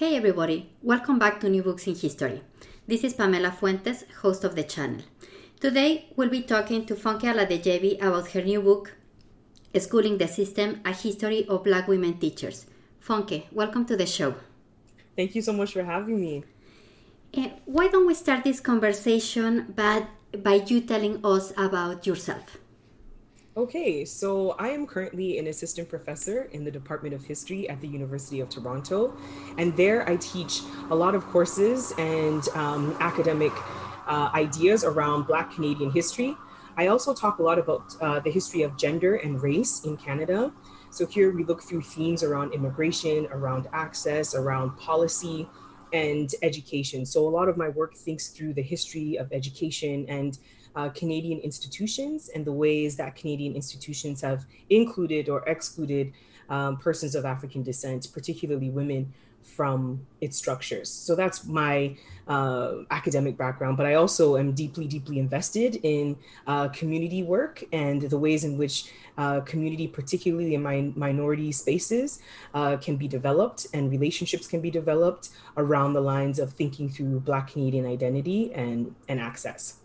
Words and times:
Hey 0.00 0.16
everybody, 0.16 0.70
welcome 0.80 1.18
back 1.18 1.40
to 1.40 1.50
New 1.50 1.62
Books 1.62 1.86
in 1.86 1.94
History. 1.94 2.40
This 2.88 3.04
is 3.04 3.12
Pamela 3.12 3.50
Fuentes, 3.50 4.04
host 4.22 4.44
of 4.44 4.56
the 4.56 4.62
channel. 4.62 5.02
Today 5.60 6.06
we'll 6.16 6.30
be 6.30 6.40
talking 6.40 6.86
to 6.86 6.94
Funke 6.94 7.24
Aladejebi 7.24 8.00
about 8.00 8.30
her 8.30 8.40
new 8.40 8.62
book, 8.62 8.94
Schooling 9.78 10.16
the 10.16 10.26
System 10.26 10.80
A 10.86 10.94
History 10.94 11.46
of 11.48 11.64
Black 11.64 11.86
Women 11.86 12.14
Teachers. 12.18 12.64
Funke, 13.06 13.44
welcome 13.52 13.84
to 13.84 13.94
the 13.94 14.06
show. 14.06 14.34
Thank 15.16 15.34
you 15.34 15.42
so 15.42 15.52
much 15.52 15.74
for 15.74 15.84
having 15.84 16.18
me. 16.18 16.44
Uh, 17.36 17.50
why 17.66 17.88
don't 17.88 18.06
we 18.06 18.14
start 18.14 18.42
this 18.42 18.58
conversation 18.58 19.74
by, 19.76 20.06
by 20.32 20.64
you 20.66 20.80
telling 20.80 21.20
us 21.22 21.52
about 21.58 22.06
yourself? 22.06 22.56
Okay, 23.56 24.04
so 24.04 24.52
I 24.60 24.68
am 24.68 24.86
currently 24.86 25.36
an 25.38 25.48
assistant 25.48 25.88
professor 25.88 26.44
in 26.52 26.62
the 26.62 26.70
Department 26.70 27.16
of 27.16 27.24
History 27.24 27.68
at 27.68 27.80
the 27.80 27.88
University 27.88 28.38
of 28.38 28.48
Toronto. 28.48 29.12
And 29.58 29.76
there 29.76 30.08
I 30.08 30.18
teach 30.18 30.60
a 30.88 30.94
lot 30.94 31.16
of 31.16 31.26
courses 31.26 31.92
and 31.98 32.46
um, 32.50 32.96
academic 33.00 33.50
uh, 34.06 34.30
ideas 34.34 34.84
around 34.84 35.26
Black 35.26 35.52
Canadian 35.52 35.90
history. 35.90 36.36
I 36.76 36.86
also 36.86 37.12
talk 37.12 37.40
a 37.40 37.42
lot 37.42 37.58
about 37.58 37.96
uh, 38.00 38.20
the 38.20 38.30
history 38.30 38.62
of 38.62 38.76
gender 38.76 39.16
and 39.16 39.42
race 39.42 39.84
in 39.84 39.96
Canada. 39.96 40.52
So 40.90 41.04
here 41.04 41.32
we 41.32 41.42
look 41.42 41.60
through 41.60 41.82
themes 41.82 42.22
around 42.22 42.54
immigration, 42.54 43.26
around 43.32 43.66
access, 43.72 44.32
around 44.32 44.76
policy, 44.76 45.48
and 45.92 46.32
education. 46.42 47.04
So 47.04 47.26
a 47.26 47.28
lot 47.28 47.48
of 47.48 47.56
my 47.56 47.68
work 47.68 47.96
thinks 47.96 48.28
through 48.28 48.54
the 48.54 48.62
history 48.62 49.16
of 49.16 49.32
education 49.32 50.06
and 50.08 50.38
uh, 50.76 50.88
Canadian 50.90 51.38
institutions 51.40 52.30
and 52.34 52.44
the 52.44 52.52
ways 52.52 52.96
that 52.96 53.16
Canadian 53.16 53.54
institutions 53.54 54.20
have 54.20 54.46
included 54.68 55.28
or 55.28 55.42
excluded 55.48 56.12
um, 56.48 56.76
persons 56.76 57.14
of 57.14 57.24
African 57.24 57.62
descent, 57.62 58.08
particularly 58.12 58.70
women, 58.70 59.12
from 59.42 60.06
its 60.20 60.36
structures. 60.36 60.88
So 60.88 61.14
that's 61.14 61.44
my 61.44 61.96
uh, 62.28 62.82
academic 62.90 63.36
background, 63.36 63.76
but 63.76 63.86
I 63.86 63.94
also 63.94 64.36
am 64.36 64.52
deeply, 64.52 64.86
deeply 64.86 65.18
invested 65.18 65.76
in 65.82 66.16
uh, 66.46 66.68
community 66.68 67.22
work 67.22 67.64
and 67.72 68.02
the 68.02 68.18
ways 68.18 68.44
in 68.44 68.56
which 68.56 68.92
uh, 69.18 69.40
community, 69.40 69.88
particularly 69.88 70.54
in 70.54 70.62
my 70.62 70.92
minority 70.94 71.52
spaces, 71.52 72.20
uh, 72.54 72.76
can 72.76 72.96
be 72.96 73.08
developed 73.08 73.66
and 73.74 73.90
relationships 73.90 74.46
can 74.46 74.60
be 74.60 74.70
developed 74.70 75.30
around 75.56 75.92
the 75.94 76.00
lines 76.00 76.38
of 76.38 76.52
thinking 76.52 76.88
through 76.88 77.20
Black 77.20 77.52
Canadian 77.52 77.86
identity 77.86 78.52
and, 78.54 78.94
and 79.08 79.20
access. 79.20 79.79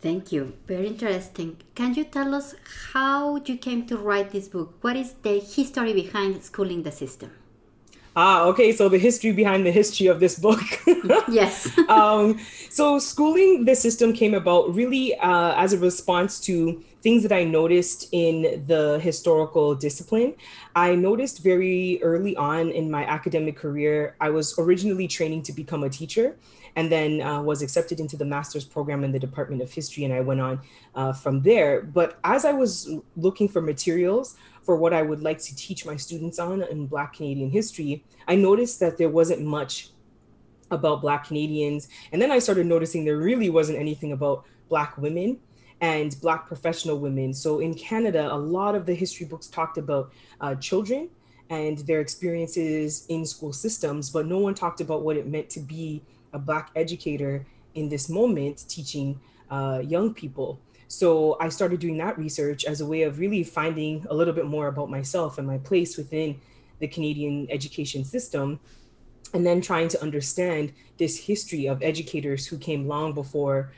Thank 0.00 0.32
you. 0.32 0.54
Very 0.66 0.86
interesting. 0.86 1.58
Can 1.74 1.94
you 1.94 2.04
tell 2.04 2.34
us 2.34 2.54
how 2.92 3.36
you 3.44 3.56
came 3.58 3.86
to 3.86 3.98
write 3.98 4.30
this 4.30 4.48
book? 4.48 4.76
What 4.80 4.96
is 4.96 5.12
the 5.22 5.40
history 5.40 5.92
behind 5.92 6.42
schooling 6.42 6.82
the 6.82 6.92
system? 6.92 7.32
Ah, 8.16 8.44
okay. 8.44 8.72
So 8.72 8.88
the 8.88 8.98
history 8.98 9.32
behind 9.32 9.66
the 9.66 9.70
history 9.70 10.06
of 10.06 10.18
this 10.18 10.38
book. 10.38 10.60
yes. 11.28 11.70
um, 11.88 12.40
so 12.70 12.98
schooling 12.98 13.66
the 13.66 13.76
system 13.76 14.12
came 14.12 14.34
about 14.34 14.74
really 14.74 15.14
uh, 15.18 15.54
as 15.56 15.74
a 15.74 15.78
response 15.78 16.40
to 16.40 16.82
things 17.02 17.22
that 17.22 17.32
I 17.32 17.44
noticed 17.44 18.08
in 18.12 18.64
the 18.66 18.98
historical 19.02 19.74
discipline. 19.74 20.34
I 20.74 20.94
noticed 20.94 21.42
very 21.42 22.02
early 22.02 22.36
on 22.36 22.70
in 22.70 22.90
my 22.90 23.04
academic 23.04 23.56
career, 23.56 24.16
I 24.20 24.30
was 24.30 24.58
originally 24.58 25.08
training 25.08 25.42
to 25.44 25.52
become 25.52 25.84
a 25.84 25.90
teacher 25.90 26.36
and 26.76 26.90
then 26.90 27.22
uh, 27.22 27.42
was 27.42 27.62
accepted 27.62 28.00
into 28.00 28.16
the 28.16 28.24
master's 28.24 28.64
program 28.64 29.04
in 29.04 29.12
the 29.12 29.18
Department 29.18 29.62
of 29.62 29.72
History, 29.72 30.04
and 30.04 30.12
I 30.12 30.20
went 30.20 30.40
on 30.40 30.60
uh, 30.94 31.12
from 31.12 31.42
there. 31.42 31.82
But 31.82 32.18
as 32.24 32.44
I 32.44 32.52
was 32.52 32.90
looking 33.16 33.48
for 33.48 33.60
materials 33.60 34.36
for 34.62 34.76
what 34.76 34.92
I 34.92 35.02
would 35.02 35.22
like 35.22 35.38
to 35.38 35.56
teach 35.56 35.86
my 35.86 35.96
students 35.96 36.38
on 36.38 36.62
in 36.62 36.86
Black 36.86 37.14
Canadian 37.14 37.50
history, 37.50 38.04
I 38.28 38.36
noticed 38.36 38.80
that 38.80 38.98
there 38.98 39.08
wasn't 39.08 39.42
much 39.42 39.90
about 40.70 41.00
Black 41.00 41.26
Canadians. 41.26 41.88
And 42.12 42.20
then 42.20 42.30
I 42.30 42.38
started 42.38 42.66
noticing 42.66 43.04
there 43.04 43.18
really 43.18 43.50
wasn't 43.50 43.78
anything 43.78 44.12
about 44.12 44.44
Black 44.68 44.96
women 44.96 45.38
and 45.80 46.16
Black 46.20 46.46
professional 46.46 46.98
women. 46.98 47.32
So 47.34 47.60
in 47.60 47.74
Canada, 47.74 48.32
a 48.32 48.36
lot 48.36 48.74
of 48.74 48.86
the 48.86 48.94
history 48.94 49.26
books 49.26 49.48
talked 49.48 49.78
about 49.78 50.12
uh, 50.40 50.54
children 50.56 51.08
and 51.48 51.78
their 51.78 52.00
experiences 52.00 53.06
in 53.08 53.26
school 53.26 53.52
systems, 53.52 54.10
but 54.10 54.26
no 54.26 54.38
one 54.38 54.54
talked 54.54 54.80
about 54.80 55.02
what 55.02 55.16
it 55.16 55.26
meant 55.26 55.50
to 55.50 55.60
be 55.60 56.02
a 56.32 56.38
Black 56.38 56.70
educator 56.76 57.46
in 57.74 57.88
this 57.88 58.08
moment 58.08 58.64
teaching 58.68 59.20
uh, 59.50 59.82
young 59.84 60.14
people. 60.14 60.60
So 60.88 61.36
I 61.40 61.48
started 61.50 61.78
doing 61.78 61.98
that 61.98 62.18
research 62.18 62.64
as 62.64 62.80
a 62.80 62.86
way 62.86 63.02
of 63.02 63.18
really 63.18 63.44
finding 63.44 64.04
a 64.10 64.14
little 64.14 64.34
bit 64.34 64.46
more 64.46 64.66
about 64.66 64.90
myself 64.90 65.38
and 65.38 65.46
my 65.46 65.58
place 65.58 65.96
within 65.96 66.40
the 66.80 66.88
Canadian 66.88 67.46
education 67.50 68.04
system. 68.04 68.58
And 69.32 69.46
then 69.46 69.60
trying 69.60 69.86
to 69.88 70.02
understand 70.02 70.72
this 70.98 71.16
history 71.16 71.66
of 71.66 71.80
educators 71.82 72.46
who 72.46 72.58
came 72.58 72.88
long 72.88 73.12
before 73.12 73.72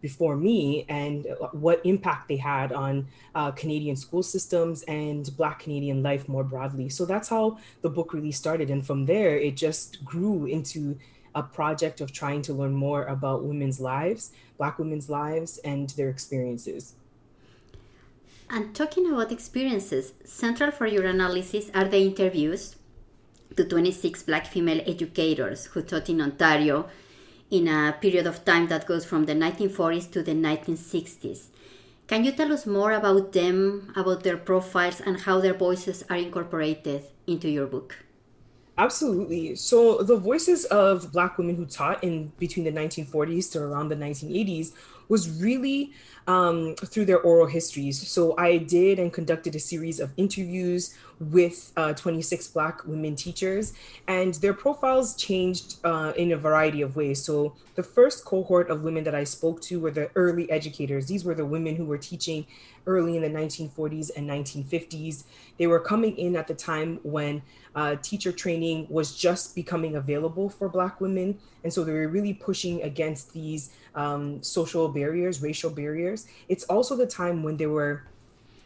before 0.00 0.36
me 0.36 0.84
and 0.88 1.26
what 1.52 1.80
impact 1.84 2.28
they 2.28 2.36
had 2.36 2.72
on 2.72 3.06
uh, 3.34 3.50
Canadian 3.50 3.96
school 3.96 4.22
systems 4.22 4.82
and 4.82 5.36
Black 5.36 5.58
Canadian 5.58 6.02
life 6.02 6.28
more 6.28 6.44
broadly. 6.44 6.88
So 6.88 7.04
that's 7.04 7.28
how 7.28 7.58
the 7.82 7.90
book 7.90 8.12
really 8.12 8.30
started. 8.30 8.70
And 8.70 8.86
from 8.86 9.06
there, 9.06 9.36
it 9.36 9.56
just 9.56 10.04
grew 10.04 10.46
into 10.46 10.98
a 11.38 11.42
project 11.42 12.00
of 12.00 12.12
trying 12.12 12.42
to 12.42 12.52
learn 12.52 12.74
more 12.74 13.04
about 13.04 13.44
women's 13.44 13.80
lives, 13.80 14.32
Black 14.56 14.78
women's 14.78 15.08
lives, 15.08 15.58
and 15.58 15.90
their 15.90 16.10
experiences. 16.10 16.94
And 18.50 18.74
talking 18.74 19.10
about 19.10 19.30
experiences, 19.30 20.14
central 20.24 20.70
for 20.70 20.86
your 20.86 21.04
analysis 21.04 21.70
are 21.74 21.84
the 21.84 21.98
interviews 21.98 22.76
to 23.56 23.64
26 23.64 24.22
Black 24.22 24.46
female 24.46 24.82
educators 24.86 25.66
who 25.66 25.82
taught 25.82 26.08
in 26.08 26.20
Ontario 26.20 26.88
in 27.50 27.68
a 27.68 27.96
period 28.00 28.26
of 28.26 28.44
time 28.44 28.68
that 28.68 28.86
goes 28.86 29.04
from 29.04 29.26
the 29.26 29.34
1940s 29.34 30.10
to 30.12 30.22
the 30.22 30.32
1960s. 30.32 31.48
Can 32.06 32.24
you 32.24 32.32
tell 32.32 32.52
us 32.52 32.66
more 32.66 32.92
about 32.92 33.32
them, 33.32 33.92
about 33.94 34.22
their 34.22 34.38
profiles, 34.38 35.00
and 35.00 35.20
how 35.20 35.40
their 35.40 35.54
voices 35.54 36.04
are 36.08 36.16
incorporated 36.16 37.04
into 37.26 37.50
your 37.50 37.66
book? 37.66 37.96
Absolutely. 38.78 39.56
So 39.56 40.02
the 40.04 40.16
voices 40.16 40.64
of 40.66 41.10
Black 41.12 41.36
women 41.36 41.56
who 41.56 41.66
taught 41.66 42.02
in 42.04 42.30
between 42.38 42.64
the 42.64 42.70
1940s 42.70 43.50
to 43.52 43.60
around 43.60 43.88
the 43.88 43.96
1980s 43.96 44.72
was 45.08 45.40
really 45.40 45.92
um, 46.28 46.76
through 46.76 47.06
their 47.06 47.20
oral 47.20 47.48
histories. 47.48 48.06
So 48.06 48.36
I 48.38 48.58
did 48.58 49.00
and 49.00 49.12
conducted 49.12 49.56
a 49.56 49.58
series 49.58 49.98
of 49.98 50.12
interviews 50.16 50.94
with 51.20 51.72
uh, 51.76 51.92
26 51.94 52.48
Black 52.48 52.86
women 52.86 53.16
teachers, 53.16 53.72
and 54.06 54.34
their 54.34 54.54
profiles 54.54 55.16
changed 55.16 55.76
uh, 55.84 56.12
in 56.16 56.32
a 56.32 56.36
variety 56.36 56.82
of 56.82 56.96
ways. 56.96 57.22
So 57.22 57.54
the 57.74 57.82
first 57.82 58.24
cohort 58.24 58.70
of 58.70 58.82
women 58.82 59.04
that 59.04 59.14
I 59.14 59.24
spoke 59.24 59.60
to 59.62 59.80
were 59.80 59.90
the 59.90 60.10
early 60.14 60.50
educators. 60.50 61.06
These 61.06 61.24
were 61.24 61.34
the 61.34 61.46
women 61.46 61.76
who 61.76 61.84
were 61.84 61.98
teaching 61.98 62.46
early 62.86 63.16
in 63.16 63.22
the 63.22 63.28
1940s 63.28 64.10
and 64.16 64.28
1950s. 64.28 65.24
They 65.58 65.66
were 65.66 65.80
coming 65.80 66.16
in 66.16 66.36
at 66.36 66.48
the 66.48 66.54
time 66.54 67.00
when 67.02 67.42
uh, 67.74 67.96
teacher 68.02 68.32
training 68.32 68.86
was 68.88 69.14
just 69.14 69.54
becoming 69.54 69.96
available 69.96 70.48
for 70.48 70.68
Black 70.68 71.00
women. 71.00 71.38
And 71.62 71.72
so 71.72 71.84
they 71.84 71.92
were 71.92 72.08
really 72.08 72.34
pushing 72.34 72.82
against 72.82 73.32
these 73.32 73.70
um, 73.94 74.42
social 74.42 74.88
barriers, 74.88 75.42
racial 75.42 75.70
barriers. 75.70 76.26
It's 76.48 76.64
also 76.64 76.96
the 76.96 77.06
time 77.06 77.42
when 77.42 77.56
there 77.56 77.70
were 77.70 78.04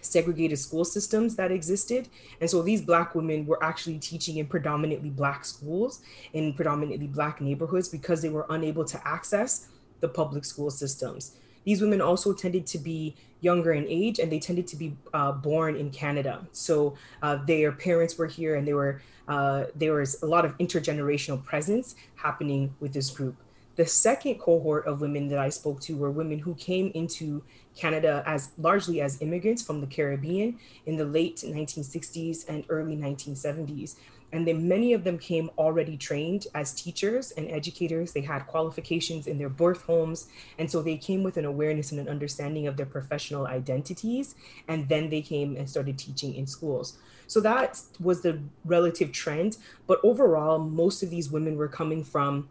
segregated 0.02 0.58
school 0.58 0.84
systems 0.84 1.36
that 1.36 1.50
existed. 1.50 2.08
And 2.40 2.50
so 2.50 2.60
these 2.60 2.82
Black 2.82 3.14
women 3.14 3.46
were 3.46 3.62
actually 3.62 3.98
teaching 3.98 4.36
in 4.36 4.46
predominantly 4.46 5.10
Black 5.10 5.44
schools 5.44 6.02
in 6.34 6.52
predominantly 6.52 7.06
Black 7.06 7.40
neighborhoods 7.40 7.88
because 7.88 8.20
they 8.20 8.28
were 8.28 8.46
unable 8.50 8.84
to 8.84 9.08
access 9.08 9.68
the 10.00 10.08
public 10.08 10.44
school 10.44 10.70
systems. 10.70 11.36
These 11.64 11.80
women 11.80 12.00
also 12.00 12.32
tended 12.32 12.66
to 12.66 12.78
be 12.78 13.14
younger 13.40 13.72
in 13.72 13.86
age 13.88 14.18
and 14.18 14.30
they 14.30 14.38
tended 14.38 14.66
to 14.68 14.76
be 14.76 14.96
uh, 15.14 15.32
born 15.32 15.76
in 15.76 15.90
Canada. 15.90 16.46
So 16.52 16.96
uh, 17.22 17.36
their 17.46 17.72
parents 17.72 18.18
were 18.18 18.26
here 18.26 18.56
and 18.56 18.66
they 18.66 18.74
were 18.74 19.00
uh, 19.28 19.66
there 19.76 19.94
was 19.94 20.20
a 20.22 20.26
lot 20.26 20.44
of 20.44 20.58
intergenerational 20.58 21.42
presence 21.44 21.94
happening 22.16 22.74
with 22.80 22.92
this 22.92 23.08
group. 23.08 23.36
The 23.76 23.86
second 23.86 24.40
cohort 24.40 24.86
of 24.86 25.00
women 25.00 25.28
that 25.28 25.38
I 25.38 25.48
spoke 25.48 25.80
to 25.82 25.96
were 25.96 26.10
women 26.10 26.38
who 26.40 26.54
came 26.56 26.90
into 26.94 27.42
Canada 27.76 28.22
as 28.26 28.50
largely 28.58 29.00
as 29.00 29.20
immigrants 29.22 29.62
from 29.62 29.80
the 29.80 29.86
Caribbean 29.86 30.58
in 30.86 30.96
the 30.96 31.04
late 31.04 31.36
1960s 31.36 32.48
and 32.48 32.64
early 32.68 32.96
1970s. 32.96 33.96
And 34.32 34.48
then 34.48 34.66
many 34.66 34.94
of 34.94 35.04
them 35.04 35.18
came 35.18 35.50
already 35.58 35.96
trained 35.96 36.46
as 36.54 36.72
teachers 36.72 37.32
and 37.32 37.50
educators. 37.50 38.12
They 38.12 38.22
had 38.22 38.46
qualifications 38.46 39.26
in 39.26 39.38
their 39.38 39.50
birth 39.50 39.82
homes. 39.82 40.28
And 40.58 40.70
so 40.70 40.80
they 40.80 40.96
came 40.96 41.22
with 41.22 41.36
an 41.36 41.44
awareness 41.44 41.92
and 41.92 42.00
an 42.00 42.08
understanding 42.08 42.66
of 42.66 42.78
their 42.78 42.86
professional 42.86 43.46
identities. 43.46 44.34
And 44.68 44.88
then 44.88 45.10
they 45.10 45.20
came 45.20 45.56
and 45.56 45.68
started 45.68 45.98
teaching 45.98 46.34
in 46.34 46.46
schools. 46.46 46.98
So 47.26 47.40
that 47.40 47.80
was 48.00 48.22
the 48.22 48.40
relative 48.64 49.12
trend. 49.12 49.58
But 49.86 50.00
overall, 50.02 50.58
most 50.58 51.02
of 51.02 51.10
these 51.10 51.30
women 51.30 51.56
were 51.56 51.68
coming 51.68 52.02
from 52.02 52.48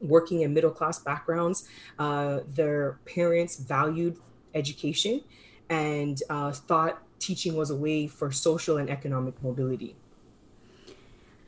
working 0.00 0.42
in 0.42 0.52
middle 0.52 0.72
class 0.72 0.98
backgrounds. 0.98 1.68
Uh, 2.00 2.40
their 2.48 2.98
parents 3.04 3.56
valued 3.56 4.18
education 4.54 5.22
and 5.68 6.22
uh, 6.28 6.52
thought 6.52 7.02
teaching 7.18 7.56
was 7.56 7.70
a 7.70 7.76
way 7.76 8.06
for 8.06 8.30
social 8.32 8.76
and 8.76 8.90
economic 8.90 9.40
mobility. 9.42 9.94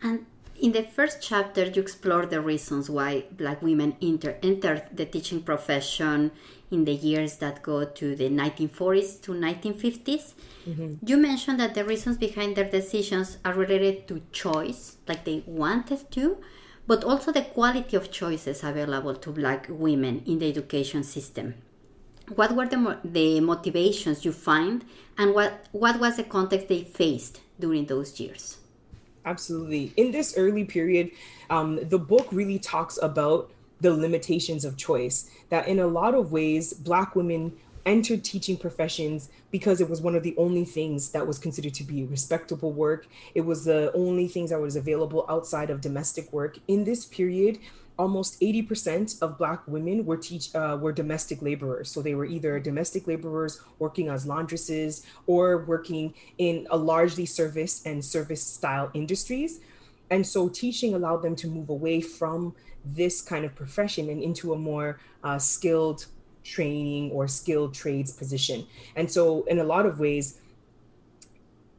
And 0.02 0.26
in 0.60 0.72
the 0.72 0.82
first 0.82 1.20
chapter, 1.20 1.64
you 1.64 1.82
explore 1.82 2.26
the 2.26 2.40
reasons 2.40 2.88
why 2.88 3.24
Black 3.32 3.60
women 3.60 3.96
enter, 4.00 4.38
entered 4.42 4.84
the 4.92 5.04
teaching 5.04 5.42
profession 5.42 6.30
in 6.70 6.84
the 6.84 6.92
years 6.92 7.38
that 7.38 7.62
go 7.62 7.84
to 7.84 8.14
the 8.14 8.28
1940s 8.28 9.20
to 9.22 9.32
1950s. 9.32 10.34
Mm-hmm. 10.68 10.94
You 11.04 11.16
mentioned 11.16 11.58
that 11.60 11.74
the 11.74 11.84
reasons 11.84 12.16
behind 12.18 12.56
their 12.56 12.70
decisions 12.70 13.38
are 13.44 13.54
related 13.54 14.06
to 14.08 14.22
choice, 14.32 14.96
like 15.08 15.24
they 15.24 15.42
wanted 15.46 16.10
to, 16.12 16.38
but 16.86 17.02
also 17.02 17.32
the 17.32 17.42
quality 17.42 17.96
of 17.96 18.10
choices 18.10 18.62
available 18.62 19.14
to 19.16 19.30
Black 19.30 19.66
women 19.68 20.22
in 20.26 20.38
the 20.38 20.48
education 20.48 21.02
system. 21.02 21.54
What 22.34 22.54
were 22.56 22.66
the, 22.66 22.98
the 23.04 23.40
motivations 23.40 24.24
you 24.24 24.32
find, 24.32 24.84
and 25.18 25.34
what, 25.34 25.66
what 25.72 26.00
was 26.00 26.16
the 26.16 26.24
context 26.24 26.68
they 26.68 26.84
faced 26.84 27.40
during 27.60 27.86
those 27.86 28.18
years? 28.18 28.58
Absolutely. 29.26 29.92
In 29.96 30.10
this 30.10 30.34
early 30.36 30.64
period, 30.64 31.10
um, 31.50 31.80
the 31.88 31.98
book 31.98 32.26
really 32.30 32.58
talks 32.58 32.98
about 33.02 33.50
the 33.80 33.92
limitations 33.92 34.64
of 34.64 34.76
choice. 34.76 35.30
That 35.50 35.68
in 35.68 35.78
a 35.78 35.86
lot 35.86 36.14
of 36.14 36.32
ways, 36.32 36.72
Black 36.72 37.14
women 37.14 37.52
entered 37.86 38.24
teaching 38.24 38.56
professions 38.56 39.28
because 39.50 39.80
it 39.80 39.88
was 39.88 40.00
one 40.00 40.14
of 40.14 40.22
the 40.22 40.34
only 40.38 40.64
things 40.64 41.10
that 41.10 41.26
was 41.26 41.38
considered 41.38 41.74
to 41.74 41.84
be 41.84 42.04
respectable 42.04 42.72
work. 42.72 43.06
It 43.34 43.42
was 43.42 43.64
the 43.64 43.92
only 43.92 44.28
things 44.28 44.50
that 44.50 44.60
was 44.60 44.76
available 44.76 45.26
outside 45.28 45.70
of 45.70 45.80
domestic 45.80 46.32
work. 46.32 46.58
In 46.68 46.84
this 46.84 47.04
period, 47.04 47.58
almost 47.98 48.40
80% 48.40 49.22
of 49.22 49.38
black 49.38 49.66
women 49.68 50.04
were 50.04 50.16
teach 50.16 50.54
uh, 50.54 50.76
were 50.80 50.92
domestic 50.92 51.42
laborers. 51.42 51.90
So 51.90 52.02
they 52.02 52.14
were 52.14 52.24
either 52.24 52.58
domestic 52.58 53.06
laborers 53.06 53.60
working 53.78 54.08
as 54.08 54.26
laundresses 54.26 55.04
or 55.26 55.64
working 55.64 56.14
in 56.38 56.66
a 56.70 56.76
largely 56.76 57.26
service 57.26 57.86
and 57.86 58.04
service 58.04 58.42
style 58.42 58.90
industries. 58.94 59.60
And 60.10 60.26
so 60.26 60.48
teaching 60.48 60.94
allowed 60.94 61.22
them 61.22 61.36
to 61.36 61.46
move 61.46 61.68
away 61.70 62.00
from 62.00 62.54
this 62.84 63.22
kind 63.22 63.44
of 63.44 63.54
profession 63.54 64.10
and 64.10 64.22
into 64.22 64.52
a 64.52 64.58
more 64.58 65.00
uh, 65.22 65.38
skilled 65.38 66.06
training 66.42 67.10
or 67.12 67.26
skilled 67.26 67.72
trades 67.72 68.12
position. 68.12 68.66
And 68.96 69.10
so 69.10 69.44
in 69.44 69.60
a 69.60 69.64
lot 69.64 69.86
of 69.86 69.98
ways 69.98 70.40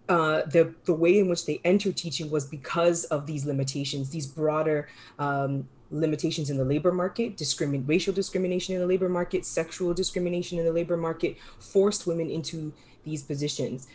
uh, 0.07 0.43
the 0.45 0.73
the 0.85 0.93
way 0.93 1.19
in 1.19 1.27
which 1.27 1.45
they 1.45 1.59
entered 1.63 1.97
teaching 1.97 2.29
was 2.29 2.45
because 2.45 3.05
of 3.05 3.25
these 3.25 3.45
limitations, 3.45 4.11
these 4.11 4.27
broader 4.27 4.87
um, 5.17 5.67
limitations 5.99 6.49
in 6.49 6.57
the 6.57 6.65
labor 6.65 6.91
market, 6.91 7.37
discrimin- 7.37 7.87
racial 7.87 8.13
discrimination 8.13 8.75
in 8.75 8.81
the 8.81 8.87
labor 8.87 9.09
market, 9.09 9.45
sexual 9.45 9.93
discrimination 9.93 10.59
in 10.59 10.65
the 10.65 10.73
labor 10.73 10.97
market, 10.97 11.37
forced 11.59 12.07
women 12.07 12.29
into 12.29 12.73
these 13.03 13.23
positions. 13.23 13.87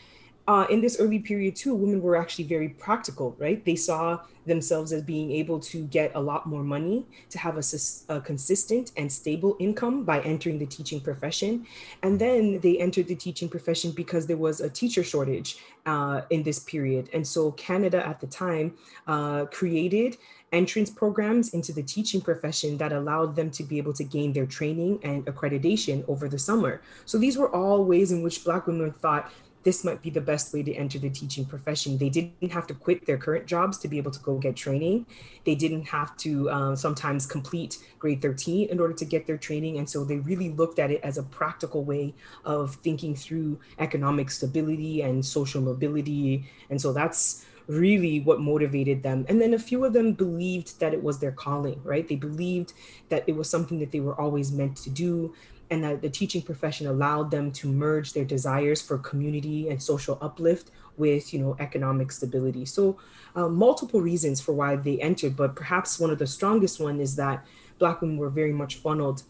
Uh, 0.48 0.66
in 0.68 0.80
this 0.80 0.98
early 0.98 1.18
period 1.18 1.54
too, 1.54 1.74
women 1.74 2.02
were 2.02 2.16
actually 2.16 2.44
very 2.44 2.70
practical, 2.70 3.36
right? 3.38 3.64
They 3.64 3.76
saw 3.76 4.20
themselves 4.46 4.92
as 4.92 5.02
being 5.02 5.30
able 5.30 5.60
to 5.60 5.84
get 5.84 6.10
a 6.14 6.20
lot 6.20 6.46
more 6.46 6.64
money, 6.64 7.06
to 7.28 7.38
have 7.38 7.56
a, 7.56 7.62
a, 8.08 8.20
consistent 8.20 8.90
and 8.96 9.12
stable 9.12 9.56
income 9.60 10.02
by 10.02 10.20
entering 10.22 10.58
the 10.58 10.66
teaching 10.66 11.00
profession. 11.00 11.66
And 12.02 12.18
then 12.18 12.58
they 12.60 12.78
entered 12.78 13.06
the 13.06 13.14
teaching 13.14 13.48
profession 13.48 13.92
because 13.92 14.26
there 14.26 14.38
was 14.38 14.60
a 14.60 14.68
teacher 14.68 15.04
shortage 15.04 15.58
uh, 15.86 16.22
in 16.30 16.42
this 16.42 16.58
period. 16.58 17.10
And 17.12 17.24
so 17.24 17.52
Canada 17.52 18.04
at 18.04 18.20
the 18.20 18.26
time 18.26 18.74
uh, 19.06 19.44
created 19.46 20.16
entrance 20.52 20.90
programs 20.90 21.50
into 21.50 21.72
the 21.72 21.82
teaching 21.82 22.20
profession 22.20 22.76
that 22.78 22.92
allowed 22.92 23.36
them 23.36 23.50
to 23.50 23.62
be 23.62 23.78
able 23.78 23.92
to 23.92 24.04
gain 24.04 24.32
their 24.32 24.46
training 24.46 24.98
and 25.02 25.24
accreditation 25.26 26.04
over 26.08 26.28
the 26.28 26.38
summer. 26.38 26.80
So 27.04 27.18
these 27.18 27.38
were 27.38 27.54
all 27.54 27.84
ways 27.84 28.10
in 28.10 28.22
which 28.22 28.44
Black 28.44 28.66
women 28.66 28.92
thought 28.92 29.32
this 29.62 29.84
might 29.84 30.00
be 30.00 30.10
the 30.10 30.20
best 30.20 30.54
way 30.54 30.62
to 30.62 30.74
enter 30.74 30.98
the 30.98 31.10
teaching 31.10 31.44
profession. 31.44 31.98
They 31.98 32.08
didn't 32.08 32.50
have 32.50 32.66
to 32.68 32.74
quit 32.74 33.04
their 33.04 33.18
current 33.18 33.46
jobs 33.46 33.76
to 33.78 33.88
be 33.88 33.98
able 33.98 34.10
to 34.10 34.20
go 34.20 34.38
get 34.38 34.56
training. 34.56 35.06
They 35.44 35.54
didn't 35.54 35.84
have 35.84 36.16
to 36.18 36.50
um, 36.50 36.76
sometimes 36.76 37.26
complete 37.26 37.78
grade 37.98 38.22
13 38.22 38.70
in 38.70 38.80
order 38.80 38.94
to 38.94 39.04
get 39.04 39.26
their 39.26 39.36
training. 39.36 39.76
And 39.76 39.88
so 39.88 40.04
they 40.04 40.16
really 40.16 40.48
looked 40.48 40.78
at 40.78 40.90
it 40.90 41.00
as 41.02 41.18
a 41.18 41.22
practical 41.24 41.84
way 41.84 42.14
of 42.44 42.76
thinking 42.76 43.14
through 43.14 43.58
economic 43.78 44.30
stability 44.30 45.02
and 45.02 45.24
social 45.24 45.60
mobility. 45.60 46.46
And 46.70 46.80
so 46.80 46.94
that's 46.94 47.44
really 47.70 48.20
what 48.20 48.40
motivated 48.40 49.02
them. 49.02 49.24
And 49.28 49.40
then 49.40 49.54
a 49.54 49.58
few 49.58 49.84
of 49.84 49.92
them 49.92 50.12
believed 50.12 50.80
that 50.80 50.92
it 50.92 51.02
was 51.02 51.20
their 51.20 51.32
calling, 51.32 51.80
right? 51.84 52.06
They 52.06 52.16
believed 52.16 52.72
that 53.08 53.24
it 53.26 53.36
was 53.36 53.48
something 53.48 53.78
that 53.78 53.92
they 53.92 54.00
were 54.00 54.20
always 54.20 54.50
meant 54.50 54.76
to 54.78 54.90
do 54.90 55.34
and 55.70 55.84
that 55.84 56.02
the 56.02 56.10
teaching 56.10 56.42
profession 56.42 56.88
allowed 56.88 57.30
them 57.30 57.52
to 57.52 57.68
merge 57.68 58.12
their 58.12 58.24
desires 58.24 58.82
for 58.82 58.98
community 58.98 59.68
and 59.68 59.80
social 59.80 60.18
uplift 60.20 60.70
with 60.96 61.32
you 61.32 61.38
know 61.38 61.56
economic 61.60 62.10
stability 62.10 62.66
so 62.66 62.98
uh, 63.36 63.48
multiple 63.48 64.00
reasons 64.00 64.40
for 64.40 64.52
why 64.52 64.74
they 64.74 65.00
entered 65.00 65.36
but 65.36 65.54
perhaps 65.54 66.00
one 66.00 66.10
of 66.10 66.18
the 66.18 66.26
strongest 66.26 66.80
one 66.80 67.00
is 67.00 67.14
that 67.14 67.46
black 67.78 68.00
women 68.00 68.16
were 68.16 68.28
very 68.28 68.52
much 68.52 68.74
funneled 68.74 69.22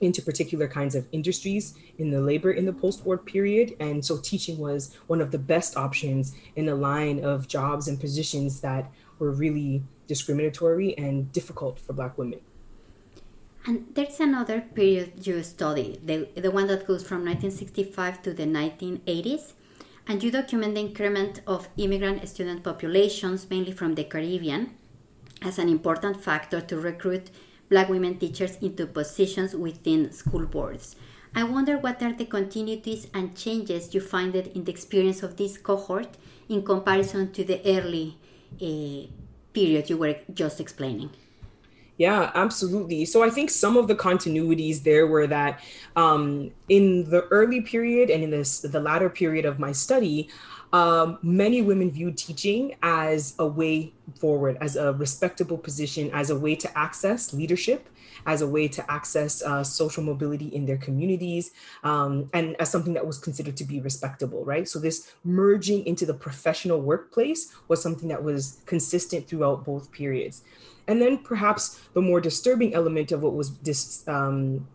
into 0.00 0.22
particular 0.22 0.68
kinds 0.68 0.94
of 0.94 1.06
industries 1.12 1.74
in 1.98 2.10
the 2.10 2.20
labor 2.20 2.52
in 2.52 2.66
the 2.66 2.72
post-war 2.72 3.18
period. 3.18 3.74
And 3.80 4.04
so 4.04 4.18
teaching 4.18 4.58
was 4.58 4.96
one 5.06 5.20
of 5.20 5.30
the 5.30 5.38
best 5.38 5.76
options 5.76 6.34
in 6.54 6.68
a 6.68 6.74
line 6.74 7.24
of 7.24 7.48
jobs 7.48 7.88
and 7.88 7.98
positions 7.98 8.60
that 8.60 8.90
were 9.18 9.30
really 9.30 9.82
discriminatory 10.06 10.96
and 10.98 11.32
difficult 11.32 11.78
for 11.78 11.92
black 11.92 12.16
women. 12.18 12.40
And 13.66 13.86
there's 13.94 14.20
another 14.20 14.60
period 14.60 15.26
you 15.26 15.42
study 15.42 16.00
the, 16.04 16.28
the 16.36 16.52
one 16.52 16.68
that 16.68 16.86
goes 16.86 17.02
from 17.02 17.24
1965 17.24 18.22
to 18.22 18.32
the 18.32 18.44
1980s 18.44 19.54
and 20.06 20.22
you 20.22 20.30
document 20.30 20.74
the 20.74 20.80
increment 20.80 21.40
of 21.48 21.68
immigrant 21.76 22.28
student 22.28 22.62
populations 22.62 23.50
mainly 23.50 23.72
from 23.72 23.96
the 23.96 24.04
caribbean 24.04 24.76
as 25.42 25.58
an 25.58 25.68
important 25.68 26.22
factor 26.22 26.60
to 26.60 26.78
recruit 26.78 27.30
black 27.68 27.88
women 27.88 28.18
teachers 28.18 28.56
into 28.62 28.86
positions 28.86 29.54
within 29.54 30.12
school 30.12 30.46
boards. 30.46 30.96
I 31.34 31.44
wonder 31.44 31.78
what 31.78 32.02
are 32.02 32.12
the 32.12 32.24
continuities 32.24 33.08
and 33.12 33.36
changes 33.36 33.94
you 33.94 34.00
find 34.00 34.34
in 34.34 34.64
the 34.64 34.70
experience 34.70 35.22
of 35.22 35.36
this 35.36 35.58
cohort 35.58 36.16
in 36.48 36.62
comparison 36.62 37.32
to 37.32 37.44
the 37.44 37.60
early 37.66 38.16
uh, 38.62 39.10
period 39.52 39.90
you 39.90 39.98
were 39.98 40.16
just 40.32 40.60
explaining. 40.60 41.10
Yeah, 41.98 42.30
absolutely. 42.34 43.06
So 43.06 43.22
I 43.22 43.30
think 43.30 43.50
some 43.50 43.76
of 43.76 43.88
the 43.88 43.94
continuities 43.94 44.82
there 44.82 45.06
were 45.06 45.26
that 45.26 45.60
um, 45.94 46.50
in 46.68 47.08
the 47.08 47.22
early 47.28 47.62
period 47.62 48.10
and 48.10 48.22
in 48.22 48.30
this 48.30 48.60
the 48.60 48.80
latter 48.80 49.08
period 49.08 49.46
of 49.46 49.58
my 49.58 49.72
study, 49.72 50.28
um, 50.72 51.18
many 51.22 51.62
women 51.62 51.90
viewed 51.90 52.18
teaching 52.18 52.76
as 52.82 53.34
a 53.38 53.46
way 53.46 53.94
forward, 54.18 54.56
as 54.60 54.76
a 54.76 54.92
respectable 54.92 55.58
position, 55.58 56.10
as 56.12 56.30
a 56.30 56.38
way 56.38 56.54
to 56.54 56.78
access 56.78 57.32
leadership, 57.32 57.88
as 58.24 58.40
a 58.40 58.46
way 58.46 58.68
to 58.68 58.90
access 58.90 59.42
uh, 59.42 59.62
social 59.62 60.02
mobility 60.02 60.46
in 60.48 60.66
their 60.66 60.76
communities, 60.76 61.50
um, 61.84 62.30
and 62.32 62.56
as 62.60 62.70
something 62.70 62.94
that 62.94 63.06
was 63.06 63.18
considered 63.18 63.56
to 63.56 63.64
be 63.64 63.80
respectable, 63.80 64.44
right? 64.44 64.68
So, 64.68 64.78
this 64.78 65.12
merging 65.24 65.86
into 65.86 66.06
the 66.06 66.14
professional 66.14 66.80
workplace 66.80 67.52
was 67.68 67.82
something 67.82 68.08
that 68.08 68.22
was 68.22 68.60
consistent 68.66 69.28
throughout 69.28 69.64
both 69.64 69.90
periods. 69.92 70.42
And 70.88 71.02
then 71.02 71.18
perhaps 71.18 71.80
the 71.94 72.00
more 72.00 72.20
disturbing 72.20 72.74
element 72.74 73.10
of 73.10 73.22
what 73.22 73.34
was 73.34 73.50
dis, 73.50 74.06
um, 74.06 74.68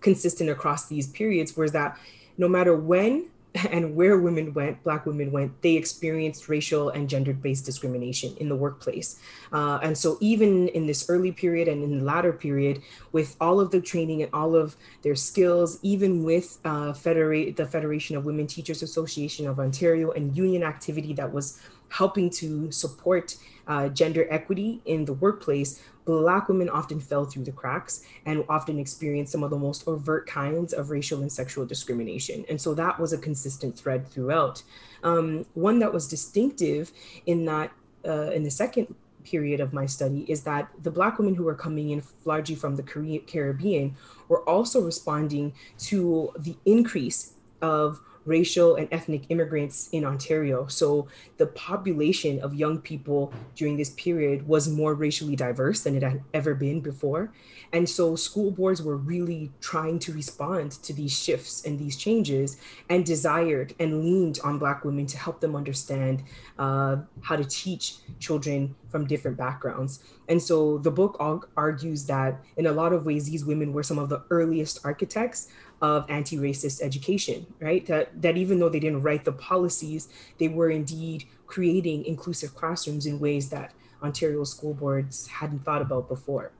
consistent 0.00 0.50
across 0.50 0.88
these 0.88 1.08
periods 1.08 1.56
was 1.56 1.72
that 1.72 1.98
no 2.36 2.48
matter 2.48 2.76
when 2.76 3.28
and 3.70 3.96
where 3.96 4.18
women 4.18 4.54
went, 4.54 4.82
Black 4.84 5.06
women 5.06 5.32
went, 5.32 5.60
they 5.62 5.74
experienced 5.74 6.48
racial 6.48 6.90
and 6.90 7.08
gender 7.08 7.32
based 7.32 7.64
discrimination 7.64 8.36
in 8.38 8.48
the 8.48 8.54
workplace. 8.56 9.18
Uh, 9.52 9.78
and 9.82 9.96
so, 9.96 10.18
even 10.20 10.68
in 10.68 10.86
this 10.86 11.08
early 11.08 11.32
period 11.32 11.66
and 11.66 11.82
in 11.82 11.98
the 11.98 12.04
latter 12.04 12.32
period, 12.32 12.82
with 13.12 13.36
all 13.40 13.60
of 13.60 13.70
the 13.70 13.80
training 13.80 14.22
and 14.22 14.32
all 14.32 14.54
of 14.54 14.76
their 15.02 15.16
skills, 15.16 15.78
even 15.82 16.22
with 16.22 16.58
uh, 16.64 16.92
Federate, 16.92 17.56
the 17.56 17.66
Federation 17.66 18.16
of 18.16 18.24
Women 18.24 18.46
Teachers 18.46 18.82
Association 18.82 19.48
of 19.48 19.58
Ontario 19.58 20.12
and 20.12 20.36
union 20.36 20.62
activity 20.62 21.12
that 21.14 21.32
was 21.32 21.60
helping 21.88 22.30
to 22.30 22.70
support 22.70 23.36
uh, 23.66 23.88
gender 23.88 24.26
equity 24.30 24.80
in 24.84 25.04
the 25.04 25.12
workplace, 25.12 25.82
Black 26.04 26.48
women 26.48 26.68
often 26.68 27.00
fell 27.00 27.24
through 27.24 27.44
the 27.44 27.52
cracks 27.52 28.04
and 28.26 28.44
often 28.48 28.78
experienced 28.78 29.32
some 29.32 29.42
of 29.42 29.50
the 29.50 29.58
most 29.58 29.86
overt 29.86 30.26
kinds 30.26 30.72
of 30.72 30.90
racial 30.90 31.20
and 31.20 31.30
sexual 31.30 31.66
discrimination. 31.66 32.44
And 32.48 32.60
so 32.60 32.74
that 32.74 32.98
was 32.98 33.12
a 33.12 33.18
consistent 33.18 33.78
thread 33.78 34.08
throughout. 34.08 34.62
Um, 35.02 35.46
one 35.54 35.78
that 35.80 35.92
was 35.92 36.08
distinctive 36.08 36.92
in 37.26 37.44
that, 37.46 37.72
uh, 38.06 38.30
in 38.30 38.42
the 38.44 38.50
second 38.50 38.94
period 39.24 39.60
of 39.60 39.72
my 39.72 39.86
study, 39.86 40.24
is 40.28 40.42
that 40.44 40.70
the 40.82 40.90
Black 40.90 41.18
women 41.18 41.34
who 41.34 41.44
were 41.44 41.54
coming 41.54 41.90
in 41.90 42.02
largely 42.24 42.54
from 42.54 42.76
the 42.76 42.82
Caribbean 42.82 43.96
were 44.28 44.48
also 44.48 44.80
responding 44.80 45.52
to 45.78 46.32
the 46.38 46.56
increase 46.64 47.34
of 47.60 48.00
racial 48.24 48.76
and 48.76 48.88
ethnic 48.92 49.22
immigrants 49.28 49.88
in 49.92 50.04
Ontario. 50.04 50.66
So 50.66 51.08
the 51.38 51.46
population 51.46 52.40
of 52.40 52.54
young 52.54 52.78
people 52.80 53.32
during 53.54 53.76
this 53.76 53.90
period 53.90 54.46
was 54.46 54.68
more 54.68 54.94
racially 54.94 55.36
diverse 55.36 55.80
than 55.82 55.96
it 55.96 56.02
had 56.02 56.22
ever 56.34 56.54
been 56.54 56.80
before. 56.80 57.32
And 57.72 57.88
so 57.88 58.16
school 58.16 58.50
boards 58.50 58.82
were 58.82 58.96
really 58.96 59.52
trying 59.60 59.98
to 60.00 60.12
respond 60.12 60.72
to 60.82 60.92
these 60.92 61.16
shifts 61.16 61.64
and 61.64 61.78
these 61.78 61.96
changes 61.96 62.56
and 62.88 63.06
desired 63.06 63.74
and 63.78 64.02
leaned 64.02 64.40
on 64.42 64.58
Black 64.58 64.84
women 64.84 65.06
to 65.06 65.16
help 65.16 65.40
them 65.40 65.54
understand 65.54 66.22
uh, 66.58 66.96
how 67.22 67.36
to 67.36 67.44
teach 67.44 67.96
children 68.18 68.74
from 68.90 69.06
different 69.06 69.36
backgrounds. 69.36 70.00
And 70.28 70.42
so 70.42 70.78
the 70.78 70.90
book 70.90 71.16
argues 71.56 72.06
that 72.06 72.40
in 72.56 72.66
a 72.66 72.72
lot 72.72 72.92
of 72.92 73.06
ways, 73.06 73.30
these 73.30 73.44
women 73.44 73.72
were 73.72 73.82
some 73.82 73.98
of 73.98 74.08
the 74.08 74.22
earliest 74.30 74.84
architects 74.84 75.48
of 75.80 76.04
anti-racist 76.10 76.82
education, 76.82 77.46
right? 77.60 77.86
That 77.86 78.20
that 78.22 78.36
even 78.36 78.58
though 78.58 78.68
they 78.68 78.80
didn't 78.80 79.02
write 79.02 79.24
the 79.24 79.32
policies, 79.32 80.08
they 80.38 80.48
were 80.48 80.70
indeed 80.70 81.24
creating 81.46 82.04
inclusive 82.04 82.54
classrooms 82.54 83.06
in 83.06 83.18
ways 83.18 83.48
that 83.50 83.72
Ontario 84.02 84.44
school 84.44 84.74
boards 84.74 85.26
hadn't 85.28 85.64
thought 85.64 85.82
about 85.82 86.08
before. 86.08 86.52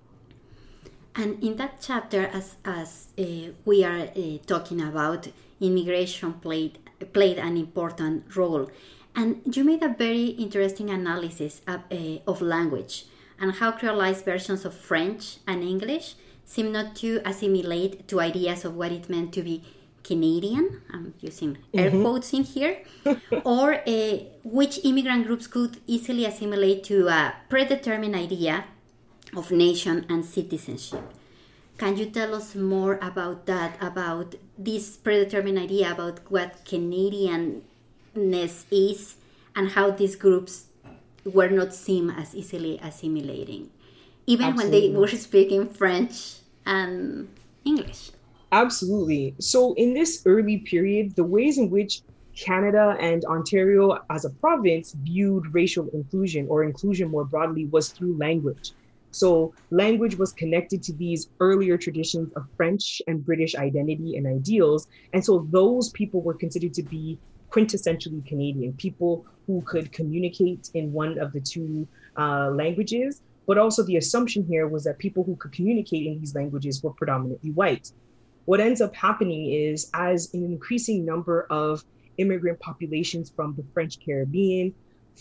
And 1.14 1.42
in 1.42 1.56
that 1.56 1.80
chapter, 1.80 2.26
as 2.26 2.56
as 2.64 3.08
uh, 3.18 3.52
we 3.64 3.84
are 3.84 4.08
uh, 4.16 4.38
talking 4.46 4.80
about, 4.80 5.28
immigration 5.60 6.34
played 6.34 6.78
played 7.12 7.38
an 7.38 7.56
important 7.56 8.34
role, 8.36 8.70
and 9.14 9.40
you 9.56 9.64
made 9.64 9.82
a 9.82 9.88
very 9.88 10.26
interesting 10.26 10.90
analysis 10.90 11.60
of, 11.66 11.80
uh, 11.90 12.18
of 12.26 12.40
language 12.40 13.06
and 13.40 13.52
how 13.52 13.72
creolized 13.72 14.24
versions 14.24 14.64
of 14.64 14.74
French 14.74 15.38
and 15.46 15.62
English 15.62 16.14
seem 16.44 16.72
not 16.72 16.94
to 16.96 17.20
assimilate 17.24 18.06
to 18.08 18.20
ideas 18.20 18.64
of 18.64 18.76
what 18.76 18.92
it 18.92 19.08
meant 19.08 19.32
to 19.32 19.42
be 19.42 19.62
Canadian. 20.02 20.82
I'm 20.92 21.14
using 21.20 21.58
air 21.72 21.90
mm-hmm. 21.90 22.02
quotes 22.02 22.32
in 22.32 22.44
here. 22.44 22.82
or 23.44 23.74
uh, 23.86 24.18
which 24.44 24.80
immigrant 24.84 25.26
groups 25.26 25.46
could 25.46 25.78
easily 25.86 26.24
assimilate 26.24 26.84
to 26.84 27.08
a 27.08 27.34
predetermined 27.48 28.14
idea 28.14 28.64
of 29.36 29.50
nation 29.50 30.06
and 30.08 30.24
citizenship. 30.24 31.02
Can 31.78 31.96
you 31.96 32.06
tell 32.06 32.34
us 32.34 32.54
more 32.54 32.98
about 33.00 33.46
that, 33.46 33.78
about 33.80 34.34
this 34.58 34.96
predetermined 34.96 35.58
idea 35.58 35.92
about 35.92 36.20
what 36.30 36.64
Canadianness 38.14 38.64
is 38.70 39.16
and 39.54 39.70
how 39.70 39.90
these 39.90 40.16
groups 40.16 40.66
were 41.24 41.48
not 41.48 41.74
seen 41.74 42.10
as 42.10 42.34
easily 42.34 42.78
assimilating? 42.82 43.70
Even 44.26 44.46
Absolutely. 44.46 44.80
when 44.80 44.92
they 44.92 44.98
were 44.98 45.08
speaking 45.18 45.68
French 45.68 46.36
and 46.66 47.28
English. 47.64 48.10
Absolutely. 48.52 49.34
So, 49.38 49.74
in 49.74 49.94
this 49.94 50.22
early 50.26 50.58
period, 50.58 51.14
the 51.14 51.24
ways 51.24 51.58
in 51.58 51.70
which 51.70 52.02
Canada 52.36 52.96
and 53.00 53.24
Ontario 53.24 53.98
as 54.08 54.24
a 54.24 54.30
province 54.30 54.94
viewed 55.02 55.52
racial 55.52 55.88
inclusion 55.92 56.46
or 56.48 56.64
inclusion 56.64 57.08
more 57.08 57.24
broadly 57.24 57.66
was 57.66 57.90
through 57.90 58.16
language. 58.18 58.72
So, 59.12 59.52
language 59.70 60.16
was 60.16 60.32
connected 60.32 60.82
to 60.84 60.92
these 60.92 61.28
earlier 61.38 61.76
traditions 61.76 62.32
of 62.34 62.44
French 62.56 63.02
and 63.06 63.24
British 63.24 63.54
identity 63.54 64.16
and 64.16 64.26
ideals. 64.26 64.86
And 65.12 65.24
so, 65.24 65.46
those 65.50 65.90
people 65.90 66.22
were 66.22 66.34
considered 66.34 66.74
to 66.74 66.82
be 66.82 67.18
quintessentially 67.50 68.24
Canadian, 68.26 68.72
people 68.74 69.26
who 69.46 69.62
could 69.62 69.92
communicate 69.92 70.70
in 70.74 70.92
one 70.92 71.18
of 71.18 71.32
the 71.32 71.40
two 71.40 71.86
uh, 72.16 72.50
languages 72.50 73.22
but 73.50 73.58
also 73.58 73.82
the 73.82 73.96
assumption 73.96 74.44
here 74.44 74.68
was 74.68 74.84
that 74.84 74.96
people 74.98 75.24
who 75.24 75.34
could 75.34 75.50
communicate 75.50 76.06
in 76.06 76.20
these 76.20 76.36
languages 76.36 76.84
were 76.84 76.92
predominantly 76.92 77.50
white. 77.50 77.90
What 78.44 78.60
ends 78.60 78.80
up 78.80 78.94
happening 78.94 79.50
is, 79.50 79.90
as 79.92 80.32
an 80.34 80.44
increasing 80.44 81.04
number 81.04 81.48
of 81.50 81.84
immigrant 82.18 82.60
populations 82.60 83.28
from 83.28 83.56
the 83.56 83.64
French 83.74 83.98
Caribbean, 83.98 84.72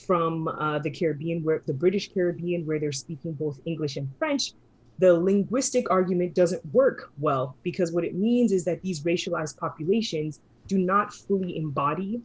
from 0.05 0.47
uh, 0.47 0.77
the 0.77 0.91
Caribbean, 0.91 1.43
where 1.43 1.63
the 1.65 1.73
British 1.73 2.13
Caribbean, 2.13 2.67
where 2.67 2.77
they're 2.79 2.91
speaking 2.91 3.33
both 3.33 3.59
English 3.65 3.97
and 3.97 4.07
French, 4.19 4.53
the 4.99 5.11
linguistic 5.11 5.89
argument 5.89 6.35
doesn't 6.35 6.63
work 6.71 7.11
well 7.17 7.55
because 7.63 7.91
what 7.91 8.03
it 8.03 8.13
means 8.13 8.51
is 8.51 8.63
that 8.65 8.79
these 8.83 9.01
racialized 9.01 9.57
populations 9.57 10.39
do 10.69 10.77
not 10.77 11.13
fully 11.13 11.57
embody 11.57 12.21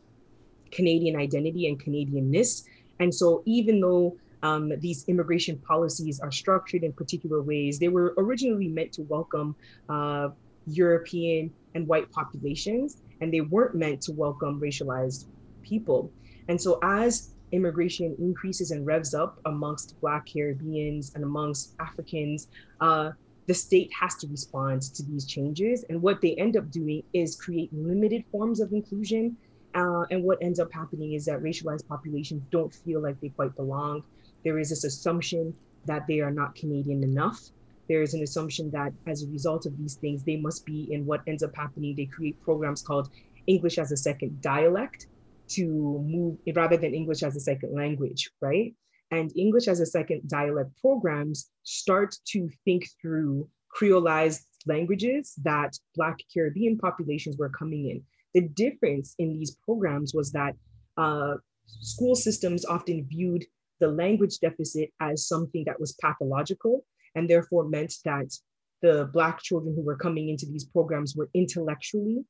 Canadian 0.70 1.16
identity 1.16 1.66
and 1.66 1.82
Canadianness. 1.82 2.64
And 3.00 3.12
so, 3.12 3.42
even 3.46 3.80
though 3.80 4.16
um, 4.44 4.72
these 4.78 5.06
immigration 5.08 5.56
policies 5.56 6.20
are 6.20 6.30
structured 6.30 6.84
in 6.84 6.92
particular 6.92 7.40
ways. 7.40 7.78
They 7.78 7.88
were 7.88 8.12
originally 8.18 8.68
meant 8.68 8.92
to 8.92 9.02
welcome 9.02 9.56
uh, 9.88 10.28
European 10.66 11.50
and 11.74 11.88
white 11.88 12.12
populations, 12.12 12.98
and 13.22 13.32
they 13.32 13.40
weren't 13.40 13.74
meant 13.74 14.02
to 14.02 14.12
welcome 14.12 14.60
racialized 14.60 15.24
people. 15.62 16.12
And 16.48 16.60
so, 16.60 16.78
as 16.82 17.30
immigration 17.52 18.14
increases 18.18 18.70
and 18.70 18.84
revs 18.84 19.14
up 19.14 19.40
amongst 19.46 19.98
Black 20.02 20.26
Caribbeans 20.26 21.14
and 21.14 21.24
amongst 21.24 21.74
Africans, 21.80 22.48
uh, 22.82 23.12
the 23.46 23.54
state 23.54 23.90
has 23.98 24.14
to 24.16 24.26
respond 24.28 24.82
to 24.82 25.02
these 25.02 25.26
changes. 25.26 25.84
And 25.88 26.00
what 26.00 26.20
they 26.20 26.34
end 26.36 26.56
up 26.56 26.70
doing 26.70 27.02
is 27.12 27.36
create 27.36 27.70
limited 27.72 28.24
forms 28.30 28.60
of 28.60 28.72
inclusion. 28.72 29.36
Uh, 29.74 30.04
and 30.10 30.22
what 30.22 30.38
ends 30.40 30.60
up 30.60 30.72
happening 30.72 31.14
is 31.14 31.24
that 31.26 31.42
racialized 31.42 31.86
populations 31.88 32.42
don't 32.50 32.72
feel 32.72 33.02
like 33.02 33.20
they 33.20 33.28
quite 33.28 33.54
belong. 33.56 34.02
There 34.44 34.58
is 34.58 34.70
this 34.70 34.84
assumption 34.84 35.54
that 35.86 36.06
they 36.06 36.20
are 36.20 36.30
not 36.30 36.54
Canadian 36.54 37.02
enough. 37.02 37.40
There 37.88 38.00
is 38.00 38.14
an 38.14 38.22
assumption 38.22 38.70
that 38.70 38.92
as 39.06 39.22
a 39.22 39.28
result 39.28 39.66
of 39.66 39.76
these 39.76 39.96
things, 39.96 40.24
they 40.24 40.36
must 40.36 40.64
be 40.64 40.88
in 40.90 41.04
what 41.04 41.20
ends 41.26 41.42
up 41.42 41.54
happening. 41.54 41.94
They 41.94 42.06
create 42.06 42.40
programs 42.40 42.82
called 42.82 43.10
English 43.46 43.78
as 43.78 43.92
a 43.92 43.96
second 43.96 44.40
dialect 44.40 45.06
to 45.48 45.66
move 45.66 46.38
rather 46.54 46.78
than 46.78 46.94
English 46.94 47.22
as 47.22 47.36
a 47.36 47.40
second 47.40 47.74
language, 47.74 48.30
right? 48.40 48.74
And 49.11 49.30
English 49.37 49.68
as 49.68 49.80
a 49.80 49.87
second 49.87 50.23
dialect 50.28 50.70
programs 50.80 51.50
start 51.62 52.16
to 52.28 52.49
think 52.64 52.88
through 53.00 53.49
creolized 53.75 54.44
languages 54.66 55.34
that 55.42 55.76
Black 55.94 56.18
Caribbean 56.32 56.78
populations 56.78 57.37
were 57.37 57.50
coming 57.50 57.90
in. 57.90 58.02
The 58.34 58.49
difference 58.49 59.14
in 59.18 59.38
these 59.38 59.56
programs 59.64 60.14
was 60.14 60.32
that 60.32 60.54
uh, 60.96 61.34
school 61.66 62.14
systems 62.14 62.64
often 62.64 63.06
viewed 63.08 63.44
the 63.80 63.88
language 63.88 64.38
deficit 64.38 64.90
as 65.00 65.28
something 65.28 65.64
that 65.66 65.78
was 65.78 65.96
pathological 66.00 66.84
and 67.14 67.28
therefore 67.28 67.68
meant 67.68 67.94
that 68.04 68.32
the 68.82 69.08
Black 69.12 69.42
children 69.42 69.75
who 69.75 69.82
were 69.82 69.96
coming 69.96 70.28
into 70.28 70.46
these 70.46 70.64
programs 70.64 71.16
were 71.16 71.30
intellectually 71.34 72.25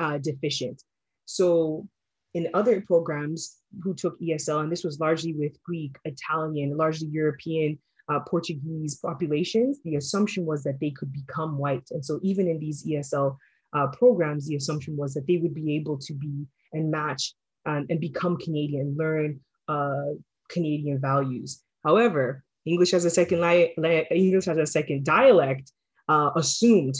uh, 0.00 0.18
deficient. 0.18 0.82
So, 1.26 1.86
in 2.34 2.48
other 2.54 2.80
programs 2.80 3.58
who 3.82 3.94
took 3.94 4.20
ESL, 4.20 4.62
and 4.62 4.72
this 4.72 4.84
was 4.84 5.00
largely 5.00 5.32
with 5.32 5.60
Greek, 5.62 5.96
Italian, 6.04 6.76
largely 6.76 7.08
European, 7.08 7.78
uh, 8.08 8.20
Portuguese 8.20 8.96
populations, 8.96 9.78
the 9.84 9.96
assumption 9.96 10.44
was 10.44 10.62
that 10.64 10.78
they 10.80 10.90
could 10.90 11.12
become 11.12 11.58
white. 11.58 11.86
And 11.90 12.04
so, 12.04 12.18
even 12.22 12.48
in 12.48 12.58
these 12.58 12.84
ESL 12.84 13.36
uh, 13.72 13.86
programs, 13.88 14.46
the 14.46 14.56
assumption 14.56 14.96
was 14.96 15.14
that 15.14 15.26
they 15.26 15.36
would 15.36 15.54
be 15.54 15.76
able 15.76 15.98
to 15.98 16.12
be 16.14 16.46
and 16.72 16.90
match 16.90 17.34
um, 17.66 17.86
and 17.88 18.00
become 18.00 18.36
Canadian, 18.36 18.96
learn 18.98 19.40
uh, 19.68 20.14
Canadian 20.48 21.00
values. 21.00 21.62
However, 21.84 22.44
English 22.66 22.94
as 22.94 23.04
a 23.04 23.10
second 23.10 23.40
li- 23.40 24.06
English 24.10 24.48
as 24.48 24.58
a 24.58 24.66
second 24.66 25.04
dialect 25.04 25.72
uh, 26.08 26.30
assumed 26.36 26.94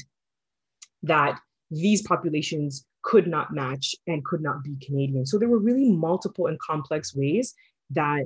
that 1.03 1.39
these 1.71 2.03
populations 2.03 2.87
could 3.03 3.27
not 3.27 3.53
match 3.53 3.95
and 4.07 4.25
could 4.25 4.43
not 4.43 4.63
be 4.63 4.77
Canadian. 4.85 5.27
So 5.27 5.39
there 5.39 5.49
were 5.49 5.59
really 5.59 5.91
multiple 5.91 6.47
and 6.47 6.59
complex 6.61 7.15
ways 7.15 7.55
that 7.91 8.25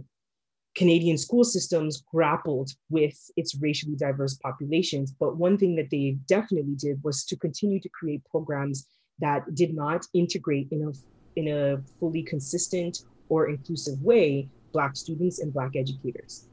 Canadian 0.74 1.16
school 1.16 1.44
systems 1.44 2.02
grappled 2.12 2.70
with 2.90 3.16
its 3.36 3.54
racially 3.60 3.94
diverse 3.94 4.34
populations. 4.42 5.12
But 5.12 5.36
one 5.36 5.56
thing 5.56 5.76
that 5.76 5.90
they 5.90 6.16
definitely 6.26 6.74
did 6.76 7.02
was 7.04 7.24
to 7.26 7.36
continue 7.36 7.80
to 7.80 7.88
create 7.90 8.22
programs 8.30 8.86
that 9.20 9.54
did 9.54 9.74
not 9.74 10.04
integrate 10.12 10.68
in 10.72 10.82
a 10.82 10.92
in 11.36 11.48
a 11.48 11.78
fully 11.98 12.22
consistent 12.22 13.04
or 13.28 13.48
inclusive 13.48 14.00
way 14.02 14.48
Black 14.72 14.96
students 14.96 15.40
and 15.40 15.52
Black 15.52 15.76
educators. 15.76 16.46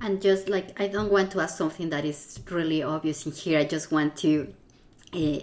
And 0.00 0.20
just 0.20 0.48
like, 0.48 0.80
I 0.80 0.88
don't 0.88 1.12
want 1.12 1.30
to 1.32 1.40
ask 1.40 1.56
something 1.56 1.90
that 1.90 2.04
is 2.04 2.40
really 2.50 2.82
obvious 2.82 3.24
in 3.24 3.32
here. 3.32 3.58
I 3.58 3.64
just 3.64 3.92
want 3.92 4.16
to. 4.18 4.52
Uh, 5.12 5.40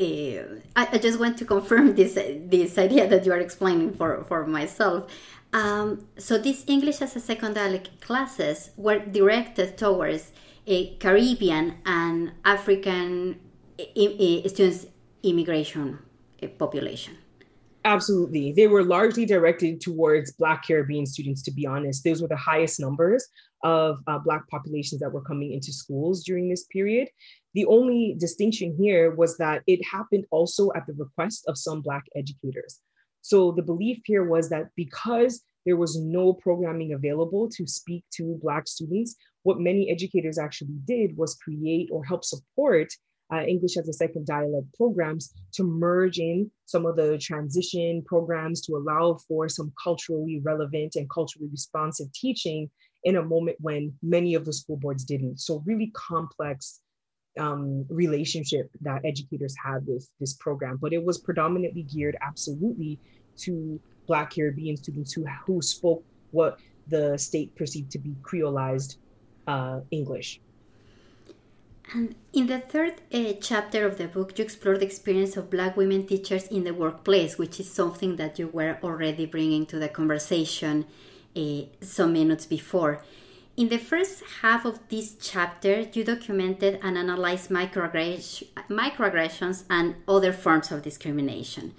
Eh, 0.00 0.42
I, 0.74 0.88
I, 0.92 0.98
just 0.98 1.20
want 1.20 1.36
to 1.38 1.44
confirm 1.44 1.94
this 2.00 2.14
this 2.14 2.78
idea 2.78 3.06
that 3.06 3.26
you 3.26 3.32
are 3.32 3.38
explaining 3.38 3.92
for, 3.94 4.24
for 4.24 4.46
myself. 4.46 5.12
Um, 5.52 6.06
so 6.16 6.38
these 6.38 6.64
English 6.66 7.02
as 7.02 7.16
a 7.16 7.20
second 7.20 7.54
dialect 7.54 8.00
classes 8.00 8.70
were 8.76 9.00
directed 9.00 9.76
towards 9.76 10.32
a 10.66 10.94
Caribbean 10.96 11.74
and 11.84 12.32
African 12.44 13.40
eh, 13.78 14.48
students 14.48 14.86
immigration 15.22 15.98
population. 16.56 17.18
Absolutely. 17.84 18.52
They 18.52 18.68
were 18.68 18.84
largely 18.84 19.26
directed 19.26 19.80
towards 19.80 20.32
Black 20.32 20.64
Caribbean 20.66 21.06
students, 21.06 21.42
to 21.42 21.50
be 21.50 21.66
honest. 21.66 22.04
Those 22.04 22.22
were 22.22 22.28
the 22.28 22.36
highest 22.36 22.80
numbers 22.80 23.26
of 23.62 23.98
uh, 24.06 24.18
Black 24.18 24.48
populations 24.48 25.00
that 25.00 25.12
were 25.12 25.22
coming 25.22 25.52
into 25.52 25.72
schools 25.72 26.24
during 26.24 26.48
this 26.48 26.64
period. 26.64 27.08
The 27.54 27.66
only 27.66 28.16
distinction 28.18 28.76
here 28.78 29.14
was 29.14 29.36
that 29.38 29.62
it 29.66 29.84
happened 29.84 30.24
also 30.30 30.70
at 30.74 30.86
the 30.86 30.94
request 30.94 31.44
of 31.48 31.58
some 31.58 31.82
Black 31.82 32.04
educators. 32.14 32.80
So 33.22 33.52
the 33.52 33.62
belief 33.62 34.00
here 34.04 34.24
was 34.24 34.48
that 34.50 34.68
because 34.76 35.42
there 35.66 35.76
was 35.76 36.00
no 36.00 36.32
programming 36.32 36.94
available 36.94 37.48
to 37.50 37.66
speak 37.66 38.04
to 38.14 38.38
Black 38.42 38.66
students, 38.66 39.16
what 39.42 39.60
many 39.60 39.90
educators 39.90 40.38
actually 40.38 40.78
did 40.86 41.16
was 41.16 41.34
create 41.34 41.90
or 41.92 42.04
help 42.04 42.24
support 42.24 42.88
uh, 43.32 43.42
English 43.42 43.76
as 43.76 43.88
a 43.88 43.92
second 43.92 44.26
dialect 44.26 44.66
programs 44.74 45.32
to 45.52 45.62
merge 45.62 46.18
in 46.18 46.50
some 46.64 46.84
of 46.84 46.96
the 46.96 47.16
transition 47.18 48.02
programs 48.04 48.60
to 48.62 48.76
allow 48.76 49.18
for 49.28 49.48
some 49.48 49.72
culturally 49.82 50.40
relevant 50.42 50.96
and 50.96 51.08
culturally 51.10 51.48
responsive 51.50 52.12
teaching 52.12 52.68
in 53.04 53.16
a 53.16 53.22
moment 53.22 53.56
when 53.60 53.92
many 54.02 54.34
of 54.34 54.44
the 54.44 54.52
school 54.52 54.76
boards 54.76 55.04
didn't. 55.04 55.40
So, 55.40 55.62
really 55.66 55.90
complex 55.94 56.80
um, 57.38 57.86
relationship 57.88 58.70
that 58.80 59.04
educators 59.04 59.54
had 59.62 59.86
with 59.86 60.08
this 60.18 60.34
program, 60.34 60.78
but 60.80 60.92
it 60.92 61.02
was 61.02 61.18
predominantly 61.18 61.82
geared 61.82 62.16
absolutely 62.20 62.98
to 63.38 63.80
Black 64.06 64.34
Caribbean 64.34 64.76
students 64.76 65.12
who, 65.12 65.24
who 65.46 65.62
spoke 65.62 66.04
what 66.32 66.58
the 66.88 67.16
state 67.16 67.54
perceived 67.54 67.90
to 67.92 67.98
be 67.98 68.14
creolized 68.22 68.96
uh, 69.46 69.80
English. 69.90 70.40
And 71.92 72.14
in 72.32 72.46
the 72.46 72.60
third 72.60 73.00
uh, 73.12 73.32
chapter 73.40 73.84
of 73.84 73.98
the 73.98 74.06
book, 74.06 74.38
you 74.38 74.44
explore 74.44 74.78
the 74.78 74.86
experience 74.86 75.36
of 75.36 75.50
Black 75.50 75.76
women 75.76 76.06
teachers 76.06 76.46
in 76.46 76.62
the 76.62 76.74
workplace, 76.74 77.36
which 77.36 77.58
is 77.58 77.70
something 77.70 78.16
that 78.16 78.38
you 78.38 78.46
were 78.48 78.78
already 78.82 79.26
bringing 79.26 79.66
to 79.66 79.78
the 79.78 79.88
conversation 79.88 80.86
uh, 81.36 81.62
some 81.80 82.12
minutes 82.12 82.46
before. 82.46 83.02
In 83.56 83.68
the 83.68 83.78
first 83.78 84.22
half 84.40 84.64
of 84.64 84.78
this 84.88 85.16
chapter, 85.20 85.80
you 85.92 86.04
documented 86.04 86.78
and 86.82 86.96
analyzed 86.96 87.50
microaggressions 87.50 89.64
and 89.68 89.96
other 90.08 90.32
forms 90.32 90.72
of 90.72 90.82
discrimination. 90.82 91.74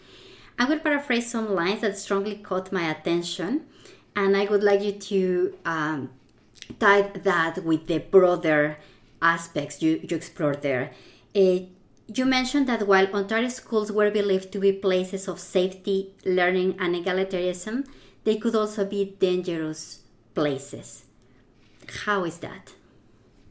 I 0.59 0.65
will 0.65 0.79
paraphrase 0.79 1.31
some 1.31 1.55
lines 1.55 1.81
that 1.81 1.97
strongly 1.97 2.35
caught 2.35 2.71
my 2.71 2.91
attention, 2.91 3.65
and 4.15 4.37
I 4.37 4.45
would 4.45 4.61
like 4.61 4.83
you 4.83 4.91
to 4.91 5.57
um, 5.65 6.11
tie 6.79 7.01
that 7.01 7.63
with 7.63 7.87
the 7.87 7.97
broader 7.99 8.77
aspects 9.21 9.81
you, 9.81 9.99
you 10.07 10.15
explored 10.15 10.61
there. 10.61 10.91
Uh, 11.35 11.59
you 12.13 12.25
mentioned 12.25 12.67
that 12.67 12.87
while 12.87 13.07
Ontario 13.13 13.47
schools 13.47 13.91
were 13.91 14.11
believed 14.11 14.51
to 14.51 14.59
be 14.59 14.73
places 14.73 15.27
of 15.27 15.39
safety, 15.39 16.13
learning, 16.25 16.75
and 16.79 16.95
egalitarianism, 16.95 17.87
they 18.23 18.37
could 18.37 18.55
also 18.55 18.85
be 18.85 19.15
dangerous 19.19 20.01
places. 20.33 21.05
How 22.05 22.23
is 22.23 22.37
that? 22.39 22.73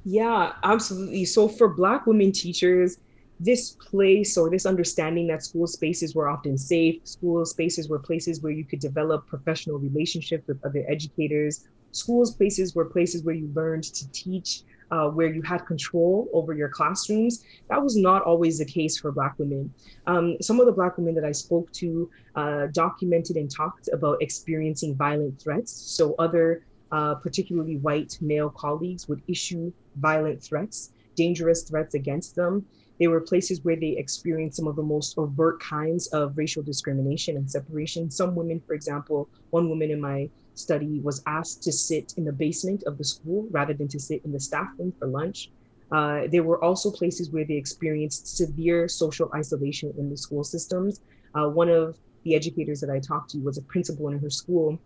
Yeah, 0.05 0.53
absolutely. 0.63 1.25
So, 1.25 1.49
for 1.49 1.69
Black 1.69 2.07
women 2.07 2.33
teachers, 2.33 2.99
this 3.39 3.73
place 3.73 4.37
or 4.37 4.51
this 4.51 4.67
understanding 4.67 5.27
that 5.29 5.43
school 5.43 5.67
spaces 5.67 6.15
were 6.15 6.29
often 6.29 6.57
safe, 6.57 7.01
school 7.05 7.45
spaces 7.45 7.89
were 7.89 7.99
places 7.99 8.43
where 8.43 8.53
you 8.53 8.65
could 8.65 8.81
develop 8.81 9.27
professional 9.27 9.79
relationships 9.79 10.47
with 10.47 10.65
other 10.65 10.85
educators, 10.89 11.67
school 11.93 12.25
spaces 12.27 12.75
were 12.75 12.85
places 12.85 13.25
where 13.25 13.35
you 13.35 13.51
learned 13.55 13.85
to 13.85 14.11
teach 14.13 14.63
uh, 14.91 15.09
where 15.09 15.33
you 15.33 15.43
had 15.43 15.67
control 15.67 16.29
over 16.33 16.55
your 16.55 16.69
classrooms. 16.69 17.45
That 17.69 17.83
was 17.83 17.97
not 17.97 18.23
always 18.23 18.59
the 18.59 18.65
case 18.65 18.99
for 18.99 19.13
Black 19.13 19.39
women. 19.39 19.73
Um, 20.07 20.37
some 20.41 20.61
of 20.61 20.67
the 20.67 20.73
Black 20.73 20.97
women 20.99 21.15
that 21.15 21.25
I 21.25 21.33
spoke 21.33 21.71
to 21.73 22.11
uh, 22.35 22.67
documented 22.73 23.37
and 23.37 23.51
talked 23.51 23.89
about 23.93 24.21
experiencing 24.21 24.97
violent 24.97 25.41
threats. 25.41 25.73
So, 25.73 26.15
other, 26.19 26.65
uh, 26.93 27.15
particularly 27.17 27.77
white 27.77 28.19
male 28.21 28.51
colleagues, 28.51 29.09
would 29.09 29.23
issue 29.29 29.73
violent 29.97 30.43
threats, 30.43 30.93
dangerous 31.15 31.63
threats 31.63 31.95
against 31.95 32.35
them. 32.35 32.67
They 32.99 33.07
were 33.07 33.21
places 33.23 33.65
where 33.65 33.77
they 33.77 33.97
experienced 33.97 34.59
some 34.59 34.67
of 34.67 34.77
the 34.77 34.83
most 34.83 35.17
overt 35.17 35.59
kinds 35.61 36.09
of 36.09 36.37
racial 36.37 36.63
discrimination 36.63 37.37
and 37.37 37.51
separation. 37.51 38.11
Some 38.11 38.35
women, 38.35 38.61
for 38.67 38.75
example, 38.75 39.29
one 39.49 39.71
woman 39.71 39.91
in 39.91 40.01
my 40.01 40.29
study 40.61 41.01
was 41.01 41.23
asked 41.27 41.63
to 41.65 41.73
sit 41.73 42.15
in 42.17 42.25
the 42.25 42.33
basement 42.33 42.83
of 42.85 42.99
the 42.99 43.05
school 43.05 43.47
rather 43.51 43.75
than 43.75 43.89
to 43.89 43.99
sit 43.99 44.25
in 44.25 44.33
the 44.33 44.41
staff 44.41 44.69
room 44.79 44.93
for 44.99 45.07
lunch. 45.09 45.51
Uh, 45.93 46.23
there 46.31 46.45
were 46.45 46.63
also 46.63 46.91
places 46.91 47.31
where 47.31 47.45
they 47.45 47.55
experienced 47.55 48.37
severe 48.37 48.87
social 48.89 49.29
isolation 49.35 49.93
in 49.99 50.09
the 50.09 50.17
school 50.17 50.45
systems. 50.45 51.01
Uh, 51.35 51.49
one 51.49 51.69
of 51.69 51.99
the 52.25 52.35
educators 52.35 52.81
that 52.81 52.91
I 52.91 53.01
talked 53.01 53.31
to 53.31 53.39
was 53.39 53.59
a 53.59 53.63
principal 53.63 54.09
in 54.09 54.19
her 54.19 54.31
school, 54.31 54.79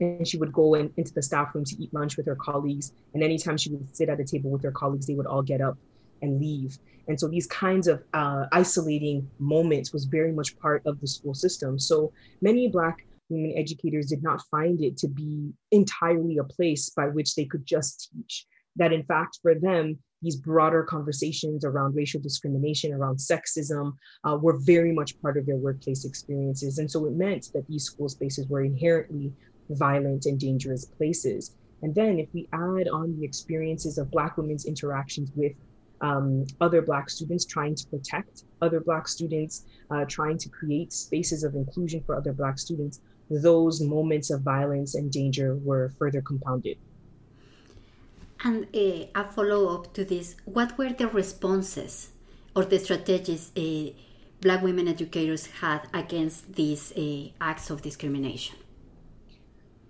and 0.00 0.26
she 0.26 0.36
would 0.36 0.52
go 0.52 0.74
in, 0.74 0.92
into 0.96 1.12
the 1.14 1.22
staff 1.22 1.54
room 1.54 1.64
to 1.64 1.82
eat 1.82 1.94
lunch 1.94 2.16
with 2.16 2.26
her 2.26 2.36
colleagues. 2.36 2.92
And 3.14 3.22
anytime 3.22 3.56
she 3.56 3.70
would 3.70 3.96
sit 3.96 4.08
at 4.08 4.20
a 4.20 4.24
table 4.24 4.50
with 4.50 4.62
her 4.64 4.72
colleagues, 4.72 5.06
they 5.06 5.14
would 5.14 5.26
all 5.26 5.42
get 5.42 5.60
up 5.60 5.78
and 6.20 6.40
leave. 6.40 6.78
And 7.08 7.18
so 7.18 7.28
these 7.28 7.46
kinds 7.46 7.86
of 7.86 8.02
uh, 8.12 8.46
isolating 8.52 9.28
moments 9.38 9.92
was 9.92 10.04
very 10.04 10.32
much 10.32 10.58
part 10.58 10.82
of 10.86 11.00
the 11.00 11.06
school 11.06 11.34
system. 11.34 11.78
So 11.78 12.12
many 12.40 12.68
Black 12.68 13.06
women 13.34 13.52
educators 13.56 14.06
did 14.06 14.22
not 14.22 14.40
find 14.50 14.82
it 14.82 14.96
to 14.98 15.08
be 15.08 15.52
entirely 15.70 16.38
a 16.38 16.44
place 16.44 16.90
by 16.90 17.06
which 17.08 17.34
they 17.34 17.44
could 17.44 17.66
just 17.66 18.10
teach. 18.12 18.46
That 18.76 18.92
in 18.92 19.04
fact, 19.04 19.38
for 19.42 19.54
them, 19.54 19.98
these 20.22 20.36
broader 20.36 20.82
conversations 20.82 21.64
around 21.64 21.94
racial 21.94 22.20
discrimination, 22.20 22.92
around 22.92 23.16
sexism, 23.16 23.92
uh, 24.24 24.36
were 24.40 24.58
very 24.58 24.90
much 24.90 25.20
part 25.20 25.36
of 25.36 25.46
their 25.46 25.56
workplace 25.56 26.04
experiences. 26.04 26.78
And 26.78 26.90
so 26.90 27.04
it 27.06 27.12
meant 27.12 27.50
that 27.52 27.66
these 27.68 27.84
school 27.84 28.08
spaces 28.08 28.48
were 28.48 28.64
inherently 28.64 29.32
violent 29.70 30.26
and 30.26 30.40
dangerous 30.40 30.86
places. 30.86 31.54
And 31.82 31.94
then 31.94 32.18
if 32.18 32.28
we 32.32 32.48
add 32.52 32.88
on 32.88 33.14
the 33.18 33.24
experiences 33.24 33.98
of 33.98 34.10
Black 34.10 34.38
women's 34.38 34.64
interactions 34.64 35.30
with 35.36 35.52
um, 36.00 36.46
other 36.60 36.82
Black 36.82 37.10
students 37.10 37.44
trying 37.44 37.74
to 37.74 37.86
protect 37.88 38.44
other 38.62 38.80
Black 38.80 39.06
students, 39.06 39.64
uh, 39.90 40.04
trying 40.06 40.38
to 40.38 40.48
create 40.48 40.92
spaces 40.92 41.44
of 41.44 41.54
inclusion 41.54 42.02
for 42.04 42.16
other 42.16 42.32
Black 42.32 42.58
students, 42.58 43.00
those 43.30 43.80
moments 43.80 44.30
of 44.30 44.42
violence 44.42 44.94
and 44.94 45.10
danger 45.10 45.56
were 45.56 45.90
further 45.98 46.20
compounded. 46.20 46.78
And 48.42 48.66
uh, 48.74 49.06
a 49.14 49.24
follow 49.24 49.74
up 49.74 49.94
to 49.94 50.04
this 50.04 50.36
what 50.44 50.76
were 50.76 50.92
the 50.92 51.08
responses 51.08 52.10
or 52.54 52.64
the 52.64 52.78
strategies 52.78 53.50
uh, 53.56 53.90
Black 54.40 54.62
women 54.62 54.88
educators 54.88 55.46
had 55.46 55.88
against 55.94 56.54
these 56.54 56.92
uh, 56.92 57.28
acts 57.40 57.70
of 57.70 57.80
discrimination? 57.80 58.56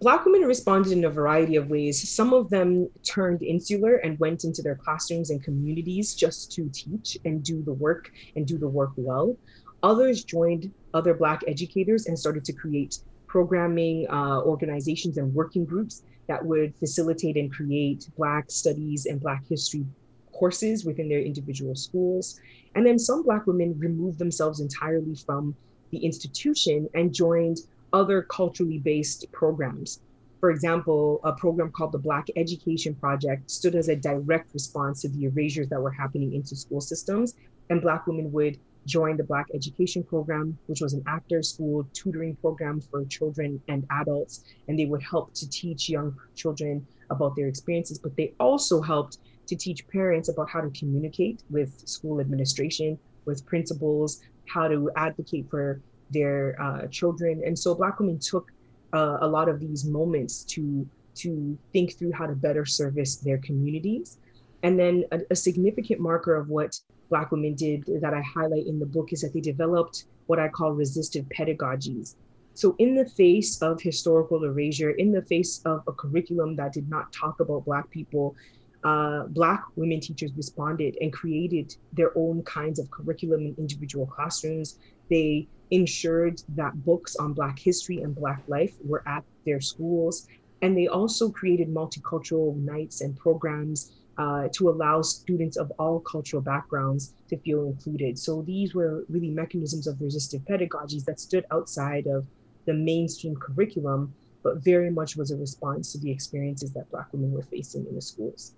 Black 0.01 0.25
women 0.25 0.43
responded 0.43 0.93
in 0.93 1.05
a 1.05 1.11
variety 1.11 1.57
of 1.57 1.71
ways. 1.71 2.09
Some 2.09 2.33
of 2.33 2.51
them 2.51 2.89
turned 3.03 3.43
insular 3.43 3.97
and 3.97 4.19
went 4.21 4.45
into 4.45 4.63
their 4.63 4.77
classrooms 4.77 5.31
and 5.31 5.43
communities 5.43 6.15
just 6.15 6.53
to 6.53 6.69
teach 6.73 7.19
and 7.25 7.43
do 7.43 7.63
the 7.63 7.73
work 7.73 8.13
and 8.37 8.47
do 8.47 8.59
the 8.59 8.69
work 8.69 8.93
well. 8.97 9.37
Others 9.83 10.25
joined 10.25 10.73
other 10.93 11.15
Black 11.15 11.43
educators 11.49 12.07
and 12.07 12.19
started 12.19 12.45
to 12.45 12.53
create 12.53 12.99
programming 13.35 14.07
uh, 14.11 14.41
organizations 14.43 15.19
and 15.19 15.35
working 15.35 15.65
groups 15.65 16.05
that 16.29 16.41
would 16.47 16.73
facilitate 16.77 17.37
and 17.37 17.53
create 17.53 18.09
Black 18.17 18.49
studies 18.49 19.07
and 19.07 19.21
Black 19.21 19.43
history 19.49 19.85
courses 20.31 20.85
within 20.85 21.09
their 21.09 21.19
individual 21.19 21.75
schools. 21.75 22.39
And 22.77 22.87
then 22.87 22.97
some 22.97 23.25
Black 23.25 23.45
women 23.49 23.77
removed 23.77 24.21
themselves 24.21 24.61
entirely 24.61 25.17
from 25.17 25.57
the 25.91 25.99
institution 25.99 26.89
and 26.95 27.13
joined 27.13 27.59
other 27.93 28.23
culturally 28.23 28.79
based 28.79 29.27
programs. 29.33 29.99
For 30.39 30.53
example, 30.53 31.21
a 31.25 31.33
program 31.33 31.73
called 31.73 31.91
the 31.91 31.99
Black 31.99 32.29
Education 32.37 32.95
Project 32.95 33.51
stood 33.51 33.75
as 33.75 33.89
a 33.89 33.97
direct 33.97 34.55
response 34.55 35.03
to 35.03 35.09
the 35.09 35.25
erasures 35.25 35.69
that 35.71 35.83
were 35.83 35.91
happening 35.91 36.35
into 36.35 36.55
school 36.55 36.81
systems, 36.81 37.35
and 37.69 37.83
Black 37.83 38.07
women 38.07 38.31
would 38.31 38.61
joined 38.87 39.19
the 39.19 39.25
Black 39.25 39.47
Education 39.55 40.03
Program, 40.03 40.59
which 40.67 40.81
was 40.81 40.93
an 40.93 41.03
after 41.07 41.43
school 41.43 41.87
tutoring 41.93 42.37
program 42.37 42.81
for 42.81 43.05
children 43.07 43.61
and 43.69 43.85
adults. 43.91 44.45
And 44.69 44.79
they 44.79 44.87
would 44.87 45.03
help 45.03 45.35
to 45.35 45.49
teach 45.51 45.89
young 45.89 46.15
children 46.35 46.87
about 47.11 47.37
their 47.37 47.49
experiences, 47.49 47.99
but 47.99 48.17
they 48.17 48.35
also 48.41 48.81
helped 48.81 49.19
to 49.47 49.57
teach 49.57 49.87
parents 49.89 50.29
about 50.29 50.49
how 50.49 50.61
to 50.61 50.71
communicate 50.71 51.43
with 51.51 51.87
school 51.87 52.21
administration, 52.21 52.99
with 53.27 53.45
principals, 53.47 54.21
how 54.49 54.69
to 54.69 54.91
advocate 54.97 55.47
for 55.51 55.81
their 56.11 56.61
uh, 56.61 56.87
children. 56.89 57.43
And 57.45 57.59
so 57.59 57.75
Black 57.75 57.99
women 57.99 58.19
took 58.19 58.47
uh, 58.93 59.19
a 59.21 59.27
lot 59.27 59.49
of 59.49 59.61
these 59.61 59.85
moments 59.85 60.45
to 60.45 60.89
to 61.17 61.57
think 61.73 61.97
through 61.97 62.11
how 62.11 62.27
to 62.27 62.35
better 62.35 62.65
service 62.65 63.17
their 63.17 63.39
communities. 63.39 64.19
And 64.65 64.79
then 64.79 65.05
a, 65.13 65.21
a 65.31 65.37
significant 65.37 66.01
marker 66.01 66.35
of 66.35 66.49
what 66.49 66.77
Black 67.11 67.31
women 67.31 67.55
did 67.55 67.85
that 68.01 68.15
I 68.15 68.23
highlight 68.23 68.67
in 68.67 68.79
the 68.79 68.87
book 68.87 69.13
is 69.13 69.21
that 69.21 69.33
they 69.33 69.41
developed 69.41 70.05
what 70.27 70.39
I 70.39 70.49
call 70.49 70.73
resistive 70.73 71.27
pedagogies. 71.37 72.17
So, 72.55 72.77
in 72.79 72.95
the 72.95 73.07
face 73.07 73.61
of 73.63 73.81
historical 73.81 74.45
erasure, 74.45 74.91
in 74.91 75.11
the 75.11 75.23
face 75.23 75.61
of 75.65 75.83
a 75.89 75.93
curriculum 75.93 76.55
that 76.57 76.73
did 76.73 76.89
not 76.89 77.13
talk 77.13 77.41
about 77.41 77.65
Black 77.65 77.91
people, 77.91 78.37
uh, 78.85 79.25
Black 79.29 79.65
women 79.77 80.01
teachers 80.01 80.33
responded 80.37 80.97
and 81.01 81.13
created 81.13 81.75
their 81.93 82.17
own 82.17 82.43
kinds 82.43 82.79
of 82.79 82.91
curriculum 82.91 83.41
in 83.41 83.55
individual 83.59 84.07
classrooms. 84.07 84.79
They 85.11 85.49
ensured 85.71 86.43
that 86.51 86.85
books 86.85 87.17
on 87.17 87.33
Black 87.33 87.59
history 87.59 88.03
and 88.03 88.15
Black 88.15 88.43
life 88.47 88.75
were 88.85 89.03
at 89.07 89.25
their 89.45 89.61
schools. 89.61 90.29
And 90.63 90.77
they 90.77 90.87
also 90.87 91.31
created 91.31 91.69
multicultural 91.69 92.57
nights 92.57 93.01
and 93.01 93.17
programs 93.17 93.93
uh, 94.19 94.49
to 94.53 94.69
allow 94.69 95.03
students 95.03 95.57
of 95.57 95.71
all 95.79 96.01
cultural 96.01 96.43
backgrounds 96.43 97.15
to 97.29 97.37
feel 97.39 97.67
included. 97.67 98.19
So 98.19 98.43
these 98.43 98.75
were 98.75 99.05
really 99.09 99.31
mechanisms 99.31 99.87
of 99.87 100.01
resistive 100.01 100.43
pedagogies 100.43 101.05
that 101.07 101.21
stood 101.21 101.45
outside 101.51 102.07
of 102.07 102.27
the 102.67 102.75
mainstream 102.75 103.37
curriculum, 103.37 104.15
but 104.43 104.59
very 104.59 104.91
much 104.91 105.17
was 105.17 105.31
a 105.31 105.37
response 105.37 105.93
to 105.93 105.99
the 105.99 106.11
experiences 106.11 106.73
that 106.73 106.91
Black 106.91 107.13
women 107.13 107.33
were 107.33 107.43
facing 107.43 107.87
in 107.87 107.95
the 107.95 108.03
schools. 108.03 108.55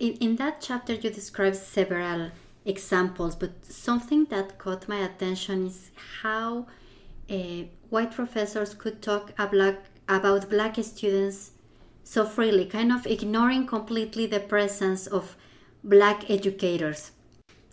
In, 0.00 0.14
in 0.14 0.36
that 0.36 0.60
chapter, 0.60 0.94
you 0.94 1.10
describe 1.10 1.54
several 1.54 2.30
examples, 2.64 3.36
but 3.36 3.64
something 3.64 4.24
that 4.26 4.58
caught 4.58 4.88
my 4.88 4.98
attention 4.98 5.66
is 5.66 5.90
how 6.22 6.66
uh, 7.30 7.62
white 7.90 8.10
professors 8.10 8.74
could 8.74 9.00
talk 9.00 9.32
about, 9.38 9.76
about 10.08 10.50
black 10.50 10.76
students 10.82 11.52
so 12.04 12.24
freely, 12.24 12.66
kind 12.66 12.92
of 12.92 13.06
ignoring 13.06 13.66
completely 13.66 14.26
the 14.26 14.40
presence 14.40 15.06
of 15.06 15.36
black 15.82 16.30
educators. 16.30 17.12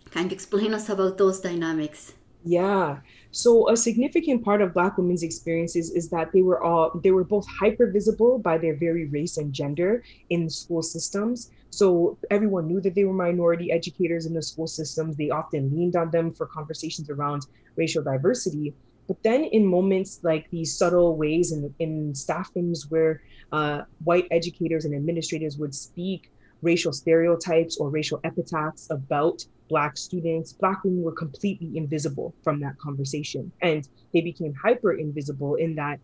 Can 0.10 0.26
you 0.26 0.32
explain 0.32 0.74
us 0.74 0.90
about 0.90 1.18
those 1.18 1.40
dynamics? 1.42 2.14
Yeah. 2.44 2.98
So 3.32 3.70
a 3.70 3.78
significant 3.78 4.44
part 4.44 4.62
of 4.62 4.74
Black 4.74 4.98
women's 4.98 5.24
experiences 5.24 5.92
is 5.92 6.10
that 6.10 6.32
they 6.34 6.42
were 6.42 6.62
all 6.64 7.00
they 7.04 7.12
were 7.12 7.24
both 7.24 7.46
hyper 7.48 7.92
visible 7.92 8.40
by 8.40 8.58
their 8.58 8.76
very 8.76 9.06
race 9.06 9.38
and 9.38 9.54
gender 9.54 10.04
in 10.30 10.50
school 10.50 10.82
systems. 10.82 11.52
So 11.70 12.18
everyone 12.30 12.68
knew 12.68 12.82
that 12.82 12.96
they 12.96 13.06
were 13.06 13.14
minority 13.14 13.72
educators 13.72 14.26
in 14.26 14.34
the 14.34 14.42
school 14.42 14.68
systems. 14.68 15.16
They 15.16 15.30
often 15.30 15.72
leaned 15.72 15.96
on 15.96 16.10
them 16.12 16.34
for 16.34 16.48
conversations 16.48 17.10
around 17.10 17.46
racial 17.76 18.04
diversity. 18.04 18.74
But 19.08 19.22
then 19.24 19.44
in 19.46 19.66
moments 19.66 20.20
like 20.24 20.50
these 20.52 20.78
subtle 20.78 21.18
ways 21.18 21.52
in, 21.52 21.74
in 21.80 22.16
staff 22.16 22.50
rooms 22.56 22.88
where 22.90 23.22
uh, 23.52 23.82
white 24.04 24.28
educators 24.32 24.86
and 24.86 24.96
administrators 24.96 25.58
would 25.58 25.76
speak 25.76 26.32
racial 26.62 26.94
stereotypes 26.94 27.78
or 27.78 27.90
racial 27.90 28.20
epithets 28.24 28.88
about 28.90 29.44
Black 29.70 29.98
students, 29.98 30.54
Black 30.54 30.84
women 30.84 31.02
were 31.02 31.14
completely 31.14 31.78
invisible 31.78 32.36
from 32.44 32.60
that 32.60 32.78
conversation. 32.78 33.52
And 33.62 33.88
they 34.14 34.22
became 34.22 34.54
hyper 34.54 34.94
invisible 34.94 35.56
in 35.56 35.76
that 35.76 36.00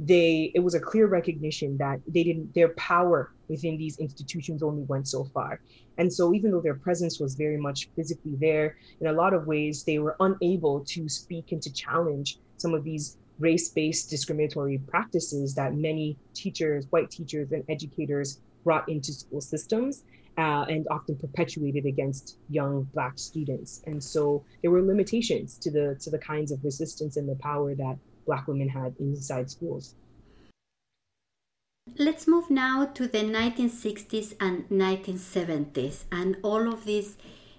they 0.00 0.50
it 0.54 0.60
was 0.60 0.74
a 0.74 0.80
clear 0.80 1.06
recognition 1.06 1.76
that 1.76 2.00
they 2.08 2.24
didn't 2.24 2.54
their 2.54 2.70
power 2.70 3.32
within 3.48 3.76
these 3.76 3.98
institutions 3.98 4.62
only 4.62 4.82
went 4.84 5.06
so 5.06 5.24
far. 5.24 5.60
And 5.98 6.10
so 6.10 6.32
even 6.32 6.50
though 6.50 6.62
their 6.62 6.76
presence 6.76 7.20
was 7.20 7.34
very 7.34 7.58
much 7.58 7.90
physically 7.94 8.36
there 8.40 8.76
in 9.00 9.08
a 9.08 9.12
lot 9.12 9.34
of 9.34 9.46
ways 9.46 9.84
they 9.84 9.98
were 9.98 10.16
unable 10.20 10.80
to 10.86 11.08
speak 11.08 11.52
and 11.52 11.60
to 11.60 11.70
challenge 11.72 12.38
some 12.56 12.72
of 12.72 12.82
these 12.82 13.18
race-based 13.38 14.08
discriminatory 14.08 14.78
practices 14.78 15.54
that 15.54 15.74
many 15.74 16.16
teachers 16.32 16.86
white 16.90 17.10
teachers 17.10 17.52
and 17.52 17.62
educators 17.68 18.40
brought 18.64 18.88
into 18.88 19.12
school 19.12 19.40
systems 19.42 20.04
uh, 20.38 20.64
and 20.68 20.86
often 20.90 21.16
perpetuated 21.16 21.84
against 21.84 22.38
young 22.48 22.84
black 22.94 23.18
students. 23.18 23.82
And 23.86 24.02
so 24.02 24.44
there 24.62 24.70
were 24.70 24.82
limitations 24.82 25.58
to 25.58 25.70
the 25.70 25.98
to 26.00 26.08
the 26.08 26.18
kinds 26.18 26.52
of 26.52 26.64
resistance 26.64 27.18
and 27.18 27.28
the 27.28 27.36
power 27.36 27.74
that 27.74 27.98
black 28.30 28.46
women 28.50 28.68
had 28.68 28.94
inside 28.98 29.50
schools 29.56 29.94
let's 32.06 32.26
move 32.34 32.48
now 32.50 32.76
to 32.98 33.06
the 33.14 33.24
1960s 33.38 34.28
and 34.46 34.68
1970s 34.68 36.04
and 36.18 36.36
all 36.42 36.72
of 36.74 36.84
these 36.90 37.10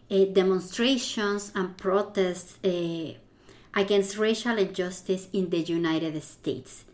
uh, 0.09 0.25
demonstrations 0.41 1.51
and 1.55 1.77
protests 1.77 2.51
uh, 2.63 3.11
against 3.83 4.17
racial 4.27 4.57
injustice 4.65 5.27
in 5.33 5.49
the 5.49 5.61
united 5.79 6.15
states 6.23 6.85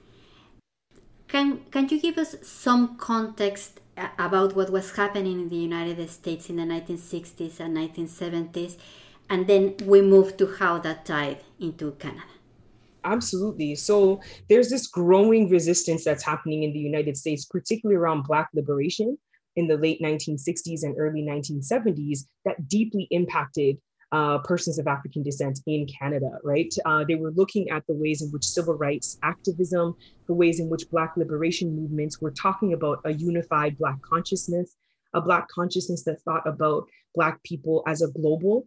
can, 1.27 1.47
can 1.71 1.89
you 1.89 1.99
give 1.99 2.17
us 2.17 2.35
some 2.41 2.97
context 2.97 3.81
about 4.17 4.55
what 4.55 4.69
was 4.69 4.95
happening 4.95 5.39
in 5.41 5.49
the 5.49 5.55
United 5.55 6.09
States 6.09 6.49
in 6.49 6.57
the 6.57 6.63
1960s 6.63 7.59
and 7.59 7.75
1970s, 7.75 8.77
and 9.29 9.47
then 9.47 9.75
we 9.83 10.01
move 10.01 10.37
to 10.37 10.47
how 10.59 10.77
that 10.79 11.05
tied 11.05 11.39
into 11.59 11.91
Canada. 11.93 12.36
Absolutely. 13.03 13.75
So 13.75 14.21
there's 14.49 14.69
this 14.69 14.87
growing 14.87 15.49
resistance 15.49 16.03
that's 16.03 16.23
happening 16.23 16.63
in 16.63 16.73
the 16.73 16.79
United 16.79 17.15
States, 17.17 17.45
particularly 17.45 17.97
around 17.97 18.23
Black 18.23 18.49
liberation 18.53 19.17
in 19.55 19.67
the 19.67 19.77
late 19.77 20.01
1960s 20.01 20.83
and 20.83 20.95
early 20.99 21.23
1970s, 21.23 22.25
that 22.45 22.67
deeply 22.67 23.07
impacted 23.11 23.77
uh, 24.11 24.37
persons 24.39 24.79
of 24.79 24.87
African 24.87 25.21
descent 25.21 25.59
in 25.65 25.85
Canada, 25.85 26.31
right? 26.43 26.73
Uh, 26.85 27.03
they 27.03 27.15
were 27.15 27.31
looking 27.31 27.69
at 27.69 27.85
the 27.87 27.93
ways 27.93 28.21
in 28.21 28.29
which 28.29 28.45
civil 28.45 28.75
rights 28.75 29.17
activism, 29.23 29.95
the 30.27 30.33
ways 30.33 30.59
in 30.59 30.69
which 30.69 30.89
Black 30.89 31.17
liberation 31.17 31.75
movements 31.75 32.21
were 32.21 32.31
talking 32.31 32.73
about 32.73 32.99
a 33.05 33.13
unified 33.13 33.77
Black 33.77 34.01
consciousness, 34.01 34.75
a 35.13 35.21
Black 35.21 35.47
consciousness 35.49 36.03
that 36.03 36.21
thought 36.21 36.47
about 36.47 36.87
Black 37.15 37.41
people 37.43 37.83
as 37.87 38.01
a 38.01 38.11
global 38.11 38.65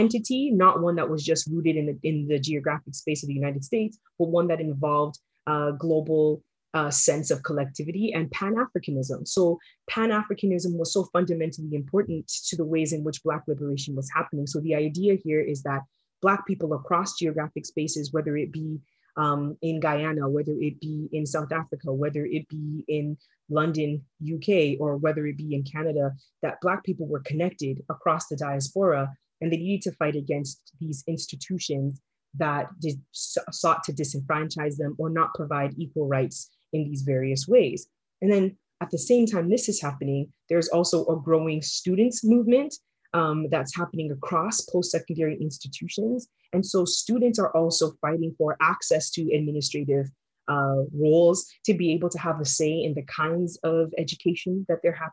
entity, 0.00 0.50
not 0.50 0.80
one 0.80 0.96
that 0.96 1.10
was 1.10 1.22
just 1.24 1.48
rooted 1.52 1.76
in 1.76 1.86
the, 1.86 1.96
in 2.08 2.16
the 2.28 2.38
geographic 2.38 2.94
space 2.94 3.22
of 3.22 3.28
the 3.28 3.40
United 3.42 3.64
States, 3.64 3.98
but 4.18 4.28
one 4.28 4.48
that 4.48 4.60
involved 4.60 5.18
uh, 5.46 5.70
global 5.72 6.42
uh, 6.72 6.90
sense 6.90 7.30
of 7.30 7.42
collectivity 7.42 8.12
and 8.12 8.30
Pan 8.30 8.54
Africanism. 8.54 9.26
So, 9.26 9.58
Pan 9.88 10.10
Africanism 10.10 10.78
was 10.78 10.92
so 10.92 11.04
fundamentally 11.12 11.74
important 11.74 12.28
to 12.48 12.56
the 12.56 12.64
ways 12.64 12.92
in 12.92 13.02
which 13.02 13.22
Black 13.24 13.42
liberation 13.48 13.96
was 13.96 14.08
happening. 14.14 14.46
So, 14.46 14.60
the 14.60 14.74
idea 14.74 15.16
here 15.24 15.40
is 15.40 15.62
that 15.64 15.82
Black 16.22 16.46
people 16.46 16.74
across 16.74 17.18
geographic 17.18 17.66
spaces, 17.66 18.12
whether 18.12 18.36
it 18.36 18.52
be 18.52 18.78
um, 19.16 19.56
in 19.62 19.80
Guyana, 19.80 20.28
whether 20.28 20.52
it 20.52 20.80
be 20.80 21.08
in 21.12 21.26
South 21.26 21.52
Africa, 21.52 21.92
whether 21.92 22.24
it 22.24 22.48
be 22.48 22.84
in 22.86 23.16
London, 23.48 24.04
UK, 24.22 24.80
or 24.80 24.96
whether 24.96 25.26
it 25.26 25.36
be 25.36 25.54
in 25.54 25.64
Canada, 25.64 26.12
that 26.42 26.60
Black 26.62 26.84
people 26.84 27.06
were 27.06 27.20
connected 27.20 27.82
across 27.88 28.28
the 28.28 28.36
diaspora 28.36 29.12
and 29.40 29.52
they 29.52 29.56
needed 29.56 29.82
to 29.82 29.96
fight 29.96 30.16
against 30.16 30.72
these 30.80 31.04
institutions 31.06 32.00
that 32.38 32.68
did, 32.80 33.00
sought 33.12 33.82
to 33.84 33.92
disenfranchise 33.92 34.76
them 34.76 34.94
or 34.98 35.10
not 35.10 35.34
provide 35.34 35.74
equal 35.76 36.06
rights 36.06 36.50
in 36.72 36.84
these 36.84 37.02
various 37.02 37.48
ways. 37.48 37.88
And 38.22 38.30
then 38.32 38.56
at 38.80 38.90
the 38.90 38.98
same 38.98 39.26
time 39.26 39.48
this 39.48 39.68
is 39.68 39.80
happening, 39.80 40.32
there's 40.48 40.68
also 40.68 41.06
a 41.06 41.16
growing 41.16 41.62
students 41.62 42.24
movement 42.24 42.74
um, 43.12 43.48
that's 43.50 43.76
happening 43.76 44.12
across 44.12 44.60
post-secondary 44.62 45.36
institutions. 45.40 46.28
And 46.52 46.64
so 46.64 46.84
students 46.84 47.38
are 47.38 47.50
also 47.56 47.92
fighting 48.00 48.34
for 48.38 48.56
access 48.60 49.10
to 49.12 49.32
administrative 49.34 50.06
uh, 50.48 50.82
roles 50.92 51.46
to 51.64 51.74
be 51.74 51.92
able 51.92 52.08
to 52.10 52.18
have 52.18 52.40
a 52.40 52.44
say 52.44 52.70
in 52.70 52.94
the 52.94 53.02
kinds 53.02 53.58
of 53.62 53.92
education 53.98 54.64
that 54.68 54.78
they're 54.82 54.92
ha- 54.92 55.10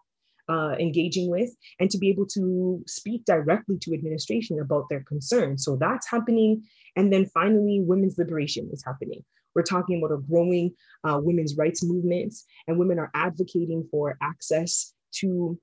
uh, 0.50 0.76
engaging 0.80 1.30
with 1.30 1.56
and 1.80 1.90
to 1.90 1.98
be 1.98 2.10
able 2.10 2.26
to 2.26 2.84
speak 2.88 3.26
directly 3.26 3.78
to 3.82 3.94
administration 3.94 4.60
about 4.60 4.86
their 4.90 5.04
concerns. 5.04 5.64
So 5.64 5.76
that's 5.76 6.10
happening. 6.10 6.64
And 6.96 7.12
then 7.12 7.26
finally, 7.28 7.82
women's 7.86 8.18
liberation 8.18 8.70
is 8.72 8.84
happening. 8.86 9.24
We're 9.56 9.64
talking 9.64 9.98
about 9.98 10.14
a 10.14 10.22
growing 10.22 10.74
uh, 11.04 11.20
women's 11.22 11.58
rights 11.58 11.84
movements, 11.84 12.46
and 12.68 12.78
women 12.78 13.00
are 13.00 13.10
advocating 13.16 13.88
for 13.90 14.18
access 14.22 14.94
to 15.16 15.60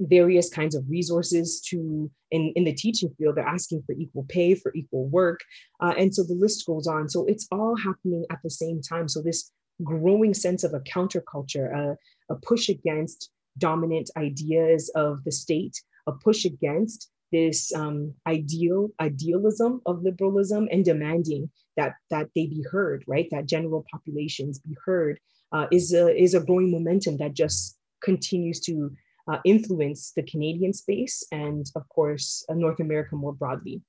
various 0.00 0.50
kinds 0.50 0.74
of 0.74 0.84
resources 0.88 1.60
to 1.60 2.10
in, 2.32 2.52
in 2.56 2.64
the 2.64 2.72
teaching 2.72 3.08
field 3.16 3.36
they're 3.36 3.46
asking 3.46 3.80
for 3.86 3.92
equal 3.92 4.26
pay 4.28 4.52
for 4.54 4.72
equal 4.74 5.06
work 5.06 5.38
uh, 5.80 5.94
and 5.96 6.12
so 6.12 6.24
the 6.24 6.34
list 6.34 6.66
goes 6.66 6.88
on 6.88 7.08
so 7.08 7.24
it's 7.26 7.46
all 7.52 7.76
happening 7.76 8.26
at 8.30 8.38
the 8.42 8.50
same 8.50 8.82
time 8.82 9.08
so 9.08 9.22
this 9.22 9.52
growing 9.84 10.34
sense 10.34 10.64
of 10.64 10.74
a 10.74 10.80
counterculture 10.80 11.96
a 12.30 12.34
push 12.42 12.68
against 12.68 13.30
dominant 13.58 14.10
ideas 14.16 14.90
of 14.94 15.22
the 15.24 15.32
state 15.32 15.80
a 16.06 16.12
push 16.12 16.44
against 16.44 17.10
this 17.32 17.74
um, 17.74 18.12
ideal 18.26 18.88
idealism 19.00 19.80
of 19.86 20.02
liberalism 20.02 20.68
and 20.70 20.84
demanding 20.84 21.50
that 21.76 21.94
that 22.10 22.28
they 22.34 22.46
be 22.46 22.64
heard, 22.70 23.04
right? 23.08 23.28
That 23.30 23.46
general 23.46 23.84
populations 23.90 24.58
be 24.58 24.76
heard 24.84 25.18
uh, 25.52 25.66
is 25.72 25.92
a 25.92 26.14
is 26.14 26.34
a 26.34 26.40
growing 26.40 26.70
momentum 26.70 27.16
that 27.18 27.34
just 27.34 27.78
continues 28.02 28.60
to 28.60 28.90
uh, 29.26 29.38
influence 29.44 30.12
the 30.14 30.22
Canadian 30.22 30.72
space 30.72 31.24
and, 31.32 31.64
of 31.74 31.88
course, 31.88 32.44
uh, 32.50 32.54
North 32.54 32.80
America 32.80 33.16
more 33.16 33.32
broadly. 33.32 33.80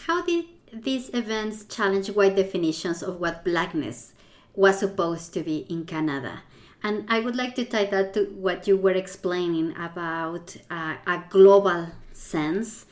How 0.00 0.22
did 0.22 0.44
these 0.72 1.08
events 1.14 1.64
challenge 1.64 2.10
white 2.10 2.36
definitions 2.36 3.02
of 3.02 3.20
what 3.20 3.44
blackness 3.44 4.12
was 4.54 4.78
supposed 4.78 5.34
to 5.34 5.42
be 5.42 5.66
in 5.68 5.84
Canada. 5.84 6.42
And 6.84 7.06
I 7.08 7.20
would 7.20 7.34
like 7.34 7.54
to 7.54 7.64
tie 7.64 7.86
that 7.86 8.12
to 8.12 8.26
what 8.36 8.68
you 8.68 8.76
were 8.76 8.92
explaining 8.92 9.74
about 9.78 10.54
uh, 10.70 10.96
a 11.06 11.24
global 11.30 11.88
sense. 12.12 12.84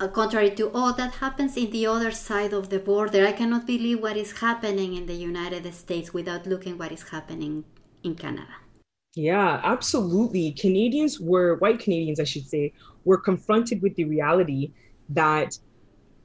Uh, 0.00 0.08
contrary 0.08 0.50
to 0.50 0.70
all 0.72 0.92
that 0.94 1.14
happens 1.14 1.56
in 1.56 1.70
the 1.70 1.86
other 1.86 2.10
side 2.10 2.52
of 2.52 2.68
the 2.68 2.80
border, 2.80 3.24
I 3.24 3.32
cannot 3.32 3.64
believe 3.64 4.02
what 4.02 4.16
is 4.16 4.32
happening 4.32 4.94
in 4.94 5.06
the 5.06 5.14
United 5.14 5.72
States 5.72 6.12
without 6.12 6.48
looking 6.48 6.78
what 6.78 6.90
is 6.90 7.10
happening 7.10 7.64
in 8.02 8.16
Canada. 8.16 8.56
Yeah, 9.14 9.60
absolutely. 9.62 10.50
Canadians 10.52 11.20
were, 11.20 11.56
white 11.56 11.78
Canadians, 11.78 12.18
I 12.18 12.24
should 12.24 12.46
say, 12.46 12.72
were 13.04 13.18
confronted 13.18 13.82
with 13.82 13.94
the 13.94 14.04
reality 14.04 14.72
that 15.10 15.56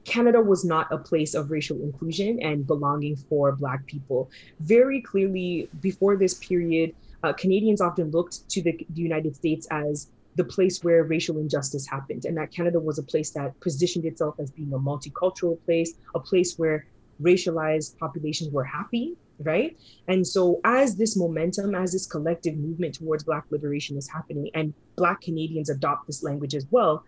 Canada 0.03 0.41
was 0.41 0.65
not 0.65 0.91
a 0.91 0.97
place 0.97 1.33
of 1.33 1.51
racial 1.51 1.81
inclusion 1.81 2.39
and 2.41 2.67
belonging 2.67 3.15
for 3.15 3.51
Black 3.53 3.85
people. 3.85 4.29
Very 4.59 5.01
clearly, 5.01 5.69
before 5.81 6.17
this 6.17 6.33
period, 6.35 6.93
uh, 7.23 7.33
Canadians 7.33 7.81
often 7.81 8.11
looked 8.11 8.47
to 8.49 8.61
the, 8.61 8.77
the 8.89 9.01
United 9.01 9.35
States 9.35 9.67
as 9.71 10.09
the 10.35 10.43
place 10.43 10.83
where 10.83 11.03
racial 11.03 11.37
injustice 11.37 11.87
happened, 11.87 12.25
and 12.25 12.35
that 12.37 12.51
Canada 12.51 12.79
was 12.79 12.97
a 12.97 13.03
place 13.03 13.31
that 13.31 13.57
positioned 13.59 14.05
itself 14.05 14.35
as 14.39 14.51
being 14.51 14.73
a 14.73 14.79
multicultural 14.79 15.63
place, 15.65 15.93
a 16.15 16.19
place 16.19 16.57
where 16.57 16.85
racialized 17.21 17.97
populations 17.99 18.51
were 18.51 18.63
happy, 18.63 19.15
right? 19.39 19.77
And 20.07 20.25
so, 20.25 20.59
as 20.63 20.95
this 20.95 21.15
momentum, 21.15 21.75
as 21.75 21.91
this 21.93 22.07
collective 22.07 22.57
movement 22.57 22.95
towards 22.95 23.23
Black 23.23 23.45
liberation 23.51 23.95
is 23.97 24.09
happening, 24.09 24.49
and 24.55 24.73
Black 24.95 25.21
Canadians 25.21 25.69
adopt 25.69 26.07
this 26.07 26.23
language 26.23 26.55
as 26.55 26.65
well, 26.71 27.03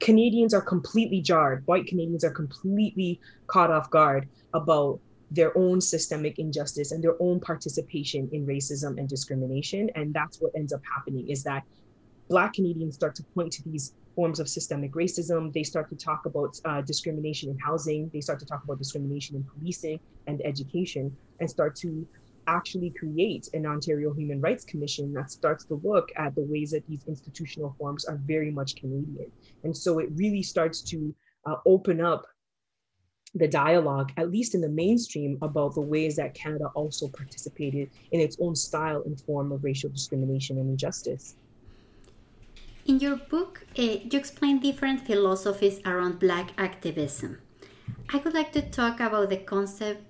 Canadians 0.00 0.52
are 0.52 0.62
completely 0.62 1.20
jarred. 1.20 1.62
White 1.66 1.86
Canadians 1.86 2.24
are 2.24 2.30
completely 2.30 3.20
caught 3.46 3.70
off 3.70 3.90
guard 3.90 4.28
about 4.54 4.98
their 5.30 5.56
own 5.56 5.80
systemic 5.80 6.38
injustice 6.38 6.92
and 6.92 7.02
their 7.02 7.20
own 7.20 7.40
participation 7.40 8.28
in 8.32 8.46
racism 8.46 8.98
and 8.98 9.08
discrimination. 9.08 9.88
And 9.94 10.12
that's 10.12 10.40
what 10.40 10.52
ends 10.56 10.72
up 10.72 10.80
happening 10.92 11.28
is 11.28 11.42
that 11.44 11.62
Black 12.28 12.54
Canadians 12.54 12.94
start 12.94 13.14
to 13.16 13.24
point 13.34 13.52
to 13.52 13.62
these 13.64 13.94
forms 14.14 14.40
of 14.40 14.48
systemic 14.48 14.92
racism. 14.92 15.52
They 15.52 15.62
start 15.62 15.88
to 15.90 15.96
talk 15.96 16.26
about 16.26 16.56
uh, 16.64 16.80
discrimination 16.82 17.50
in 17.50 17.58
housing. 17.58 18.10
They 18.12 18.20
start 18.20 18.38
to 18.40 18.46
talk 18.46 18.62
about 18.64 18.78
discrimination 18.78 19.36
in 19.36 19.44
policing 19.44 20.00
and 20.26 20.40
education 20.44 21.16
and 21.40 21.48
start 21.48 21.74
to 21.76 22.06
actually 22.46 22.90
create 22.98 23.48
an 23.54 23.66
Ontario 23.66 24.12
Human 24.12 24.40
Rights 24.40 24.64
Commission 24.64 25.12
that 25.12 25.30
starts 25.30 25.64
to 25.66 25.80
look 25.84 26.10
at 26.16 26.34
the 26.34 26.42
ways 26.42 26.70
that 26.72 26.86
these 26.86 27.04
institutional 27.06 27.74
forms 27.78 28.04
are 28.04 28.18
very 28.24 28.50
much 28.50 28.76
Canadian. 28.76 29.30
And 29.62 29.76
so 29.76 29.98
it 29.98 30.08
really 30.14 30.42
starts 30.42 30.82
to 30.82 31.14
uh, 31.46 31.56
open 31.66 32.00
up 32.00 32.26
the 33.34 33.46
dialogue, 33.46 34.12
at 34.16 34.30
least 34.30 34.54
in 34.54 34.60
the 34.60 34.68
mainstream, 34.68 35.38
about 35.42 35.74
the 35.74 35.80
ways 35.80 36.16
that 36.16 36.34
Canada 36.34 36.66
also 36.74 37.08
participated 37.08 37.90
in 38.10 38.20
its 38.20 38.36
own 38.40 38.56
style 38.56 39.02
and 39.06 39.20
form 39.20 39.52
of 39.52 39.62
racial 39.62 39.90
discrimination 39.90 40.58
and 40.58 40.68
injustice. 40.68 41.36
In 42.86 42.98
your 42.98 43.16
book, 43.16 43.64
uh, 43.78 43.82
you 43.82 44.18
explain 44.18 44.58
different 44.58 45.06
philosophies 45.06 45.80
around 45.86 46.18
Black 46.18 46.50
activism. 46.58 47.38
I 48.12 48.16
would 48.18 48.34
like 48.34 48.52
to 48.52 48.62
talk 48.62 48.98
about 48.98 49.30
the 49.30 49.36
concept 49.36 50.02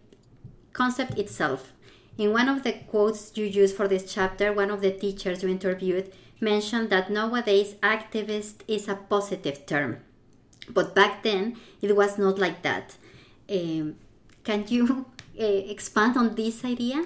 concept 0.73 1.19
itself. 1.19 1.73
In 2.17 2.33
one 2.33 2.49
of 2.49 2.63
the 2.63 2.73
quotes 2.73 3.37
you 3.37 3.45
use 3.45 3.73
for 3.73 3.89
this 3.89 4.11
chapter, 4.13 4.53
one 4.53 4.71
of 4.71 4.81
the 4.81 4.93
teachers 4.93 5.43
you 5.43 5.49
interviewed 5.49 6.13
mentioned 6.41 6.89
that 6.91 7.11
nowadays 7.11 7.75
activist 7.83 8.63
is 8.69 8.89
a 8.89 8.95
positive 8.95 9.67
term. 9.67 9.99
But 10.69 10.95
back 10.95 11.23
then, 11.23 11.57
it 11.83 11.97
was 11.97 12.19
not 12.19 12.39
like 12.39 12.63
that. 12.63 12.97
Um, 13.51 13.97
can 14.45 14.65
you 14.69 15.07
uh, 15.39 15.45
expand 15.45 16.17
on 16.17 16.35
this 16.35 16.65
idea? 16.65 17.05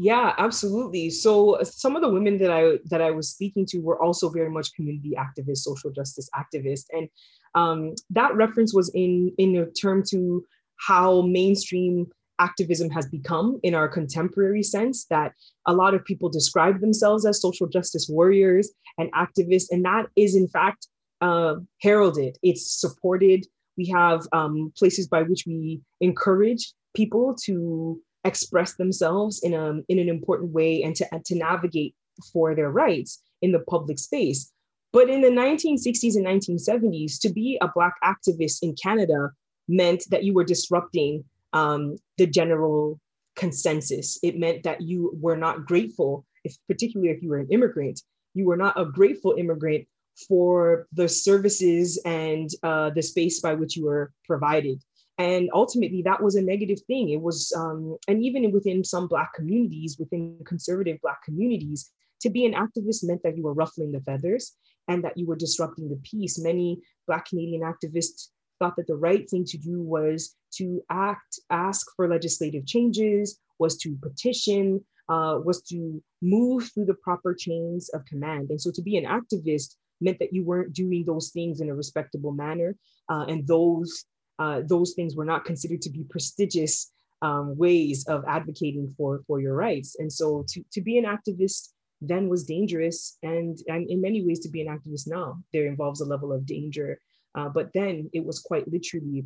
Yeah, 0.00 0.32
absolutely. 0.38 1.10
So 1.10 1.58
some 1.64 1.96
of 1.96 2.02
the 2.02 2.08
women 2.08 2.38
that 2.38 2.52
I 2.52 2.78
that 2.88 3.02
I 3.02 3.10
was 3.10 3.30
speaking 3.30 3.66
to 3.70 3.78
were 3.78 4.00
also 4.00 4.28
very 4.28 4.48
much 4.48 4.72
community 4.74 5.14
activists, 5.18 5.58
social 5.58 5.90
justice 5.90 6.30
activists, 6.36 6.84
and 6.92 7.08
um, 7.56 7.94
that 8.10 8.36
reference 8.36 8.72
was 8.72 8.90
in 8.94 9.32
in 9.38 9.56
a 9.56 9.66
term 9.72 10.04
to 10.10 10.44
how 10.86 11.22
mainstream 11.22 12.06
activism 12.38 12.88
has 12.90 13.06
become 13.08 13.58
in 13.64 13.74
our 13.74 13.88
contemporary 13.88 14.62
sense 14.62 15.06
that 15.06 15.32
a 15.66 15.72
lot 15.72 15.94
of 15.94 16.04
people 16.04 16.28
describe 16.28 16.80
themselves 16.80 17.26
as 17.26 17.40
social 17.40 17.66
justice 17.66 18.06
warriors 18.08 18.70
and 18.96 19.12
activists 19.12 19.66
and 19.72 19.84
that 19.84 20.06
is 20.14 20.36
in 20.36 20.46
fact 20.46 20.86
uh, 21.20 21.56
heralded 21.82 22.38
it's 22.44 22.80
supported 22.80 23.44
we 23.78 23.86
have 23.86 24.26
um, 24.32 24.72
places 24.76 25.06
by 25.08 25.22
which 25.22 25.44
we 25.46 25.80
encourage 26.00 26.72
people 26.94 27.34
to 27.44 28.00
express 28.24 28.74
themselves 28.74 29.40
in, 29.42 29.54
a, 29.54 29.80
in 29.88 29.98
an 29.98 30.08
important 30.08 30.52
way 30.52 30.82
and 30.82 30.94
to, 30.96 31.08
to 31.24 31.34
navigate 31.36 31.94
for 32.32 32.54
their 32.54 32.70
rights 32.70 33.22
in 33.40 33.52
the 33.52 33.60
public 33.60 33.98
space 33.98 34.52
but 34.92 35.08
in 35.08 35.20
the 35.20 35.28
1960s 35.28 36.16
and 36.16 36.26
1970s 36.26 37.20
to 37.20 37.28
be 37.28 37.56
a 37.60 37.68
black 37.74 37.94
activist 38.02 38.58
in 38.62 38.74
canada 38.74 39.30
meant 39.68 40.02
that 40.10 40.24
you 40.24 40.34
were 40.34 40.44
disrupting 40.44 41.22
um, 41.52 41.96
the 42.16 42.26
general 42.26 42.98
consensus. 43.38 44.18
It 44.22 44.38
meant 44.38 44.64
that 44.64 44.82
you 44.82 45.16
were 45.20 45.36
not 45.36 45.64
grateful, 45.66 46.26
if 46.44 46.56
particularly 46.66 47.12
if 47.12 47.22
you 47.22 47.30
were 47.30 47.38
an 47.38 47.48
immigrant, 47.50 48.02
you 48.34 48.46
were 48.46 48.56
not 48.56 48.78
a 48.78 48.84
grateful 48.84 49.34
immigrant 49.38 49.86
for 50.26 50.86
the 50.92 51.08
services 51.08 52.00
and 52.04 52.50
uh, 52.62 52.90
the 52.90 53.02
space 53.02 53.40
by 53.40 53.54
which 53.54 53.76
you 53.76 53.84
were 53.84 54.12
provided. 54.26 54.82
And 55.18 55.50
ultimately, 55.52 56.02
that 56.02 56.22
was 56.22 56.36
a 56.36 56.42
negative 56.42 56.78
thing. 56.86 57.10
It 57.10 57.20
was, 57.20 57.52
um, 57.56 57.96
and 58.06 58.22
even 58.22 58.50
within 58.52 58.84
some 58.84 59.08
Black 59.08 59.34
communities, 59.34 59.96
within 59.98 60.38
conservative 60.44 60.98
Black 61.02 61.22
communities, 61.24 61.90
to 62.20 62.30
be 62.30 62.46
an 62.46 62.54
activist 62.54 63.04
meant 63.04 63.22
that 63.24 63.36
you 63.36 63.42
were 63.42 63.54
ruffling 63.54 63.92
the 63.92 64.00
feathers 64.00 64.56
and 64.86 65.04
that 65.04 65.16
you 65.16 65.26
were 65.26 65.36
disrupting 65.36 65.88
the 65.88 66.00
peace. 66.02 66.38
Many 66.38 66.80
Black 67.06 67.26
Canadian 67.26 67.62
activists 67.62 68.28
thought 68.58 68.76
that 68.76 68.86
the 68.86 68.96
right 68.96 69.28
thing 69.28 69.44
to 69.44 69.58
do 69.58 69.82
was 69.82 70.36
to 70.54 70.82
act, 70.90 71.40
ask 71.50 71.86
for 71.96 72.08
legislative 72.08 72.66
changes, 72.66 73.40
was 73.58 73.76
to 73.78 73.96
petition, 74.02 74.84
uh, 75.08 75.38
was 75.44 75.62
to 75.62 76.02
move 76.22 76.70
through 76.72 76.86
the 76.86 76.94
proper 76.94 77.34
chains 77.34 77.88
of 77.90 78.04
command. 78.04 78.50
And 78.50 78.60
so 78.60 78.70
to 78.72 78.82
be 78.82 78.96
an 78.96 79.04
activist 79.04 79.76
meant 80.00 80.18
that 80.18 80.32
you 80.32 80.44
weren't 80.44 80.72
doing 80.72 81.04
those 81.04 81.30
things 81.30 81.60
in 81.60 81.68
a 81.68 81.74
respectable 81.74 82.32
manner. 82.32 82.76
Uh, 83.08 83.24
and 83.28 83.46
those, 83.46 84.04
uh, 84.38 84.62
those 84.66 84.92
things 84.94 85.16
were 85.16 85.24
not 85.24 85.44
considered 85.44 85.82
to 85.82 85.90
be 85.90 86.04
prestigious 86.08 86.90
um, 87.22 87.56
ways 87.56 88.06
of 88.06 88.24
advocating 88.28 88.94
for, 88.96 89.22
for 89.26 89.40
your 89.40 89.54
rights. 89.54 89.96
And 89.98 90.12
so 90.12 90.44
to, 90.48 90.64
to 90.72 90.80
be 90.80 90.98
an 90.98 91.04
activist 91.04 91.70
then 92.00 92.28
was 92.28 92.44
dangerous. 92.44 93.18
And, 93.24 93.58
and 93.66 93.90
in 93.90 94.00
many 94.00 94.24
ways, 94.24 94.38
to 94.40 94.48
be 94.48 94.64
an 94.64 94.68
activist 94.68 95.08
now, 95.08 95.42
there 95.52 95.66
involves 95.66 96.00
a 96.00 96.04
level 96.04 96.32
of 96.32 96.46
danger 96.46 97.00
uh, 97.34 97.48
but 97.48 97.72
then 97.72 98.10
it 98.12 98.24
was 98.24 98.40
quite 98.40 98.70
literally 98.70 99.24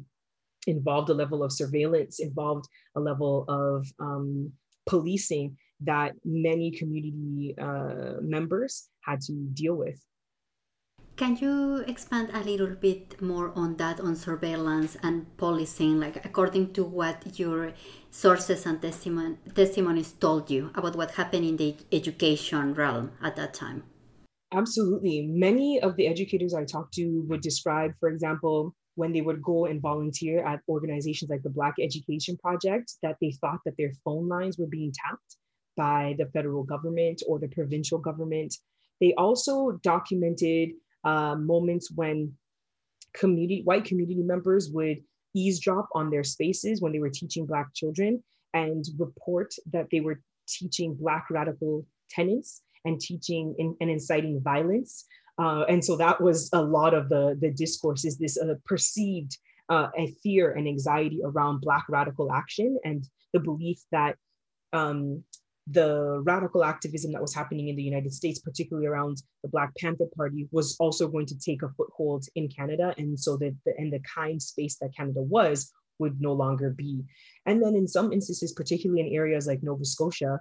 involved 0.67 1.09
a 1.11 1.15
level 1.15 1.43
of 1.43 1.53
surveillance, 1.53 2.21
involved 2.21 2.67
a 2.95 3.01
level 3.01 3.45
of 3.49 3.87
um, 3.99 4.53
policing 4.87 5.57
that 5.81 6.13
many 6.25 6.71
community 6.71 7.55
uh, 7.61 8.21
members 8.21 8.89
had 9.01 9.21
to 9.23 9.33
deal 9.55 9.75
with. 9.75 10.01
Can 11.17 11.37
you 11.37 11.79
expand 11.87 12.31
a 12.35 12.41
little 12.45 12.75
bit 12.75 13.21
more 13.23 13.51
on 13.57 13.77
that, 13.77 13.99
on 13.99 14.15
surveillance 14.15 14.95
and 15.03 15.35
policing, 15.39 15.99
like 15.99 16.23
according 16.25 16.75
to 16.75 16.85
what 16.85 17.39
your 17.39 17.73
sources 18.11 18.67
and 18.67 18.79
testimon- 18.81 19.39
testimonies 19.55 20.13
told 20.13 20.51
you 20.51 20.71
about 20.75 20.95
what 20.97 21.13
happened 21.13 21.47
in 21.47 21.57
the 21.57 21.77
education 21.93 22.75
realm 22.75 23.13
at 23.23 23.37
that 23.37 23.55
time? 23.55 23.85
Absolutely. 24.53 25.27
Many 25.27 25.81
of 25.81 25.97
the 25.97 26.07
educators 26.07 26.55
I 26.55 26.65
talked 26.65 26.95
to 26.95 27.23
would 27.29 27.41
describe, 27.41 27.93
for 27.99 28.09
example, 28.09 28.75
when 28.95 29.13
they 29.13 29.23
would 29.23 29.43
go 29.43 29.65
and 29.65 29.81
volunteer 29.81 30.45
at 30.45 30.61
organizations 30.69 31.31
like 31.31 31.43
the 31.43 31.51
Black 31.51 31.75
Education 31.81 32.37
Project, 32.37 32.93
that 33.03 33.17
they 33.21 33.33
thought 33.41 33.61
that 33.65 33.77
their 33.79 33.93
phone 34.05 34.29
lines 34.29 34.59
were 34.59 34.67
being 34.67 34.93
tapped 34.93 35.37
by 35.77 36.15
the 36.19 36.27
federal 36.27 36.65
government 36.65 37.23
or 37.27 37.39
the 37.39 37.49
provincial 37.49 37.99
government. 37.99 38.55
They 39.01 39.15
also 39.15 39.73
documented 39.83 40.71
uh, 41.05 41.35
moments 41.35 41.91
when 41.91 42.33
community 43.15 43.63
white 43.65 43.85
community 43.85 44.23
members 44.23 44.71
would 44.73 44.99
eavesdrop 45.35 45.89
on 45.95 46.11
their 46.11 46.25
spaces 46.25 46.81
when 46.81 46.93
they 46.93 46.99
were 46.99 47.11
teaching 47.11 47.47
Black 47.47 47.73
children 47.75 48.23
and 48.55 48.85
report 48.99 49.55
that 49.73 49.87
they 49.91 50.01
were 50.01 50.21
teaching 50.49 50.95
Black 50.95 51.27
radical 51.31 51.87
tenets 52.11 52.63
and 52.85 53.01
teaching 53.01 53.55
in, 53.59 53.77
and 53.81 53.91
inciting 53.91 54.41
violence. 54.43 55.07
Uh, 55.39 55.65
and 55.69 55.83
so 55.85 55.97
that 55.97 56.21
was 56.21 56.51
a 56.53 56.61
lot 56.61 56.93
of 56.93 57.09
the, 57.09 57.37
the 57.41 57.51
discourse 57.51 58.05
is 58.05 58.19
this 58.19 58.39
uh, 58.39 58.55
perceived 58.67 59.39
uh, 59.71 59.89
a 59.97 60.15
fear 60.23 60.53
and 60.53 60.69
anxiety 60.69 61.21
around 61.25 61.61
Black 61.61 61.85
radical 61.89 62.31
action 62.33 62.79
and 62.85 63.09
the 63.33 63.41
belief 63.41 63.81
that 63.91 64.17
um, 64.75 65.23
the 65.69 66.21
radical 66.25 66.65
activism 66.65 67.13
that 67.13 67.23
was 67.23 67.35
happening 67.35 67.69
in 67.69 67.77
the 67.77 67.83
United 67.83 68.13
States, 68.13 68.41
particularly 68.41 68.87
around 68.87 69.23
the 69.43 69.49
Black 69.49 69.71
Panther 69.79 70.07
Party, 70.17 70.49
was 70.51 70.77
also 70.81 71.07
going 71.09 71.27
to 71.27 71.39
take 71.39 71.63
a 71.63 71.69
foothold 71.77 72.25
in 72.35 72.49
Canada. 72.49 72.95
And 72.99 73.19
so 73.19 73.37
that 73.37 73.57
the, 73.65 73.73
and 73.79 73.93
the 73.93 74.01
kind 74.01 74.43
space 74.43 74.77
that 74.81 74.95
Canada 74.97 75.23
was 75.23 75.73
would 75.99 76.21
no 76.21 76.33
longer 76.33 76.71
be. 76.71 77.05
And 77.47 77.63
then 77.63 77.77
in 77.77 77.87
some 77.87 78.13
instances, 78.13 78.53
particularly 78.53 79.03
in 79.03 79.15
areas 79.15 79.47
like 79.47 79.63
Nova 79.63 79.85
Scotia, 79.85 80.41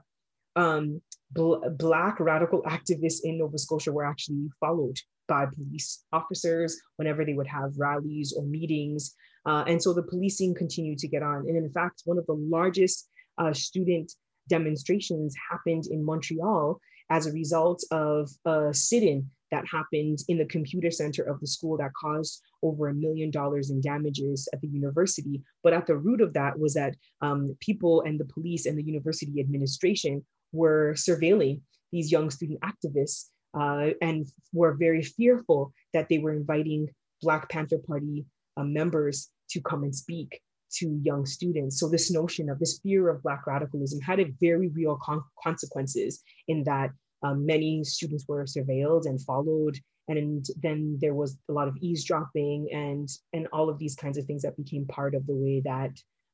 um, 0.55 1.01
bl- 1.31 1.67
Black 1.77 2.19
radical 2.19 2.63
activists 2.63 3.19
in 3.23 3.37
Nova 3.37 3.59
Scotia 3.59 3.91
were 3.91 4.05
actually 4.05 4.49
followed 4.59 4.97
by 5.27 5.45
police 5.45 6.03
officers 6.11 6.81
whenever 6.97 7.23
they 7.23 7.33
would 7.33 7.47
have 7.47 7.77
rallies 7.77 8.33
or 8.35 8.43
meetings. 8.43 9.15
Uh, 9.45 9.63
and 9.67 9.81
so 9.81 9.93
the 9.93 10.03
policing 10.03 10.55
continued 10.55 10.97
to 10.99 11.07
get 11.07 11.23
on. 11.23 11.47
And 11.47 11.55
in 11.55 11.69
fact, 11.71 12.01
one 12.05 12.17
of 12.17 12.25
the 12.25 12.33
largest 12.33 13.07
uh, 13.37 13.53
student 13.53 14.11
demonstrations 14.51 15.33
happened 15.49 15.85
in 15.89 16.05
Montreal 16.05 16.79
as 17.09 17.25
a 17.25 17.31
result 17.31 17.79
of 17.91 18.29
a 18.45 18.73
sit 18.73 19.03
in 19.03 19.19
that 19.51 19.65
happened 19.77 20.19
in 20.29 20.37
the 20.37 20.51
computer 20.55 20.91
center 20.91 21.23
of 21.23 21.39
the 21.39 21.47
school 21.55 21.75
that 21.77 21.91
caused 21.99 22.41
over 22.63 22.87
a 22.87 22.93
million 23.05 23.29
dollars 23.31 23.69
in 23.69 23.81
damages 23.81 24.47
at 24.53 24.61
the 24.61 24.67
university. 24.67 25.41
But 25.63 25.73
at 25.73 25.85
the 25.87 25.97
root 25.97 26.21
of 26.21 26.33
that 26.33 26.57
was 26.57 26.73
that 26.75 26.95
um, 27.21 27.55
people 27.59 28.01
and 28.07 28.19
the 28.19 28.31
police 28.35 28.65
and 28.65 28.77
the 28.77 28.89
university 28.93 29.35
administration 29.39 30.23
were 30.53 30.93
surveilling 31.07 31.61
these 31.91 32.11
young 32.11 32.29
student 32.29 32.59
activists 32.71 33.19
uh, 33.61 33.89
and 34.01 34.27
were 34.53 34.73
very 34.73 35.03
fearful 35.03 35.73
that 35.93 36.07
they 36.07 36.19
were 36.19 36.33
inviting 36.33 36.87
Black 37.21 37.49
Panther 37.49 37.81
Party 37.89 38.25
uh, 38.57 38.63
members 38.63 39.29
to 39.51 39.59
come 39.61 39.83
and 39.83 39.95
speak 40.03 40.41
to 40.77 40.99
young 41.03 41.25
students. 41.25 41.79
So 41.79 41.89
this 41.89 42.11
notion 42.11 42.49
of 42.49 42.59
this 42.59 42.79
fear 42.81 43.09
of 43.09 43.23
Black 43.23 43.45
radicalism 43.47 43.99
had 44.01 44.19
a 44.19 44.31
very 44.39 44.69
real 44.69 44.97
con- 45.01 45.23
consequences 45.43 46.21
in 46.47 46.63
that 46.63 46.89
um, 47.23 47.45
many 47.45 47.83
students 47.83 48.25
were 48.27 48.45
surveilled 48.45 49.05
and 49.05 49.21
followed. 49.21 49.77
And 50.07 50.45
then 50.61 50.97
there 50.99 51.13
was 51.13 51.37
a 51.49 51.53
lot 51.53 51.67
of 51.67 51.77
eavesdropping 51.81 52.67
and, 52.71 53.07
and 53.33 53.47
all 53.53 53.69
of 53.69 53.77
these 53.77 53.95
kinds 53.95 54.17
of 54.17 54.25
things 54.25 54.41
that 54.41 54.57
became 54.57 54.85
part 54.87 55.15
of 55.15 55.25
the 55.27 55.35
way 55.35 55.61
that 55.63 55.91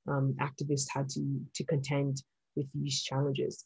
um, 0.07 0.35
activists 0.39 0.87
had 0.89 1.09
to, 1.09 1.21
to 1.53 1.63
contend 1.65 2.23
with 2.55 2.67
these 2.73 3.03
challenges. 3.03 3.65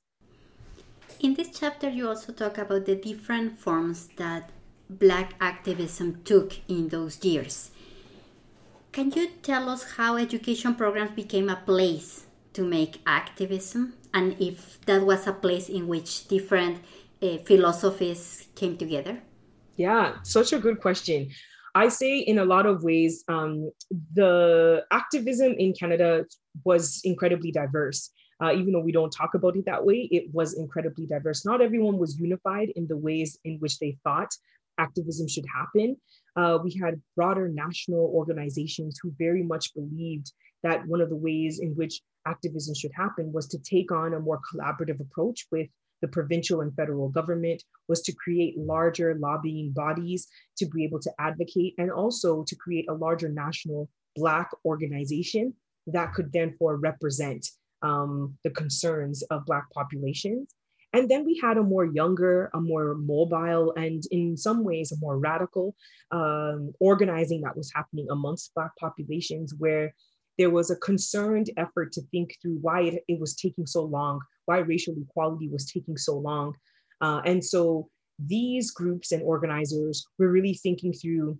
In 1.19 1.35
this 1.35 1.49
chapter, 1.57 1.89
you 1.89 2.07
also 2.07 2.33
talk 2.33 2.57
about 2.57 2.85
the 2.85 2.95
different 2.95 3.59
forms 3.59 4.09
that 4.17 4.49
Black 4.89 5.35
activism 5.39 6.21
took 6.23 6.53
in 6.67 6.89
those 6.89 7.23
years. 7.23 7.71
Can 8.91 9.09
you 9.11 9.29
tell 9.41 9.69
us 9.69 9.95
how 9.95 10.17
education 10.17 10.75
programs 10.75 11.11
became 11.11 11.47
a 11.47 11.55
place 11.55 12.25
to 12.51 12.61
make 12.61 12.99
activism 13.05 13.93
and 14.13 14.35
if 14.37 14.81
that 14.85 15.05
was 15.05 15.25
a 15.27 15.31
place 15.31 15.69
in 15.69 15.87
which 15.87 16.27
different 16.27 16.79
uh, 17.21 17.37
philosophies 17.45 18.47
came 18.53 18.75
together? 18.75 19.21
Yeah, 19.77 20.15
such 20.23 20.51
a 20.51 20.59
good 20.59 20.81
question. 20.81 21.29
I 21.73 21.87
say 21.87 22.19
in 22.19 22.39
a 22.39 22.43
lot 22.43 22.65
of 22.65 22.83
ways, 22.83 23.23
um, 23.29 23.71
the 24.13 24.83
activism 24.91 25.53
in 25.57 25.71
Canada 25.71 26.25
was 26.65 26.99
incredibly 27.05 27.53
diverse. 27.53 28.09
Uh, 28.43 28.51
even 28.51 28.73
though 28.73 28.81
we 28.81 28.91
don't 28.91 29.11
talk 29.11 29.35
about 29.35 29.55
it 29.55 29.63
that 29.67 29.85
way, 29.85 30.09
it 30.11 30.25
was 30.33 30.55
incredibly 30.55 31.05
diverse. 31.05 31.45
Not 31.45 31.61
everyone 31.61 31.97
was 31.97 32.19
unified 32.19 32.73
in 32.75 32.87
the 32.87 32.97
ways 32.97 33.39
in 33.45 33.57
which 33.59 33.79
they 33.79 33.97
thought 34.03 34.35
activism 34.77 35.29
should 35.29 35.45
happen. 35.53 35.95
Uh, 36.35 36.59
we 36.63 36.73
had 36.81 37.01
broader 37.15 37.47
national 37.47 38.11
organizations 38.13 38.99
who 39.01 39.13
very 39.17 39.43
much 39.43 39.73
believed 39.73 40.31
that 40.63 40.85
one 40.87 41.01
of 41.01 41.09
the 41.09 41.15
ways 41.15 41.59
in 41.59 41.71
which 41.71 42.01
activism 42.27 42.75
should 42.75 42.91
happen 42.95 43.31
was 43.33 43.47
to 43.47 43.57
take 43.59 43.91
on 43.91 44.13
a 44.13 44.19
more 44.19 44.39
collaborative 44.53 44.99
approach 44.99 45.47
with 45.51 45.67
the 46.01 46.07
provincial 46.07 46.61
and 46.61 46.75
federal 46.75 47.09
government 47.09 47.63
was 47.87 48.01
to 48.01 48.13
create 48.13 48.57
larger 48.57 49.15
lobbying 49.19 49.71
bodies 49.71 50.27
to 50.57 50.65
be 50.65 50.83
able 50.83 50.99
to 50.99 51.11
advocate 51.19 51.75
and 51.77 51.91
also 51.91 52.43
to 52.47 52.55
create 52.55 52.85
a 52.89 52.93
larger 52.93 53.29
national 53.29 53.87
Black 54.15 54.49
organization 54.65 55.53
that 55.87 56.13
could 56.13 56.31
then 56.33 56.53
for 56.57 56.75
represent 56.77 57.47
um, 57.81 58.37
the 58.43 58.49
concerns 58.51 59.23
of 59.23 59.45
Black 59.45 59.65
populations. 59.73 60.53
And 60.93 61.09
then 61.09 61.25
we 61.25 61.39
had 61.41 61.57
a 61.57 61.63
more 61.63 61.85
younger, 61.85 62.49
a 62.53 62.59
more 62.59 62.95
mobile, 62.95 63.73
and 63.77 64.03
in 64.11 64.35
some 64.35 64.63
ways, 64.63 64.91
a 64.91 64.99
more 64.99 65.17
radical 65.17 65.75
um, 66.11 66.73
organizing 66.79 67.41
that 67.41 67.55
was 67.55 67.71
happening 67.73 68.07
amongst 68.11 68.53
Black 68.53 68.71
populations, 68.77 69.53
where 69.57 69.93
there 70.37 70.49
was 70.49 70.69
a 70.69 70.75
concerned 70.77 71.49
effort 71.57 71.91
to 71.93 72.01
think 72.11 72.35
through 72.41 72.57
why 72.61 72.81
it, 72.81 73.03
it 73.07 73.19
was 73.19 73.35
taking 73.35 73.65
so 73.65 73.83
long, 73.83 74.19
why 74.45 74.57
racial 74.57 74.95
equality 74.97 75.47
was 75.47 75.71
taking 75.71 75.97
so 75.97 76.17
long. 76.17 76.55
Uh, 76.99 77.21
and 77.25 77.43
so 77.43 77.87
these 78.19 78.71
groups 78.71 79.11
and 79.11 79.23
organizers 79.23 80.05
were 80.19 80.29
really 80.29 80.53
thinking 80.53 80.93
through 80.93 81.37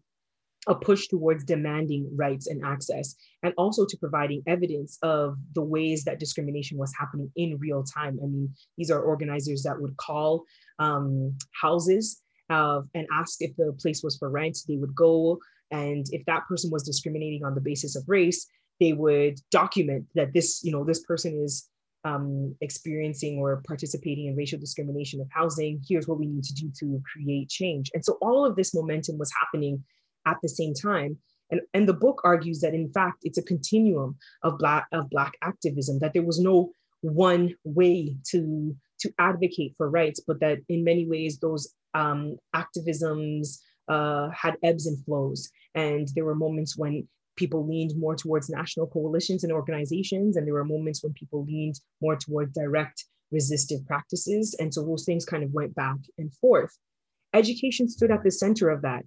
a 0.68 0.76
push 0.76 1.08
towards 1.08 1.44
demanding 1.44 2.10
rights 2.16 2.48
and 2.48 2.64
access, 2.64 3.16
and 3.44 3.54
also 3.58 3.86
to 3.86 3.98
providing 3.98 4.44
evidence 4.46 4.98
of 5.02 5.38
the 5.54 5.62
ways 5.62 6.04
that 6.04 6.20
discrimination 6.20 6.78
was 6.78 6.94
happening 7.00 7.32
in 7.36 7.58
real 7.58 7.84
time. 7.84 8.20
I 8.24 8.28
mean, 8.28 8.54
these 8.78 8.92
are 8.92 9.02
organizers 9.02 9.64
that 9.64 9.80
would 9.80 9.98
call 9.98 10.46
um, 10.80 11.36
houses 11.60 12.22
uh, 12.50 12.82
and 12.94 13.08
ask 13.14 13.42
if 13.42 13.56
the 13.56 13.74
place 13.82 14.04
was 14.04 14.18
for 14.18 14.30
rent. 14.30 14.60
They 14.68 14.78
would 14.78 14.96
go, 14.96 15.40
and 15.72 16.06
if 16.12 16.24
that 16.26 16.46
person 16.48 16.70
was 16.70 16.84
discriminating 16.84 17.44
on 17.44 17.56
the 17.56 17.62
basis 17.62 17.96
of 17.96 18.04
race, 18.08 18.48
they 18.80 18.94
would 18.94 19.40
document 19.50 20.06
that 20.16 20.34
this, 20.34 20.64
you 20.64 20.72
know, 20.72 20.84
this 20.84 21.04
person 21.04 21.42
is 21.44 21.70
um, 22.04 22.56
experiencing 22.62 23.38
or 23.38 23.62
participating 23.68 24.26
in 24.26 24.36
racial 24.36 24.60
discrimination 24.60 25.22
of 25.22 25.28
housing. 25.32 25.82
Here's 25.88 26.08
what 26.08 26.20
we 26.20 26.28
need 26.28 26.44
to 26.44 26.54
do 26.54 26.72
to 26.80 27.02
create 27.12 27.50
change. 27.50 27.92
And 27.94 28.04
so 28.04 28.18
all 28.22 28.46
of 28.46 28.56
this 28.56 28.74
momentum 28.74 29.18
was 29.18 29.32
happening 29.40 29.84
at 30.26 30.38
the 30.42 30.50
same 30.50 30.74
time. 30.74 31.18
And, 31.52 31.62
and 31.74 31.88
the 31.88 31.94
book 31.94 32.22
argues 32.24 32.62
that 32.62 32.74
in 32.74 32.92
fact 32.92 33.20
it's 33.24 33.38
a 33.38 33.44
continuum 33.44 34.16
of 34.44 34.58
black 34.58 34.88
of 34.92 35.10
black 35.10 35.34
activism, 35.42 36.00
that 36.00 36.14
there 36.14 36.24
was 36.24 36.40
no 36.40 36.72
one 37.02 37.54
way 37.64 38.16
to 38.30 38.76
to 39.02 39.14
advocate 39.20 39.74
for 39.78 39.90
rights, 39.90 40.22
but 40.26 40.40
that 40.40 40.60
in 40.70 40.84
many 40.84 41.08
ways 41.08 41.40
those 41.40 41.74
um, 41.94 42.38
activisms 42.56 43.58
uh, 43.88 44.30
had 44.30 44.56
ebbs 44.64 44.88
and 44.88 45.04
flows. 45.06 45.50
And 45.76 46.08
there 46.16 46.26
were 46.26 46.36
moments 46.36 46.78
when 46.78 47.08
people 47.36 47.68
leaned 47.68 47.98
more 47.98 48.16
towards 48.16 48.50
national 48.50 48.88
coalitions 48.88 49.44
and 49.44 49.52
organizations, 49.52 50.38
and 50.38 50.46
there 50.46 50.54
were 50.54 50.64
moments 50.64 51.04
when 51.04 51.14
people 51.14 51.44
leaned 51.46 51.80
more 52.02 52.16
towards 52.16 52.54
direct 52.54 53.06
resistive 53.32 53.86
practices. 53.88 54.56
And 54.60 54.74
so 54.74 54.86
those 54.86 55.06
things 55.06 55.26
kind 55.26 55.44
of 55.44 55.52
went 55.52 55.74
back 55.74 55.98
and 56.18 56.34
forth. 56.36 56.78
Education 57.34 57.88
stood 57.88 58.12
at 58.12 58.24
the 58.24 58.32
center 58.32 58.70
of 58.70 58.82
that 58.82 59.04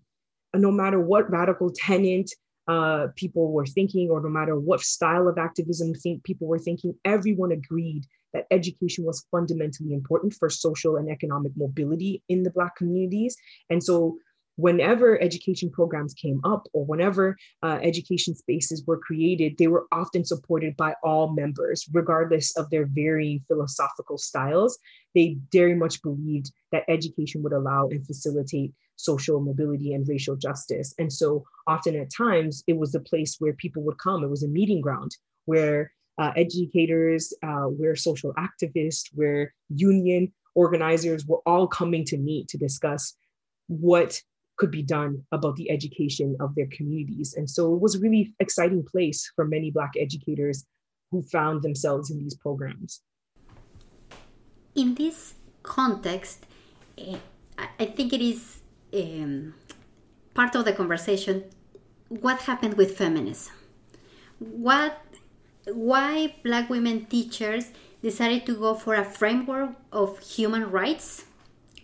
no 0.55 0.71
matter 0.71 1.01
what 1.01 1.31
radical 1.31 1.71
tenant 1.75 2.31
uh, 2.67 3.09
people 3.17 3.53
were 3.53 3.67
thinking, 3.67 4.09
or 4.11 4.21
no 4.21 4.29
matter 4.29 4.59
what 4.59 4.81
style 4.81 5.29
of 5.29 5.39
activism 5.39 5.95
think 5.95 6.25
people 6.25 6.47
were 6.47 6.59
thinking, 6.59 6.95
everyone 7.05 7.53
agreed 7.53 8.05
that 8.33 8.47
education 8.51 9.05
was 9.05 9.27
fundamentally 9.31 9.93
important 9.93 10.35
for 10.35 10.51
social 10.51 10.97
and 10.97 11.11
economic 11.11 11.53
mobility 11.57 12.23
in 12.29 12.43
the 12.43 12.51
Black 12.51 12.75
communities. 12.77 13.37
And 13.71 13.83
so 13.83 14.19
whenever 14.57 15.21
education 15.21 15.71
programs 15.71 16.15
came 16.15 16.41
up 16.45 16.67
or 16.73 16.85
whenever 16.85 17.37
uh, 17.63 17.79
education 17.83 18.35
spaces 18.35 18.85
were 18.87 18.99
created, 18.99 19.57
they 19.59 19.67
were 19.67 19.87
often 19.93 20.25
supported 20.25 20.77
by 20.77 20.95
all 21.03 21.33
members, 21.33 21.87
regardless 21.93 22.57
of 22.57 22.71
their 22.71 22.87
varying 22.87 23.41
philosophical 23.49 24.17
styles. 24.17 24.79
They 25.15 25.37
very 25.53 25.75
much 25.75 26.03
believed 26.03 26.53
that 26.73 26.85
education 26.89 27.43
would 27.43 27.53
allow 27.53 27.89
and 27.89 28.07
facilitate 28.07 28.73
social 28.97 29.41
mobility 29.41 29.93
and 29.93 30.09
racial 30.09 30.37
justice. 30.37 30.95
And 30.99 31.13
so 31.13 31.45
often 31.67 31.97
at 31.97 32.15
times, 32.15 32.63
it 32.67 32.77
was 32.77 32.95
a 32.95 33.01
place 33.01 33.37
where 33.39 33.53
people 33.55 33.83
would 33.85 33.99
come, 33.99 34.23
it 34.23 34.31
was 34.31 34.43
a 34.43 34.49
meeting 34.49 34.81
ground 34.81 35.17
where 35.47 35.93
uh, 36.19 36.33
educators, 36.37 37.33
uh, 37.43 37.65
where 37.65 37.97
social 37.97 38.33
activists, 38.35 39.09
where 39.15 39.53
union 39.69 40.33
organizers 40.55 41.27
were 41.27 41.41
all 41.47 41.67
coming 41.67 42.05
to 42.05 42.17
meet 42.17 42.49
to 42.49 42.59
discuss 42.59 43.15
what 43.67 44.21
could 44.57 44.71
be 44.71 44.83
done 44.83 45.23
about 45.33 45.57
the 45.57 45.71
education 45.71 46.37
of 46.41 46.55
their 46.55 46.69
communities. 46.71 47.35
And 47.37 47.51
so 47.51 47.75
it 47.75 47.81
was 47.81 47.97
a 47.97 47.99
really 47.99 48.33
exciting 48.39 48.85
place 48.85 49.31
for 49.35 49.45
many 49.45 49.71
Black 49.71 49.93
educators 49.99 50.65
who 51.11 51.23
found 51.23 51.63
themselves 51.63 52.11
in 52.11 52.19
these 52.19 52.37
programs. 52.37 53.01
In 54.75 54.95
this 54.95 55.35
context, 55.63 56.47
eh, 56.99 57.19
I 57.79 57.87
think 57.87 58.13
it 58.13 58.21
is 58.21 58.61
um, 58.95 59.55
part 60.35 60.55
of 60.55 60.65
the 60.65 60.73
conversation 60.73 61.45
what 62.09 62.41
happened 62.43 62.75
with 62.75 62.97
feminism. 62.97 63.55
What, 64.39 65.01
why 65.67 66.37
Black 66.45 66.69
women 66.71 67.07
teachers 67.07 67.71
decided 68.03 68.47
to 68.47 68.55
go 68.55 68.75
for 68.75 68.95
a 68.95 69.05
framework 69.05 69.71
of 69.93 70.19
human 70.21 70.71
rights 70.71 71.25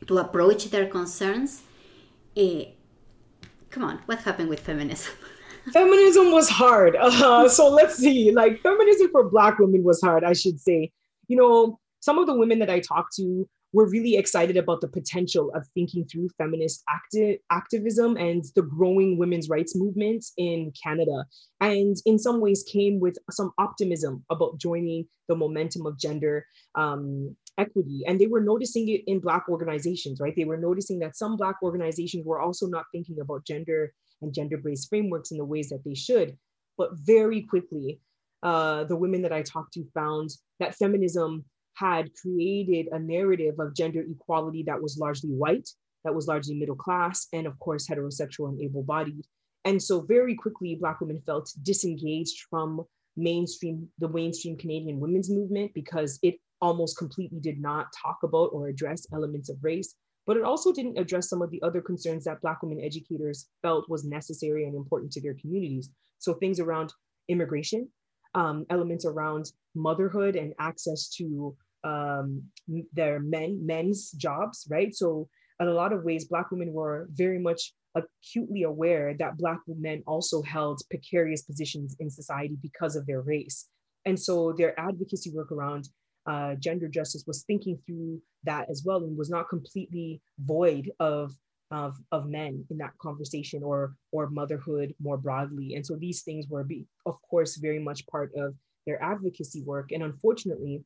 to 0.06 0.18
approach 0.18 0.70
their 0.70 0.86
concerns 0.86 1.62
uh, 2.36 2.64
come 3.70 3.84
on, 3.84 4.00
what 4.06 4.18
happened 4.20 4.48
with 4.48 4.60
feminism? 4.60 5.12
feminism 5.72 6.32
was 6.32 6.48
hard. 6.48 6.96
Uh, 7.00 7.48
so 7.48 7.68
let's 7.68 7.96
see, 7.96 8.32
like 8.32 8.60
feminism 8.62 9.08
for 9.10 9.28
Black 9.28 9.58
women 9.58 9.82
was 9.82 10.00
hard, 10.00 10.24
I 10.24 10.32
should 10.32 10.60
say. 10.60 10.90
You 11.28 11.36
know, 11.36 11.78
some 12.00 12.18
of 12.18 12.26
the 12.26 12.34
women 12.34 12.58
that 12.58 12.70
I 12.70 12.80
talked 12.80 13.14
to 13.16 13.48
were 13.72 13.88
really 13.88 14.16
excited 14.16 14.56
about 14.56 14.80
the 14.80 14.88
potential 14.88 15.50
of 15.54 15.66
thinking 15.74 16.04
through 16.06 16.28
feminist 16.36 16.82
acti- 16.88 17.38
activism 17.50 18.16
and 18.16 18.44
the 18.56 18.62
growing 18.62 19.18
women's 19.18 19.48
rights 19.48 19.76
movement 19.76 20.24
in 20.36 20.72
Canada. 20.82 21.24
And 21.60 21.96
in 22.04 22.18
some 22.18 22.40
ways, 22.40 22.64
came 22.70 22.98
with 23.00 23.16
some 23.30 23.52
optimism 23.58 24.24
about 24.30 24.58
joining 24.58 25.06
the 25.28 25.36
momentum 25.36 25.86
of 25.86 25.98
gender 25.98 26.46
um, 26.74 27.36
equity. 27.58 28.02
And 28.06 28.20
they 28.20 28.26
were 28.26 28.40
noticing 28.40 28.88
it 28.88 29.02
in 29.06 29.20
Black 29.20 29.48
organizations, 29.48 30.20
right? 30.20 30.34
They 30.34 30.44
were 30.44 30.56
noticing 30.56 30.98
that 31.00 31.16
some 31.16 31.36
Black 31.36 31.56
organizations 31.62 32.26
were 32.26 32.40
also 32.40 32.66
not 32.66 32.86
thinking 32.92 33.20
about 33.20 33.46
gender 33.46 33.92
and 34.22 34.34
gender 34.34 34.58
based 34.58 34.88
frameworks 34.88 35.30
in 35.30 35.38
the 35.38 35.44
ways 35.44 35.68
that 35.68 35.84
they 35.84 35.94
should. 35.94 36.36
But 36.76 36.90
very 36.94 37.42
quickly, 37.42 38.00
uh, 38.42 38.84
the 38.84 38.96
women 38.96 39.22
that 39.22 39.32
I 39.32 39.42
talked 39.42 39.74
to 39.74 39.84
found 39.94 40.30
that 40.58 40.74
feminism 40.74 41.44
had 41.74 42.10
created 42.14 42.88
a 42.92 42.98
narrative 42.98 43.54
of 43.58 43.74
gender 43.74 44.04
equality 44.08 44.64
that 44.66 44.80
was 44.80 44.98
largely 44.98 45.30
white, 45.30 45.68
that 46.04 46.14
was 46.14 46.26
largely 46.26 46.54
middle 46.54 46.76
class, 46.76 47.26
and 47.32 47.46
of 47.46 47.58
course, 47.58 47.88
heterosexual 47.88 48.48
and 48.48 48.60
able 48.60 48.82
bodied. 48.82 49.24
And 49.64 49.82
so, 49.82 50.00
very 50.00 50.34
quickly, 50.34 50.76
Black 50.80 51.00
women 51.00 51.22
felt 51.26 51.52
disengaged 51.62 52.46
from 52.48 52.82
mainstream, 53.16 53.88
the 53.98 54.08
mainstream 54.08 54.56
Canadian 54.56 55.00
women's 55.00 55.30
movement 55.30 55.72
because 55.74 56.18
it 56.22 56.36
almost 56.60 56.96
completely 56.98 57.40
did 57.40 57.60
not 57.60 57.86
talk 58.02 58.18
about 58.22 58.50
or 58.52 58.68
address 58.68 59.06
elements 59.12 59.48
of 59.48 59.56
race, 59.62 59.94
but 60.26 60.36
it 60.36 60.44
also 60.44 60.72
didn't 60.72 60.98
address 60.98 61.28
some 61.28 61.42
of 61.42 61.50
the 61.50 61.62
other 61.62 61.80
concerns 61.80 62.24
that 62.24 62.40
Black 62.40 62.62
women 62.62 62.80
educators 62.82 63.48
felt 63.62 63.88
was 63.88 64.04
necessary 64.04 64.64
and 64.64 64.74
important 64.74 65.12
to 65.12 65.20
their 65.20 65.34
communities. 65.34 65.90
So, 66.18 66.34
things 66.34 66.60
around 66.60 66.92
immigration, 67.28 67.88
um, 68.34 68.66
elements 68.70 69.04
around 69.04 69.46
motherhood 69.74 70.36
and 70.36 70.54
access 70.58 71.08
to 71.16 71.56
um, 71.84 72.42
their 72.92 73.20
men 73.20 73.64
men's 73.64 74.10
jobs, 74.12 74.66
right? 74.70 74.94
So 74.94 75.28
in 75.60 75.68
a 75.68 75.72
lot 75.72 75.92
of 75.92 76.04
ways, 76.04 76.26
Black 76.26 76.50
women 76.50 76.72
were 76.72 77.08
very 77.12 77.38
much 77.38 77.72
acutely 77.94 78.62
aware 78.62 79.14
that 79.18 79.36
Black 79.36 79.58
men 79.66 80.02
also 80.06 80.42
held 80.42 80.80
precarious 80.90 81.42
positions 81.42 81.96
in 81.98 82.10
society 82.10 82.56
because 82.62 82.96
of 82.96 83.06
their 83.06 83.22
race. 83.22 83.68
And 84.06 84.18
so 84.18 84.54
their 84.56 84.78
advocacy 84.78 85.30
work 85.32 85.52
around 85.52 85.88
uh, 86.26 86.54
gender 86.54 86.88
justice 86.88 87.24
was 87.26 87.44
thinking 87.44 87.78
through 87.86 88.20
that 88.44 88.70
as 88.70 88.82
well 88.84 88.98
and 88.98 89.16
was 89.16 89.30
not 89.30 89.48
completely 89.48 90.20
void 90.38 90.90
of, 91.00 91.32
of, 91.70 91.96
of 92.10 92.28
men 92.28 92.64
in 92.70 92.78
that 92.78 92.96
conversation 92.98 93.62
or, 93.62 93.94
or 94.12 94.28
motherhood 94.28 94.94
more 95.00 95.16
broadly. 95.16 95.74
And 95.74 95.86
so 95.86 95.96
these 95.96 96.22
things 96.22 96.48
were, 96.48 96.64
be, 96.64 96.86
of 97.06 97.20
course, 97.22 97.56
very 97.56 97.78
much 97.78 98.06
part 98.06 98.32
of 98.36 98.54
their 98.86 99.02
advocacy 99.02 99.62
work. 99.62 99.92
And 99.92 100.02
unfortunately, 100.02 100.82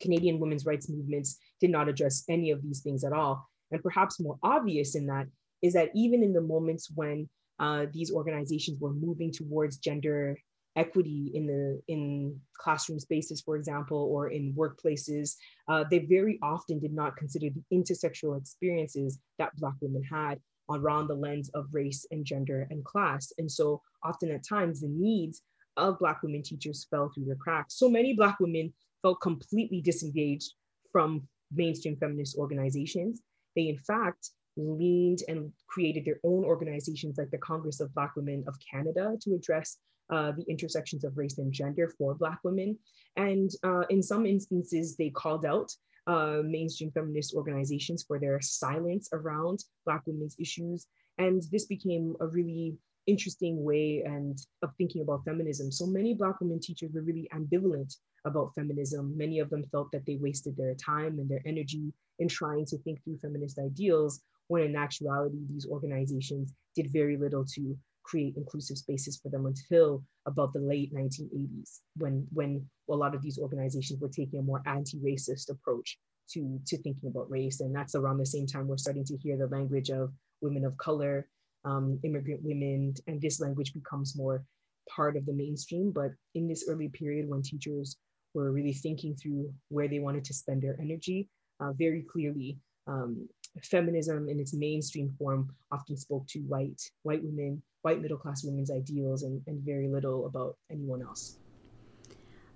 Canadian 0.00 0.40
women's 0.40 0.66
rights 0.66 0.88
movements 0.88 1.38
did 1.60 1.70
not 1.70 1.88
address 1.88 2.24
any 2.28 2.50
of 2.50 2.62
these 2.62 2.80
things 2.80 3.04
at 3.04 3.12
all. 3.12 3.48
And 3.70 3.82
perhaps 3.82 4.18
more 4.18 4.38
obvious 4.42 4.94
in 4.94 5.06
that 5.06 5.26
is 5.62 5.74
that 5.74 5.90
even 5.94 6.22
in 6.22 6.32
the 6.32 6.40
moments 6.40 6.90
when 6.94 7.28
uh, 7.58 7.86
these 7.92 8.10
organizations 8.10 8.80
were 8.80 8.92
moving 8.92 9.30
towards 9.30 9.76
gender 9.76 10.36
equity 10.76 11.30
in 11.34 11.46
the 11.46 11.80
in 11.88 12.38
classroom 12.56 13.00
spaces, 13.00 13.40
for 13.40 13.56
example, 13.56 14.08
or 14.12 14.28
in 14.28 14.54
workplaces, 14.54 15.34
uh, 15.68 15.84
they 15.90 16.00
very 16.00 16.38
often 16.42 16.78
did 16.78 16.92
not 16.92 17.16
consider 17.16 17.48
the 17.50 17.76
intersectional 17.76 18.38
experiences 18.38 19.18
that 19.38 19.54
Black 19.56 19.74
women 19.80 20.02
had 20.02 20.38
around 20.70 21.08
the 21.08 21.14
lens 21.14 21.50
of 21.54 21.66
race 21.72 22.06
and 22.10 22.24
gender 22.24 22.66
and 22.70 22.84
class. 22.84 23.32
And 23.38 23.50
so 23.50 23.82
often 24.04 24.30
at 24.30 24.46
times 24.46 24.80
the 24.80 24.88
needs 24.88 25.42
of 25.76 25.98
Black 25.98 26.22
women 26.22 26.42
teachers 26.42 26.86
fell 26.90 27.10
through 27.12 27.26
the 27.26 27.36
cracks. 27.36 27.76
So 27.76 27.88
many 27.88 28.14
Black 28.14 28.38
women 28.38 28.72
felt 29.02 29.20
completely 29.20 29.80
disengaged 29.80 30.52
from 30.92 31.26
mainstream 31.52 31.96
feminist 31.96 32.36
organizations. 32.36 33.22
They, 33.56 33.68
in 33.68 33.78
fact, 33.78 34.30
leaned 34.56 35.20
and 35.28 35.52
created 35.68 36.04
their 36.04 36.20
own 36.24 36.44
organizations 36.44 37.18
like 37.18 37.30
the 37.30 37.38
Congress 37.38 37.80
of 37.80 37.94
Black 37.94 38.14
Women 38.16 38.44
of 38.46 38.54
Canada 38.70 39.16
to 39.22 39.34
address 39.34 39.78
uh, 40.10 40.32
the 40.32 40.44
intersections 40.48 41.04
of 41.04 41.16
race 41.16 41.38
and 41.38 41.52
gender 41.52 41.92
for 41.96 42.14
Black 42.14 42.38
women. 42.44 42.78
And 43.16 43.50
uh, 43.62 43.82
in 43.90 44.02
some 44.02 44.26
instances, 44.26 44.96
they 44.96 45.10
called 45.10 45.44
out 45.44 45.70
uh, 46.06 46.42
mainstream 46.44 46.90
feminist 46.90 47.34
organizations 47.34 48.02
for 48.02 48.18
their 48.18 48.40
silence 48.40 49.08
around 49.12 49.64
Black 49.84 50.02
women's 50.06 50.36
issues. 50.38 50.86
And 51.18 51.42
this 51.52 51.66
became 51.66 52.16
a 52.20 52.26
really 52.26 52.76
interesting 53.06 53.64
way 53.64 54.02
and 54.04 54.38
of 54.62 54.70
thinking 54.76 55.02
about 55.02 55.24
feminism. 55.24 55.70
So 55.70 55.86
many 55.86 56.14
Black 56.14 56.40
women 56.40 56.60
teachers 56.60 56.90
were 56.92 57.02
really 57.02 57.28
ambivalent 57.34 57.96
about 58.24 58.54
feminism. 58.54 59.16
Many 59.16 59.38
of 59.38 59.50
them 59.50 59.64
felt 59.72 59.90
that 59.92 60.04
they 60.06 60.16
wasted 60.16 60.56
their 60.56 60.74
time 60.74 61.18
and 61.18 61.28
their 61.28 61.42
energy 61.46 61.92
in 62.18 62.28
trying 62.28 62.66
to 62.66 62.78
think 62.78 63.02
through 63.02 63.18
feminist 63.18 63.58
ideals, 63.58 64.20
when 64.48 64.62
in 64.62 64.76
actuality, 64.76 65.38
these 65.48 65.66
organizations 65.66 66.52
did 66.74 66.92
very 66.92 67.16
little 67.16 67.44
to 67.44 67.76
create 68.02 68.36
inclusive 68.36 68.78
spaces 68.78 69.18
for 69.18 69.28
them 69.28 69.46
until 69.46 70.02
about 70.26 70.52
the 70.52 70.60
late 70.60 70.94
1980s, 70.94 71.80
when, 71.96 72.26
when 72.32 72.64
a 72.88 72.94
lot 72.94 73.14
of 73.14 73.22
these 73.22 73.38
organizations 73.38 74.00
were 74.00 74.08
taking 74.08 74.38
a 74.38 74.42
more 74.42 74.62
anti-racist 74.66 75.50
approach 75.50 75.98
to, 76.30 76.60
to 76.66 76.76
thinking 76.78 77.08
about 77.08 77.30
race. 77.30 77.60
And 77.60 77.74
that's 77.74 77.94
around 77.94 78.18
the 78.18 78.26
same 78.26 78.46
time 78.46 78.68
we're 78.68 78.76
starting 78.76 79.04
to 79.04 79.16
hear 79.16 79.36
the 79.36 79.46
language 79.48 79.90
of 79.90 80.12
women 80.40 80.64
of 80.64 80.76
color, 80.78 81.28
um, 81.64 81.98
immigrant 82.02 82.42
women, 82.42 82.94
and 83.06 83.20
this 83.20 83.40
language 83.40 83.74
becomes 83.74 84.16
more 84.16 84.44
part 84.88 85.16
of 85.16 85.26
the 85.26 85.32
mainstream. 85.32 85.90
But 85.90 86.12
in 86.34 86.48
this 86.48 86.66
early 86.68 86.88
period 86.88 87.28
when 87.28 87.42
teachers 87.42 87.96
were 88.34 88.52
really 88.52 88.72
thinking 88.72 89.14
through 89.16 89.52
where 89.68 89.88
they 89.88 89.98
wanted 89.98 90.24
to 90.24 90.34
spend 90.34 90.62
their 90.62 90.76
energy. 90.80 91.28
Uh, 91.60 91.72
very 91.72 92.04
clearly, 92.10 92.56
um, 92.86 93.28
feminism 93.62 94.28
in 94.28 94.38
its 94.40 94.54
mainstream 94.54 95.14
form 95.18 95.50
often 95.72 95.96
spoke 95.96 96.26
to 96.28 96.40
white, 96.40 96.80
white 97.02 97.22
women, 97.22 97.62
white 97.82 98.00
middle 98.00 98.18
class 98.18 98.44
women's 98.44 98.70
ideals, 98.70 99.22
and, 99.22 99.42
and 99.46 99.60
very 99.60 99.88
little 99.88 100.26
about 100.26 100.56
anyone 100.70 101.02
else. 101.02 101.36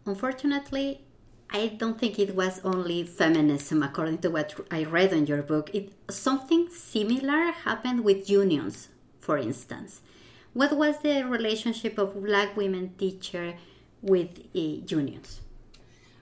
Unfortunately, 0.06 1.04
I 1.50 1.68
don't 1.68 1.98
think 1.98 2.18
it 2.18 2.34
was 2.34 2.60
only 2.64 3.04
feminism, 3.04 3.82
according 3.82 4.18
to 4.18 4.30
what 4.30 4.54
I 4.70 4.84
read 4.84 5.12
in 5.12 5.26
your 5.26 5.42
book. 5.42 5.70
It, 5.74 5.92
something 6.10 6.68
similar 6.70 7.52
happened 7.52 8.04
with 8.04 8.28
unions, 8.28 8.88
for 9.20 9.38
instance. 9.38 10.02
What 10.52 10.76
was 10.76 11.00
the 11.00 11.22
relationship 11.24 11.98
of 11.98 12.22
Black 12.22 12.56
women 12.56 12.94
teacher 12.98 13.54
with 14.02 14.38
uh, 14.54 14.58
unions? 14.86 15.40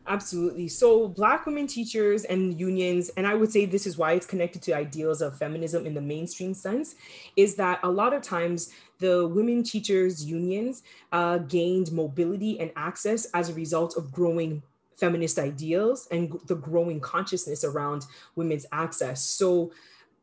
Absolutely. 0.07 0.67
So, 0.67 1.07
Black 1.07 1.47
women 1.47 1.69
teachers 1.69 2.25
and 2.25 2.59
unions, 2.59 3.11
and 3.17 3.25
I 3.25 3.35
would 3.35 3.53
say 3.53 3.67
this 3.67 3.87
is 3.87 3.97
why 3.97 4.15
it's 4.15 4.27
connected 4.27 4.61
to 4.63 4.73
ideals 4.73 5.23
of 5.23 5.39
feminism 5.39 5.87
in 5.87 5.95
the 5.95 6.01
mainstream 6.01 6.55
sense, 6.55 6.97
is 7.37 7.55
that 7.57 7.79
a 7.85 7.89
lot 7.89 8.13
of 8.13 8.21
times 8.21 8.71
the 8.99 9.29
women 9.29 9.63
teachers 9.63 10.25
unions 10.25 10.83
uh, 11.13 11.39
gained 11.39 11.93
mobility 11.93 12.59
and 12.59 12.73
access 12.75 13.27
as 13.27 13.49
a 13.49 13.55
result 13.55 13.97
of 13.97 14.11
growing 14.11 14.63
feminist 14.97 15.39
ideals 15.39 16.09
and 16.11 16.37
the 16.47 16.57
growing 16.57 17.01
consciousness 17.01 17.63
around 17.63 18.05
women's 18.35 18.67
access. 18.73 19.23
So, 19.23 19.71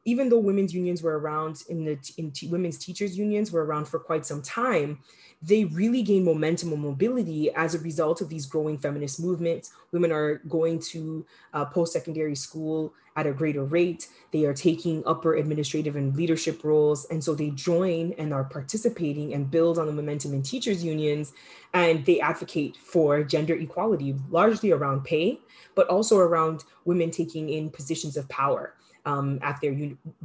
even 0.10 0.30
though 0.30 0.40
women's 0.40 0.74
unions 0.74 1.02
were 1.04 1.20
around 1.20 1.64
in 1.70 1.86
the 1.86 1.98
in 2.18 2.32
t- 2.32 2.48
women's 2.48 2.78
teachers 2.78 3.18
unions 3.18 3.52
were 3.52 3.66
around 3.66 3.86
for 3.88 4.00
quite 4.00 4.26
some 4.26 4.42
time 4.42 5.00
they 5.42 5.64
really 5.66 6.02
gain 6.02 6.26
momentum 6.26 6.74
and 6.74 6.82
mobility 6.82 7.50
as 7.54 7.74
a 7.74 7.80
result 7.80 8.20
of 8.20 8.28
these 8.28 8.46
growing 8.46 8.78
feminist 8.78 9.22
movements. 9.22 9.72
Women 9.94 10.12
are 10.12 10.42
going 10.50 10.80
to 10.92 11.26
uh, 11.54 11.64
post-secondary 11.66 12.36
school 12.36 12.94
at 13.16 13.26
a 13.26 13.32
greater 13.32 13.64
rate. 13.64 14.10
They 14.32 14.44
are 14.44 14.54
taking 14.54 15.02
upper 15.06 15.36
administrative 15.36 15.96
and 15.96 16.14
leadership 16.16 16.64
roles. 16.66 17.06
And 17.06 17.24
so 17.24 17.36
they 17.36 17.52
join 17.52 18.14
and 18.18 18.34
are 18.34 18.44
participating 18.44 19.34
and 19.34 19.50
build 19.50 19.80
on 19.80 19.88
the 19.88 19.94
momentum 19.94 20.34
in 20.34 20.44
teachers 20.44 20.84
unions. 20.84 21.32
And 21.74 22.06
they 22.06 22.20
advocate 22.20 22.76
for 22.76 23.24
gender 23.24 23.54
equality 23.54 24.16
largely 24.30 24.72
around 24.72 25.06
pay 25.06 25.40
but 25.76 25.88
also 25.88 26.18
around 26.18 26.66
women 26.84 27.10
taking 27.10 27.50
in 27.50 27.70
positions 27.70 28.18
of 28.18 28.28
power 28.28 28.74
um, 29.06 29.40
at 29.42 29.60
their 29.62 29.76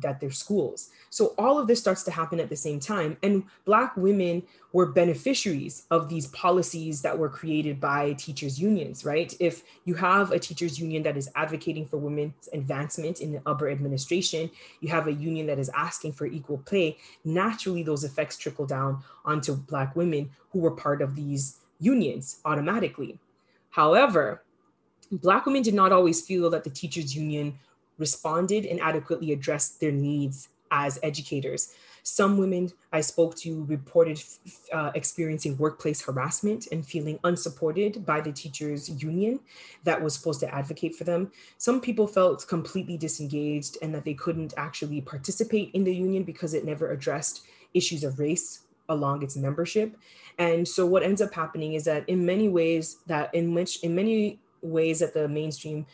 at 0.05 0.21
their 0.21 0.31
schools. 0.31 0.91
So 1.11 1.35
all 1.39 1.59
of 1.59 1.67
this 1.67 1.81
starts 1.81 2.03
to 2.05 2.11
happen 2.11 2.41
at 2.41 2.49
the 2.49 2.57
same 2.57 2.81
time, 2.81 3.17
and 3.23 3.45
Black 3.65 3.97
women 3.97 4.43
were 4.73 4.87
beneficiaries 4.87 5.85
of 5.91 6.09
these 6.09 6.27
policies 6.29 7.01
that 7.03 7.17
were 7.17 7.29
created 7.29 7.81
by 7.81 8.15
teachers 8.15 8.61
unions. 8.61 9.05
Right? 9.05 9.35
If 9.41 9.63
you 9.85 9.95
have 9.95 10.33
a 10.33 10.39
teachers 10.39 10.79
union 10.79 11.03
that 11.05 11.17
is 11.17 11.31
advocating 11.35 11.87
for 11.87 11.97
women's 11.97 12.49
advancement 12.53 13.21
in 13.21 13.33
the 13.33 13.43
upper 13.47 13.69
administration, 13.69 14.51
you 14.81 14.89
have 14.89 15.07
a 15.07 15.13
union 15.13 15.47
that 15.47 15.59
is 15.59 15.71
asking 15.71 16.13
for 16.13 16.27
equal 16.27 16.59
pay. 16.59 16.97
Naturally, 17.25 17.83
those 17.83 18.05
effects 18.05 18.37
trickle 18.37 18.67
down 18.67 19.03
onto 19.25 19.55
Black 19.55 19.95
women 19.97 20.31
who 20.51 20.61
were 20.61 20.71
part 20.71 21.03
of 21.03 21.15
these 21.15 21.59
unions 21.81 22.41
automatically. 22.45 23.19
However, 23.71 24.43
Black 25.11 25.47
women 25.47 25.63
did 25.63 25.75
not 25.75 25.93
always 25.93 26.25
feel 26.25 26.51
that 26.51 26.65
the 26.65 26.71
teachers 26.71 27.15
union 27.15 27.59
responded 27.99 28.67
and 28.67 28.81
adequately 28.81 29.33
addressed 29.33 29.81
their 29.81 29.93
needs 29.93 30.49
as 30.71 30.99
educators. 31.03 31.75
Some 32.03 32.37
women 32.37 32.71
I 32.93 33.01
spoke 33.01 33.35
to 33.37 33.65
reported 33.65 34.23
uh, 34.71 34.91
experiencing 34.95 35.57
workplace 35.57 36.03
harassment 36.03 36.69
and 36.71 36.85
feeling 36.85 37.19
unsupported 37.25 38.05
by 38.05 38.21
the 38.21 38.31
teachers' 38.31 38.91
union 39.03 39.41
that 39.85 40.03
was 40.03 40.15
supposed 40.15 40.41
to 40.41 40.55
advocate 40.55 40.95
for 40.95 41.05
them. 41.05 41.33
Some 41.57 41.81
people 41.81 42.07
felt 42.07 42.47
completely 42.47 42.99
disengaged 42.99 43.79
and 43.81 43.95
that 43.95 44.05
they 44.05 44.13
couldn't 44.13 44.53
actually 44.59 45.01
participate 45.01 45.71
in 45.73 45.85
the 45.85 45.95
union 45.95 46.25
because 46.25 46.53
it 46.53 46.67
never 46.67 46.91
addressed 46.91 47.47
issues 47.73 48.05
of 48.05 48.19
race 48.19 48.61
along 48.91 49.23
its 49.23 49.35
membership. 49.35 49.97
And 50.39 50.69
so 50.69 50.85
what 50.85 51.03
ends 51.03 51.23
up 51.23 51.33
happening 51.33 51.73
is 51.73 51.85
that 51.85 52.07
in 52.07 52.27
many 52.27 52.51
ways 52.51 52.99
that 53.07 53.35
in 53.35 53.55
which 53.55 53.83
in 53.83 53.95
many 53.95 54.41
ways 54.61 54.99
that 54.99 55.15
the 55.15 55.29
mainstream 55.29 55.87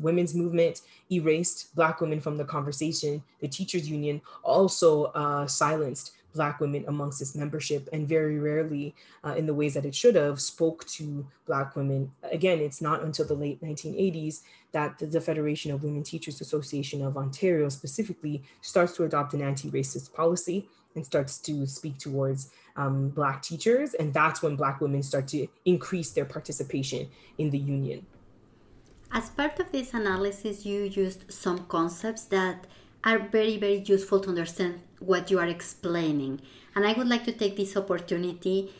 women's 0.00 0.34
movement 0.34 0.82
erased 1.10 1.74
Black 1.74 2.00
women 2.00 2.20
from 2.20 2.36
the 2.36 2.44
conversation. 2.44 3.22
The 3.40 3.48
teachers 3.48 3.88
union 3.88 4.20
also 4.42 5.04
uh, 5.06 5.46
silenced 5.46 6.12
Black 6.34 6.60
women 6.60 6.84
amongst 6.88 7.20
its 7.20 7.34
membership 7.34 7.88
and 7.92 8.08
very 8.08 8.38
rarely, 8.38 8.94
uh, 9.24 9.34
in 9.34 9.46
the 9.46 9.54
ways 9.54 9.74
that 9.74 9.84
it 9.84 9.94
should 9.94 10.14
have, 10.14 10.40
spoke 10.40 10.86
to 10.86 11.26
Black 11.46 11.76
women. 11.76 12.10
Again, 12.22 12.60
it's 12.60 12.80
not 12.80 13.02
until 13.02 13.26
the 13.26 13.34
late 13.34 13.62
1980s 13.62 14.40
that 14.72 14.98
the, 14.98 15.06
the 15.06 15.20
Federation 15.20 15.70
of 15.70 15.84
Women 15.84 16.02
Teachers 16.02 16.40
Association 16.40 17.02
of 17.04 17.16
Ontario 17.16 17.68
specifically 17.68 18.42
starts 18.62 18.96
to 18.96 19.04
adopt 19.04 19.34
an 19.34 19.42
anti 19.42 19.70
racist 19.70 20.12
policy 20.14 20.68
and 20.94 21.04
starts 21.04 21.38
to 21.38 21.66
speak 21.66 21.98
towards 21.98 22.50
um, 22.76 23.10
Black 23.10 23.42
teachers. 23.42 23.94
And 23.94 24.12
that's 24.12 24.42
when 24.42 24.56
Black 24.56 24.80
women 24.80 25.02
start 25.02 25.28
to 25.28 25.46
increase 25.64 26.10
their 26.10 26.24
participation 26.24 27.08
in 27.38 27.50
the 27.50 27.58
union. 27.58 28.06
As 29.14 29.28
part 29.28 29.60
of 29.60 29.70
this 29.72 29.92
analysis, 29.92 30.64
you 30.64 30.84
used 30.84 31.30
some 31.30 31.66
concepts 31.66 32.24
that 32.26 32.66
are 33.04 33.18
very, 33.18 33.58
very 33.58 33.80
useful 33.84 34.20
to 34.20 34.30
understand 34.30 34.80
what 35.00 35.30
you 35.30 35.38
are 35.38 35.46
explaining. 35.46 36.40
And 36.74 36.86
I 36.86 36.94
would 36.94 37.08
like 37.08 37.24
to 37.24 37.32
take 37.32 37.58
this 37.58 37.76
opportunity 37.76 38.72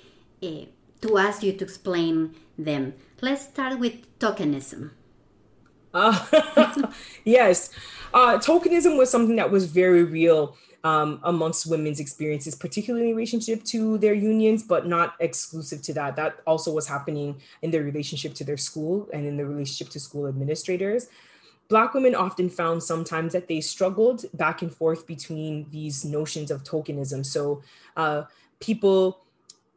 uh, 0.42 0.64
to 1.02 1.18
ask 1.18 1.42
you 1.42 1.52
to 1.52 1.64
explain 1.64 2.34
them. 2.56 2.94
Let's 3.20 3.42
start 3.42 3.78
with 3.78 4.18
tokenism. 4.18 4.92
Uh, 5.92 6.16
yes, 7.24 7.70
uh, 8.14 8.38
tokenism 8.38 8.96
was 8.96 9.10
something 9.10 9.36
that 9.36 9.50
was 9.50 9.66
very 9.66 10.02
real 10.02 10.56
um, 10.84 11.20
amongst 11.22 11.66
women's 11.66 12.00
experiences, 12.00 12.54
particularly 12.54 13.10
in 13.10 13.16
relationship 13.16 13.62
to 13.64 13.98
their 13.98 14.14
unions, 14.14 14.62
but 14.62 14.86
not 14.86 15.14
exclusive 15.20 15.80
to 15.82 15.92
that. 15.94 16.16
That 16.16 16.40
also 16.46 16.72
was 16.72 16.86
happening 16.86 17.40
in 17.62 17.70
their 17.70 17.82
relationship 17.82 18.34
to 18.34 18.44
their 18.44 18.56
school 18.56 19.08
and 19.12 19.26
in 19.26 19.36
the 19.36 19.46
relationship 19.46 19.90
to 19.92 20.00
school 20.00 20.26
administrators. 20.26 21.08
Black 21.68 21.94
women 21.94 22.14
often 22.14 22.50
found 22.50 22.82
sometimes 22.82 23.32
that 23.32 23.48
they 23.48 23.60
struggled 23.60 24.24
back 24.34 24.62
and 24.62 24.74
forth 24.74 25.06
between 25.06 25.66
these 25.70 26.04
notions 26.04 26.50
of 26.50 26.64
tokenism. 26.64 27.24
So 27.24 27.62
uh, 27.96 28.24
people 28.60 29.24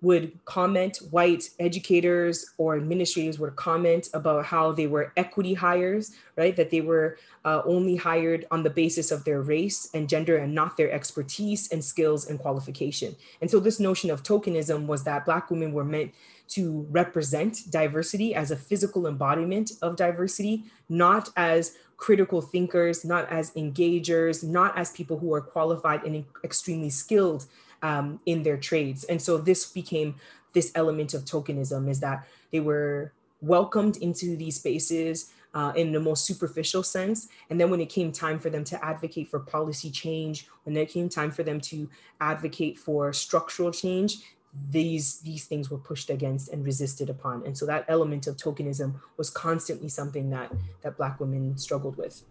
would 0.06 0.38
comment, 0.46 0.98
white 1.10 1.50
educators 1.60 2.54
or 2.60 2.78
administrators 2.78 3.40
would 3.40 3.56
comment 3.56 4.08
about 4.14 4.46
how 4.46 4.72
they 4.72 4.86
were 4.86 5.12
equity 5.18 5.56
hires, 5.56 6.12
right? 6.38 6.56
That 6.56 6.70
they 6.70 6.82
were 6.82 7.18
uh, 7.44 7.64
only 7.66 7.96
hired 7.96 8.46
on 8.52 8.62
the 8.62 8.70
basis 8.70 9.10
of 9.10 9.24
their 9.24 9.42
race 9.42 9.90
and 9.96 10.08
gender 10.08 10.38
and 10.38 10.54
not 10.54 10.78
their 10.78 10.92
expertise 10.92 11.72
and 11.72 11.84
skills 11.84 12.30
and 12.30 12.38
qualification. 12.38 13.16
And 13.42 13.50
so 13.50 13.60
this 13.60 13.80
notion 13.80 14.12
of 14.12 14.22
tokenism 14.22 14.86
was 14.86 15.04
that 15.06 15.26
Black 15.26 15.50
women 15.50 15.74
were 15.74 15.84
meant 15.84 16.14
to 16.50 16.86
represent 16.92 17.62
diversity 17.72 18.36
as 18.36 18.52
a 18.52 18.56
physical 18.56 19.08
embodiment 19.08 19.72
of 19.82 19.96
diversity, 19.96 20.66
not 20.88 21.32
as 21.36 21.78
critical 21.98 22.42
thinkers, 22.42 23.04
not 23.04 23.28
as 23.32 23.50
engagers, 23.56 24.44
not 24.44 24.78
as 24.78 24.92
people 24.92 25.18
who 25.18 25.34
are 25.34 25.42
qualified 25.42 26.04
and 26.04 26.26
extremely 26.44 26.92
skilled 26.92 27.48
um, 27.86 28.20
in 28.26 28.42
their 28.42 28.58
trades. 28.58 29.04
And 29.04 29.22
so 29.22 29.38
this 29.38 29.72
became 29.72 30.16
this 30.54 30.72
element 30.74 31.14
of 31.14 31.24
tokenism 31.24 31.88
is 31.88 32.00
that 32.00 32.26
they 32.52 32.60
were 32.60 33.14
welcomed 33.42 33.98
into 33.98 34.36
these 34.36 34.56
spaces 34.56 35.32
uh, 35.54 35.72
in 35.76 35.92
the 35.92 36.00
most 36.00 36.26
superficial 36.26 36.82
sense. 36.82 37.28
And 37.50 37.60
then 37.60 37.70
when 37.70 37.80
it 37.80 37.90
came 37.90 38.12
time 38.12 38.40
for 38.40 38.50
them 38.50 38.64
to 38.66 38.84
advocate 38.84 39.28
for 39.28 39.40
policy 39.40 39.92
change, 39.92 40.48
when 40.64 40.76
it 40.76 40.90
came 40.90 41.10
time 41.10 41.32
for 41.32 41.44
them 41.44 41.62
to 41.62 41.88
advocate 42.20 42.80
for 42.80 43.14
structural 43.14 43.72
change, 43.72 44.18
these 44.72 45.20
these 45.20 45.44
things 45.46 45.70
were 45.70 45.78
pushed 45.78 46.10
against 46.10 46.48
and 46.54 46.64
resisted 46.64 47.10
upon 47.10 47.46
and 47.46 47.58
so 47.58 47.66
that 47.66 47.84
element 47.90 48.26
of 48.26 48.38
tokenism 48.38 48.94
was 49.18 49.30
constantly 49.30 49.90
something 49.90 50.30
that 50.30 50.50
that 50.82 50.96
black 50.96 51.20
women 51.20 51.58
struggled 51.58 51.98
with 51.98 52.24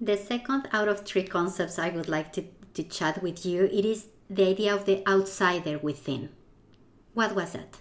the 0.00 0.16
second 0.16 0.68
out 0.72 0.88
of 0.88 1.06
three 1.06 1.22
concepts 1.22 1.78
i 1.78 1.88
would 1.88 2.08
like 2.08 2.32
to, 2.32 2.42
to 2.74 2.82
chat 2.82 3.22
with 3.22 3.46
you 3.46 3.66
it 3.66 3.84
is 3.84 4.08
the 4.30 4.46
idea 4.46 4.72
of 4.72 4.86
the 4.86 5.06
outsider 5.06 5.78
within. 5.78 6.30
What 7.14 7.34
was 7.34 7.52
that? 7.52 7.78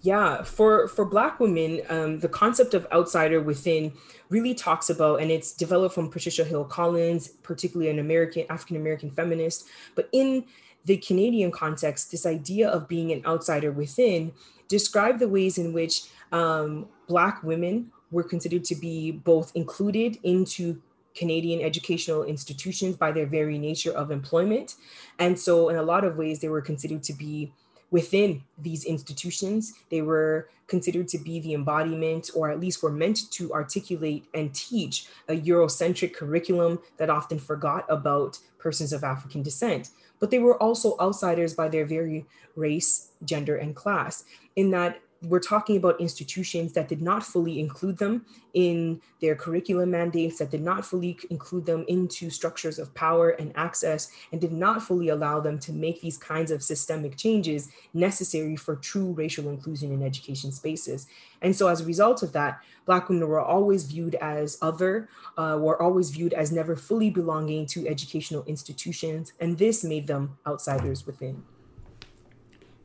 Yeah, 0.00 0.42
for 0.42 0.88
for 0.88 1.04
Black 1.04 1.40
women, 1.40 1.80
um, 1.88 2.20
the 2.20 2.28
concept 2.28 2.74
of 2.74 2.86
outsider 2.92 3.40
within 3.40 3.92
really 4.28 4.54
talks 4.54 4.90
about, 4.90 5.20
and 5.20 5.30
it's 5.30 5.52
developed 5.52 5.94
from 5.94 6.10
Patricia 6.10 6.44
Hill 6.44 6.64
Collins, 6.64 7.28
particularly 7.28 7.90
an 7.90 7.98
American 7.98 8.44
African 8.50 8.76
American 8.76 9.10
feminist. 9.10 9.66
But 9.94 10.08
in 10.12 10.44
the 10.84 10.98
Canadian 10.98 11.50
context, 11.50 12.10
this 12.10 12.26
idea 12.26 12.68
of 12.68 12.88
being 12.88 13.12
an 13.12 13.22
outsider 13.24 13.72
within 13.72 14.32
described 14.68 15.20
the 15.20 15.28
ways 15.28 15.56
in 15.56 15.72
which 15.72 16.02
um, 16.32 16.86
Black 17.06 17.42
women 17.42 17.90
were 18.10 18.22
considered 18.22 18.64
to 18.64 18.74
be 18.74 19.10
both 19.10 19.52
included 19.54 20.18
into 20.22 20.80
Canadian 21.14 21.60
educational 21.60 22.24
institutions 22.24 22.96
by 22.96 23.12
their 23.12 23.26
very 23.26 23.58
nature 23.58 23.92
of 23.92 24.10
employment. 24.10 24.76
And 25.18 25.38
so, 25.38 25.68
in 25.68 25.76
a 25.76 25.82
lot 25.82 26.04
of 26.04 26.16
ways, 26.16 26.40
they 26.40 26.48
were 26.48 26.60
considered 26.60 27.02
to 27.04 27.12
be 27.12 27.52
within 27.90 28.42
these 28.58 28.84
institutions. 28.84 29.74
They 29.90 30.02
were 30.02 30.48
considered 30.66 31.06
to 31.08 31.18
be 31.18 31.40
the 31.40 31.54
embodiment, 31.54 32.30
or 32.34 32.50
at 32.50 32.58
least 32.58 32.82
were 32.82 32.90
meant 32.90 33.30
to 33.32 33.52
articulate 33.52 34.24
and 34.34 34.52
teach 34.54 35.06
a 35.28 35.40
Eurocentric 35.40 36.14
curriculum 36.14 36.80
that 36.96 37.10
often 37.10 37.38
forgot 37.38 37.84
about 37.88 38.38
persons 38.58 38.92
of 38.92 39.04
African 39.04 39.42
descent. 39.42 39.90
But 40.18 40.30
they 40.30 40.38
were 40.38 40.60
also 40.60 40.96
outsiders 41.00 41.54
by 41.54 41.68
their 41.68 41.84
very 41.84 42.26
race, 42.56 43.10
gender, 43.24 43.56
and 43.56 43.76
class, 43.76 44.24
in 44.56 44.70
that 44.70 45.00
we're 45.24 45.40
talking 45.40 45.76
about 45.76 46.00
institutions 46.00 46.72
that 46.72 46.88
did 46.88 47.02
not 47.02 47.24
fully 47.24 47.58
include 47.60 47.98
them 47.98 48.24
in 48.52 49.00
their 49.20 49.34
curriculum 49.34 49.90
mandates, 49.90 50.38
that 50.38 50.50
did 50.50 50.62
not 50.62 50.84
fully 50.84 51.18
include 51.30 51.66
them 51.66 51.84
into 51.88 52.30
structures 52.30 52.78
of 52.78 52.94
power 52.94 53.30
and 53.30 53.52
access, 53.56 54.10
and 54.32 54.40
did 54.40 54.52
not 54.52 54.82
fully 54.82 55.08
allow 55.08 55.40
them 55.40 55.58
to 55.58 55.72
make 55.72 56.00
these 56.00 56.18
kinds 56.18 56.50
of 56.50 56.62
systemic 56.62 57.16
changes 57.16 57.70
necessary 57.92 58.56
for 58.56 58.76
true 58.76 59.12
racial 59.12 59.48
inclusion 59.48 59.92
in 59.92 60.02
education 60.02 60.52
spaces. 60.52 61.06
And 61.42 61.54
so, 61.54 61.68
as 61.68 61.80
a 61.80 61.84
result 61.84 62.22
of 62.22 62.32
that, 62.32 62.60
Black 62.86 63.08
women 63.08 63.26
were 63.26 63.40
always 63.40 63.84
viewed 63.84 64.14
as 64.16 64.58
other, 64.60 65.08
uh, 65.38 65.56
were 65.60 65.80
always 65.80 66.10
viewed 66.10 66.34
as 66.34 66.52
never 66.52 66.76
fully 66.76 67.10
belonging 67.10 67.66
to 67.66 67.88
educational 67.88 68.44
institutions, 68.44 69.32
and 69.40 69.58
this 69.58 69.82
made 69.84 70.06
them 70.06 70.36
outsiders 70.46 71.06
within. 71.06 71.42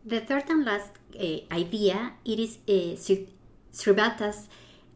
The 0.05 0.21
third 0.21 0.49
and 0.49 0.65
last 0.65 0.91
uh, 1.15 1.53
idea 1.53 2.13
it 2.25 2.39
is 2.39 2.57
uh, 2.67 2.95
Srivastava's 3.73 4.47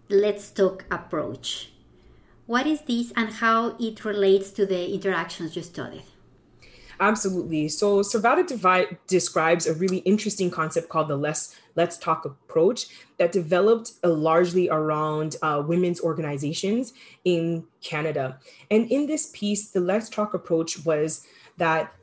let's 0.09 0.49
talk 0.49 0.85
approach. 0.91 1.71
What 2.45 2.67
is 2.67 2.81
this 2.81 3.11
and 3.15 3.29
how 3.29 3.75
it 3.79 4.05
relates 4.05 4.51
to 4.51 4.65
the 4.65 4.93
interactions 4.93 5.55
you 5.55 5.61
studied? 5.61 6.03
Absolutely. 6.99 7.67
So 7.69 8.01
divide, 8.03 8.97
describes 9.07 9.67
a 9.67 9.73
really 9.73 9.97
interesting 9.99 10.49
concept 10.51 10.89
called 10.89 11.07
the 11.07 11.17
let's 11.17 11.55
let's 11.75 11.97
talk 11.97 12.23
approach 12.25 12.85
that 13.17 13.31
developed 13.31 13.93
uh, 14.03 14.09
largely 14.09 14.69
around 14.69 15.35
uh, 15.41 15.63
women's 15.65 15.99
organizations 16.01 16.93
in 17.25 17.65
Canada. 17.81 18.39
And 18.69 18.89
in 18.91 19.07
this 19.07 19.31
piece, 19.33 19.69
the 19.69 19.79
let's 19.79 20.07
talk 20.07 20.33
approach 20.33 20.85
was 20.85 21.25
that 21.57 21.93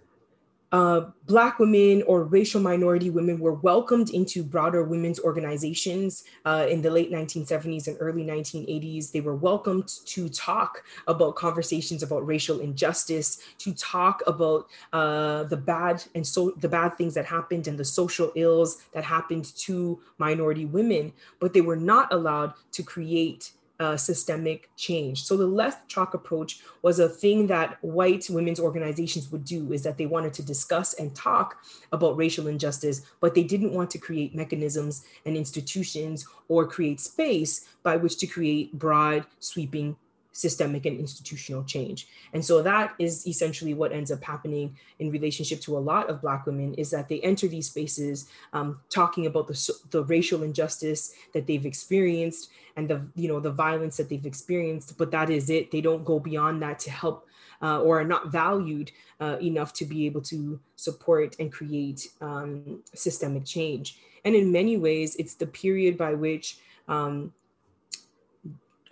uh, 0.72 1.06
Black 1.26 1.58
women 1.58 2.02
or 2.06 2.24
racial 2.24 2.60
minority 2.60 3.10
women 3.10 3.38
were 3.38 3.54
welcomed 3.54 4.10
into 4.10 4.42
broader 4.42 4.82
women's 4.82 5.20
organizations 5.20 6.24
uh, 6.44 6.66
in 6.68 6.82
the 6.82 6.90
late 6.90 7.10
1970s 7.12 7.88
and 7.88 7.96
early 8.00 8.24
1980s. 8.24 9.12
They 9.12 9.20
were 9.20 9.36
welcomed 9.36 9.88
to 10.06 10.28
talk 10.28 10.82
about 11.06 11.36
conversations 11.36 12.02
about 12.02 12.26
racial 12.26 12.60
injustice, 12.60 13.40
to 13.58 13.72
talk 13.74 14.22
about 14.26 14.66
uh, 14.92 15.44
the 15.44 15.56
bad 15.56 16.02
and 16.14 16.26
so 16.26 16.50
the 16.58 16.68
bad 16.68 16.96
things 16.96 17.14
that 17.14 17.26
happened 17.26 17.68
and 17.68 17.78
the 17.78 17.84
social 17.84 18.32
ills 18.34 18.82
that 18.92 19.04
happened 19.04 19.56
to 19.56 20.00
minority 20.18 20.66
women, 20.66 21.12
but 21.38 21.52
they 21.52 21.60
were 21.60 21.76
not 21.76 22.12
allowed 22.12 22.54
to 22.72 22.82
create 22.82 23.52
uh, 23.80 23.96
systemic 23.96 24.70
change. 24.76 25.24
So 25.24 25.36
the 25.36 25.46
let's 25.46 25.76
talk 25.92 26.14
approach 26.14 26.60
was 26.82 27.00
a 27.00 27.08
thing 27.08 27.46
that 27.46 27.82
white 27.82 28.28
women's 28.28 28.60
organizations 28.60 29.32
would 29.32 29.44
do 29.44 29.72
is 29.72 29.82
that 29.82 29.96
they 29.96 30.06
wanted 30.06 30.34
to 30.34 30.42
discuss 30.42 30.94
and 30.94 31.14
talk 31.16 31.64
about 31.90 32.16
racial 32.16 32.46
injustice, 32.46 33.02
but 33.20 33.34
they 33.34 33.42
didn't 33.42 33.72
want 33.72 33.90
to 33.90 33.98
create 33.98 34.34
mechanisms 34.34 35.04
and 35.24 35.36
institutions 35.36 36.26
or 36.48 36.66
create 36.66 37.00
space 37.00 37.68
by 37.82 37.96
which 37.96 38.18
to 38.18 38.26
create 38.26 38.72
broad, 38.78 39.24
sweeping 39.40 39.96
systemic 40.32 40.86
and 40.86 40.98
institutional 40.98 41.64
change. 41.64 42.08
And 42.32 42.44
so 42.44 42.62
that 42.62 42.94
is 42.98 43.26
essentially 43.26 43.74
what 43.74 43.92
ends 43.92 44.10
up 44.10 44.22
happening 44.22 44.76
in 44.98 45.10
relationship 45.10 45.60
to 45.62 45.76
a 45.76 45.80
lot 45.80 46.08
of 46.08 46.20
Black 46.20 46.46
women 46.46 46.74
is 46.74 46.90
that 46.90 47.08
they 47.08 47.20
enter 47.20 47.48
these 47.48 47.68
spaces 47.68 48.28
um, 48.52 48.80
talking 48.88 49.26
about 49.26 49.48
the, 49.48 49.72
the 49.90 50.04
racial 50.04 50.42
injustice 50.42 51.12
that 51.34 51.46
they've 51.46 51.66
experienced 51.66 52.50
and 52.76 52.88
the, 52.88 53.04
you 53.14 53.28
know, 53.28 53.40
the 53.40 53.50
violence 53.50 53.96
that 53.96 54.08
they've 54.08 54.26
experienced, 54.26 54.96
but 54.96 55.10
that 55.10 55.30
is 55.30 55.50
it. 55.50 55.70
They 55.70 55.80
don't 55.80 56.04
go 56.04 56.20
beyond 56.20 56.62
that 56.62 56.78
to 56.80 56.90
help 56.90 57.26
uh, 57.62 57.80
or 57.80 58.00
are 58.00 58.04
not 58.04 58.28
valued 58.28 58.90
uh, 59.20 59.36
enough 59.42 59.72
to 59.74 59.84
be 59.84 60.06
able 60.06 60.22
to 60.22 60.58
support 60.76 61.36
and 61.38 61.52
create 61.52 62.08
um, 62.20 62.82
systemic 62.94 63.44
change. 63.44 63.98
And 64.24 64.34
in 64.34 64.52
many 64.52 64.76
ways, 64.76 65.16
it's 65.16 65.34
the 65.34 65.46
period 65.46 65.98
by 65.98 66.14
which 66.14 66.58
um, 66.88 67.32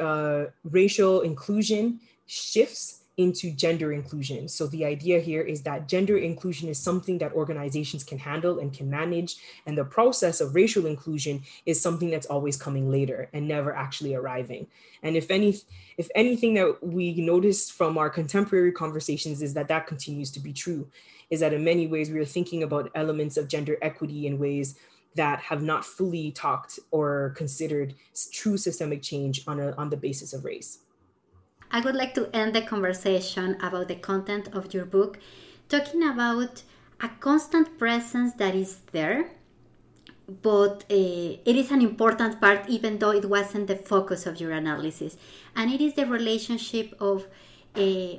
uh, 0.01 0.47
racial 0.65 1.23
inclusion 1.23 2.01
shifts 2.27 2.99
into 3.19 3.51
gender 3.51 3.93
inclusion. 3.93 4.49
So 4.49 4.69
the 4.69 4.85
idea 4.85 5.19
here 5.19 5.43
is 5.43 5.63
that 5.63 5.89
gender 5.89 6.19
inclusion 6.19 6.69
is 6.69 6.79
something 6.79 7.19
that 7.19 7.33
organizations 7.33 8.05
can 8.05 8.17
handle 8.17 8.61
and 8.61 8.73
can 8.73 8.89
manage. 8.89 9.37
And 9.67 9.77
the 9.77 9.85
process 9.85 10.41
of 10.41 10.55
racial 10.55 10.87
inclusion 10.87 11.43
is 11.67 11.81
something 11.81 12.11
that's 12.11 12.27
always 12.27 12.57
coming 12.57 12.89
later 12.89 13.29
and 13.33 13.49
never 13.49 13.75
actually 13.75 14.15
arriving. 14.15 14.69
And 15.03 15.17
if 15.17 15.33
any, 15.33 15.57
if 15.97 16.09
anything 16.15 16.55
that 16.55 16.79
we 16.81 17.21
noticed 17.21 17.73
from 17.73 17.99
our 17.99 18.09
contemporary 18.09 18.71
conversations 18.71 19.43
is 19.43 19.53
that 19.55 19.67
that 19.67 19.89
continues 19.89 20.31
to 20.33 20.41
be 20.41 20.53
true, 20.53 20.89
is 21.29 21.41
that 21.41 21.53
in 21.53 21.65
many 21.65 21.89
ways 21.89 22.11
we 22.11 22.21
are 22.21 22.25
thinking 22.25 22.63
about 22.63 22.91
elements 22.95 23.37
of 23.37 23.49
gender 23.49 23.77
equity 23.83 24.29
in 24.29 24.39
ways 24.39 24.79
that 25.15 25.41
have 25.41 25.63
not 25.63 25.85
fully 25.85 26.31
talked 26.31 26.79
or 26.91 27.35
considered 27.37 27.95
true 28.33 28.57
systemic 28.57 29.03
change 29.03 29.43
on, 29.47 29.59
a, 29.61 29.73
on 29.73 29.91
the 29.91 29.97
basis 29.97 30.33
of 30.33 30.45
race. 30.45 30.79
I 31.71 31.81
would 31.81 31.95
like 31.95 32.15
to 32.15 32.31
end 32.35 32.55
the 32.55 32.63
conversation 32.63 33.57
about 33.61 33.89
the 33.89 33.97
content 33.97 34.49
of 34.55 34.73
your 34.73 34.87
book 34.87 35.19
talking 35.69 36.03
about 36.03 36.63
a 37.01 37.09
constant 37.21 37.79
presence 37.79 38.33
that 38.35 38.55
is 38.55 38.79
there, 38.93 39.31
but 40.43 40.85
uh, 40.91 40.95
it 41.45 41.57
is 41.57 41.71
an 41.71 41.83
important 41.83 42.41
part, 42.41 42.69
even 42.69 42.99
though 42.99 43.11
it 43.11 43.27
wasn't 43.27 43.67
the 43.67 43.77
focus 43.77 44.27
of 44.27 44.41
your 44.41 44.53
analysis. 44.53 45.17
And 45.55 45.71
it 45.71 45.81
is 45.81 45.95
the 45.95 46.07
relationship 46.07 46.95
of 47.01 47.27
uh, 47.75 48.17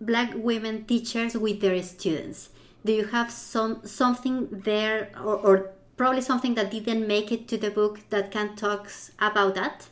black 0.00 0.32
women 0.34 0.84
teachers 0.84 1.36
with 1.36 1.60
their 1.60 1.82
students. 1.82 2.50
Do 2.84 2.92
you 2.92 3.06
have 3.06 3.30
some 3.30 3.80
something 3.86 4.62
there, 4.64 5.10
or, 5.16 5.36
or 5.36 5.70
probably 5.96 6.20
something 6.20 6.54
that 6.54 6.70
didn't 6.70 7.06
make 7.06 7.32
it 7.32 7.48
to 7.48 7.56
the 7.56 7.70
book 7.70 8.00
that 8.10 8.30
can 8.30 8.56
talk 8.56 8.90
about 9.18 9.54
that? 9.54 9.88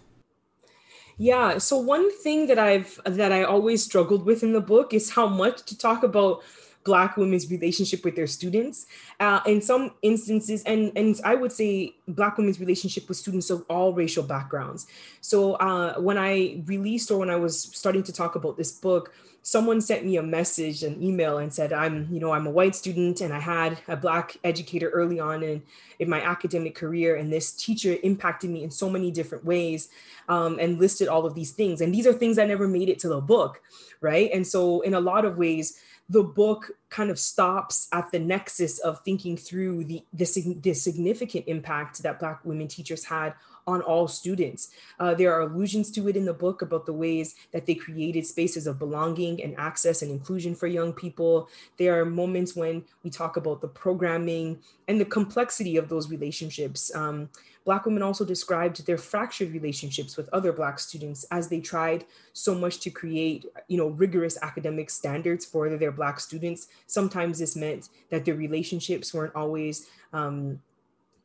Yeah. 1.16 1.59
So 1.59 1.78
one 1.78 2.11
thing 2.22 2.47
that 2.49 2.59
I've 2.59 3.01
that 3.05 3.32
I 3.32 3.45
always 3.45 3.84
struggled 3.84 4.26
with 4.26 4.43
in 4.43 4.53
the 4.53 4.61
book 4.61 4.93
is 4.93 5.11
how 5.11 5.26
much 5.26 5.64
to 5.66 5.78
talk 5.78 6.03
about 6.03 6.43
black 6.85 7.16
women's 7.16 7.51
relationship 7.51 8.05
with 8.05 8.16
their 8.16 8.26
students. 8.26 8.87
Uh, 9.20 9.41
in 9.47 9.61
some 9.61 9.93
instances 10.03 10.62
and 10.64 10.93
and 10.97 11.20
i 11.24 11.35
would 11.35 11.53
say 11.53 11.95
black 12.09 12.37
women's 12.37 12.61
relationship 12.61 13.09
with 13.09 13.16
students 13.16 13.51
of 13.51 13.64
all 13.68 13.93
racial 13.93 14.22
backgrounds. 14.22 14.87
So 15.20 15.55
uh, 15.55 15.95
when 16.01 16.18
i 16.18 16.62
released 16.66 17.11
or 17.11 17.18
when 17.18 17.30
i 17.30 17.37
was 17.37 17.61
starting 17.61 18.03
to 18.05 18.12
talk 18.12 18.35
about 18.35 18.57
this 18.57 18.72
book 18.72 19.12
someone 19.45 19.80
sent 19.80 20.05
me 20.05 20.16
a 20.16 20.22
message 20.22 20.85
an 20.85 21.03
email 21.03 21.39
and 21.39 21.53
said 21.53 21.72
i'm 21.72 22.07
you 22.12 22.20
know 22.20 22.30
i'm 22.33 22.47
a 22.47 22.51
white 22.51 22.76
student 22.76 23.20
and 23.20 23.33
i 23.33 23.41
had 23.41 23.76
a 23.89 23.97
black 23.97 24.37
educator 24.45 24.89
early 24.91 25.18
on 25.18 25.43
in 25.43 25.61
in 25.99 26.09
my 26.09 26.22
academic 26.22 26.76
career 26.76 27.16
and 27.16 27.33
this 27.33 27.53
teacher 27.53 27.97
impacted 28.05 28.51
me 28.51 28.62
in 28.62 28.70
so 28.70 28.89
many 28.89 29.11
different 29.11 29.45
ways 29.45 29.89
um, 30.28 30.59
and 30.61 30.78
listed 30.78 31.09
all 31.09 31.26
of 31.26 31.35
these 31.35 31.53
things. 31.53 31.80
And 31.80 31.95
these 31.95 32.07
are 32.07 32.12
things 32.12 32.37
that 32.37 32.49
never 32.49 32.66
made 32.68 32.89
it 32.89 32.99
to 33.01 33.09
the 33.09 33.20
book 33.20 33.61
right? 34.03 34.30
And 34.35 34.47
so 34.47 34.83
in 34.83 34.95
a 34.95 35.01
lot 35.01 35.24
of 35.24 35.39
ways 35.39 35.78
the 36.12 36.22
book 36.22 36.70
kind 36.90 37.10
of 37.10 37.18
stops 37.18 37.88
at 37.92 38.12
the 38.12 38.18
nexus 38.18 38.78
of 38.80 39.00
thinking 39.00 39.34
through 39.34 39.82
the, 39.84 40.04
the, 40.12 40.58
the 40.60 40.74
significant 40.74 41.42
impact 41.46 42.02
that 42.02 42.20
black 42.20 42.44
women 42.44 42.68
teachers 42.68 43.02
had 43.02 43.32
on 43.66 43.80
all 43.80 44.06
students. 44.06 44.68
Uh, 45.00 45.14
there 45.14 45.32
are 45.32 45.40
allusions 45.40 45.90
to 45.90 46.08
it 46.08 46.16
in 46.16 46.26
the 46.26 46.34
book 46.34 46.60
about 46.60 46.84
the 46.84 46.92
ways 46.92 47.34
that 47.52 47.64
they 47.64 47.74
created 47.74 48.26
spaces 48.26 48.66
of 48.66 48.78
belonging 48.78 49.42
and 49.42 49.58
access 49.58 50.02
and 50.02 50.10
inclusion 50.10 50.54
for 50.54 50.66
young 50.66 50.92
people. 50.92 51.48
There 51.78 51.98
are 51.98 52.04
moments 52.04 52.54
when 52.54 52.84
we 53.02 53.08
talk 53.08 53.38
about 53.38 53.62
the 53.62 53.68
programming 53.68 54.58
and 54.88 55.00
the 55.00 55.06
complexity 55.06 55.78
of 55.78 55.88
those 55.88 56.10
relationships. 56.10 56.94
Um, 56.94 57.30
Black 57.64 57.86
women 57.86 58.02
also 58.02 58.24
described 58.24 58.84
their 58.86 58.98
fractured 58.98 59.52
relationships 59.52 60.16
with 60.16 60.28
other 60.32 60.52
Black 60.52 60.78
students 60.78 61.24
as 61.30 61.48
they 61.48 61.60
tried 61.60 62.04
so 62.32 62.54
much 62.54 62.80
to 62.80 62.90
create, 62.90 63.46
you 63.68 63.76
know, 63.76 63.88
rigorous 63.88 64.36
academic 64.42 64.90
standards 64.90 65.44
for 65.44 65.68
their 65.76 65.92
Black 65.92 66.18
students. 66.18 66.68
Sometimes 66.86 67.38
this 67.38 67.54
meant 67.54 67.88
that 68.10 68.24
their 68.24 68.34
relationships 68.34 69.14
weren't 69.14 69.34
always 69.36 69.88
um, 70.12 70.60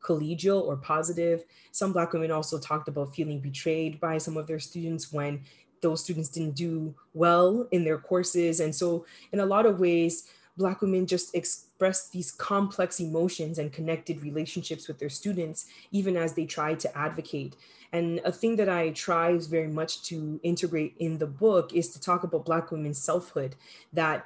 collegial 0.04 0.62
or 0.64 0.78
positive. 0.78 1.44
Some 1.72 1.92
Black 1.92 2.14
women 2.14 2.32
also 2.32 2.60
talked 2.60 2.88
about 2.88 3.16
feeling 3.16 3.40
betrayed 3.40 4.00
by 4.00 4.18
some 4.20 4.38
of 4.38 4.48
their 4.48 4.60
students 4.60 5.12
when 5.12 5.42
those 5.82 6.04
students 6.04 6.30
didn't 6.30 6.56
do 6.56 6.94
well 7.14 7.68
in 7.72 7.84
their 7.84 7.98
courses. 7.98 8.60
And 8.60 8.74
so, 8.74 9.06
in 9.32 9.40
a 9.40 9.46
lot 9.46 9.66
of 9.66 9.80
ways, 9.80 10.28
Black 10.58 10.82
women 10.82 11.06
just 11.06 11.36
express 11.78 12.10
these 12.10 12.32
complex 12.32 13.00
emotions 13.00 13.60
and 13.60 13.72
connected 13.72 14.24
relationships 14.24 14.88
with 14.88 14.98
their 14.98 15.10
students, 15.10 15.68
even 15.92 16.18
as 16.18 16.34
they 16.34 16.44
try 16.44 16.74
to 16.74 16.98
advocate. 16.98 17.56
And 17.94 18.20
a 18.26 18.32
thing 18.32 18.56
that 18.56 18.68
I 18.68 18.90
try 18.90 19.38
very 19.38 19.68
much 19.68 20.02
to 20.06 20.40
integrate 20.42 20.96
in 20.98 21.20
the 21.20 21.28
book 21.28 21.74
is 21.74 21.90
to 21.90 22.02
talk 22.02 22.24
about 22.24 22.46
Black 22.46 22.72
women's 22.72 22.98
selfhood, 22.98 23.56
that 23.94 24.26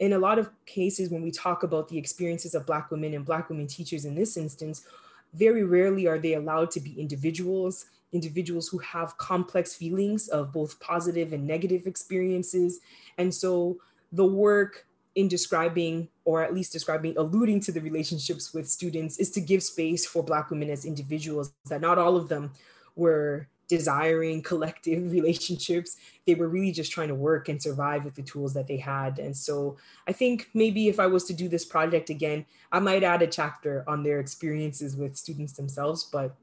in 0.00 0.12
a 0.12 0.18
lot 0.18 0.38
of 0.38 0.50
cases, 0.66 1.08
when 1.08 1.22
we 1.22 1.30
talk 1.30 1.62
about 1.62 1.88
the 1.88 1.96
experiences 1.96 2.54
of 2.54 2.66
Black 2.66 2.90
women 2.90 3.14
and 3.14 3.24
Black 3.24 3.48
women 3.48 3.66
teachers 3.66 4.04
in 4.04 4.14
this 4.14 4.36
instance, 4.36 4.84
very 5.32 5.64
rarely 5.64 6.06
are 6.06 6.18
they 6.18 6.34
allowed 6.34 6.70
to 6.72 6.80
be 6.80 7.00
individuals, 7.00 7.86
individuals 8.12 8.68
who 8.68 8.76
have 8.78 9.16
complex 9.16 9.74
feelings 9.74 10.28
of 10.28 10.52
both 10.52 10.78
positive 10.78 11.32
and 11.32 11.46
negative 11.46 11.86
experiences. 11.86 12.80
And 13.16 13.34
so 13.34 13.78
the 14.12 14.26
work 14.26 14.84
in 15.14 15.28
describing, 15.28 16.08
or 16.24 16.42
at 16.42 16.54
least 16.54 16.72
describing, 16.72 17.16
alluding 17.16 17.60
to 17.60 17.72
the 17.72 17.80
relationships 17.80 18.54
with 18.54 18.68
students, 18.68 19.18
is 19.18 19.30
to 19.30 19.40
give 19.40 19.62
space 19.62 20.06
for 20.06 20.22
Black 20.22 20.50
women 20.50 20.70
as 20.70 20.84
individuals, 20.84 21.52
that 21.68 21.80
not 21.80 21.98
all 21.98 22.16
of 22.16 22.28
them 22.28 22.52
were 22.96 23.48
desiring 23.68 24.42
collective 24.42 25.12
relationships. 25.18 25.96
They 26.26 26.34
were 26.34 26.48
really 26.48 26.72
just 26.72 26.92
trying 26.92 27.08
to 27.08 27.14
work 27.14 27.48
and 27.48 27.60
survive 27.60 28.04
with 28.04 28.14
the 28.14 28.22
tools 28.22 28.52
that 28.54 28.66
they 28.66 28.76
had. 28.76 29.18
And 29.18 29.36
so 29.36 29.76
I 30.06 30.12
think 30.12 30.48
maybe 30.54 30.88
if 30.88 31.00
I 31.00 31.06
was 31.06 31.24
to 31.24 31.32
do 31.32 31.48
this 31.48 31.64
project 31.64 32.10
again, 32.10 32.44
I 32.70 32.80
might 32.80 33.02
add 33.02 33.22
a 33.22 33.26
chapter 33.26 33.84
on 33.88 34.02
their 34.02 34.20
experiences 34.20 34.94
with 34.94 35.16
students 35.16 35.54
themselves. 35.54 36.04
But 36.04 36.34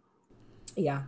yeah. 0.76 1.04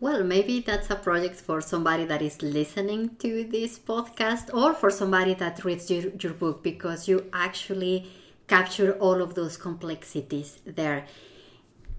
Well, 0.00 0.24
maybe 0.24 0.60
that's 0.60 0.88
a 0.88 0.96
project 0.96 1.36
for 1.36 1.60
somebody 1.60 2.06
that 2.06 2.22
is 2.22 2.40
listening 2.40 3.16
to 3.16 3.44
this 3.44 3.78
podcast 3.78 4.48
or 4.54 4.72
for 4.72 4.88
somebody 4.88 5.34
that 5.34 5.62
reads 5.62 5.90
your, 5.90 6.10
your 6.18 6.32
book 6.32 6.62
because 6.62 7.06
you 7.06 7.26
actually 7.34 8.10
capture 8.48 8.92
all 8.92 9.20
of 9.20 9.34
those 9.34 9.58
complexities 9.58 10.58
there. 10.64 11.04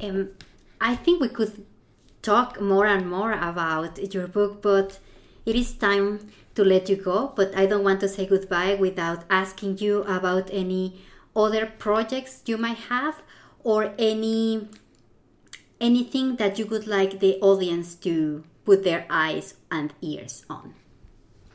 Um, 0.01 0.29
I 0.81 0.95
think 0.95 1.21
we 1.21 1.29
could 1.29 1.63
talk 2.23 2.59
more 2.59 2.87
and 2.87 3.07
more 3.07 3.33
about 3.33 4.13
your 4.15 4.27
book, 4.27 4.63
but 4.63 4.97
it 5.45 5.55
is 5.55 5.73
time 5.73 6.31
to 6.55 6.63
let 6.63 6.89
you 6.89 6.95
go. 6.95 7.33
But 7.35 7.55
I 7.55 7.67
don't 7.67 7.83
want 7.83 7.99
to 7.99 8.09
say 8.09 8.25
goodbye 8.25 8.73
without 8.73 9.25
asking 9.29 9.77
you 9.77 10.01
about 10.05 10.49
any 10.51 10.99
other 11.35 11.67
projects 11.77 12.41
you 12.47 12.57
might 12.57 12.77
have 12.89 13.21
or 13.63 13.93
any 13.99 14.69
anything 15.81 16.37
that 16.37 16.57
you 16.59 16.65
would 16.67 16.87
like 16.87 17.19
the 17.19 17.39
audience 17.41 17.95
to 17.95 18.43
put 18.63 18.83
their 18.83 19.05
eyes 19.09 19.55
and 19.69 19.93
ears 20.01 20.45
on. 20.49 20.75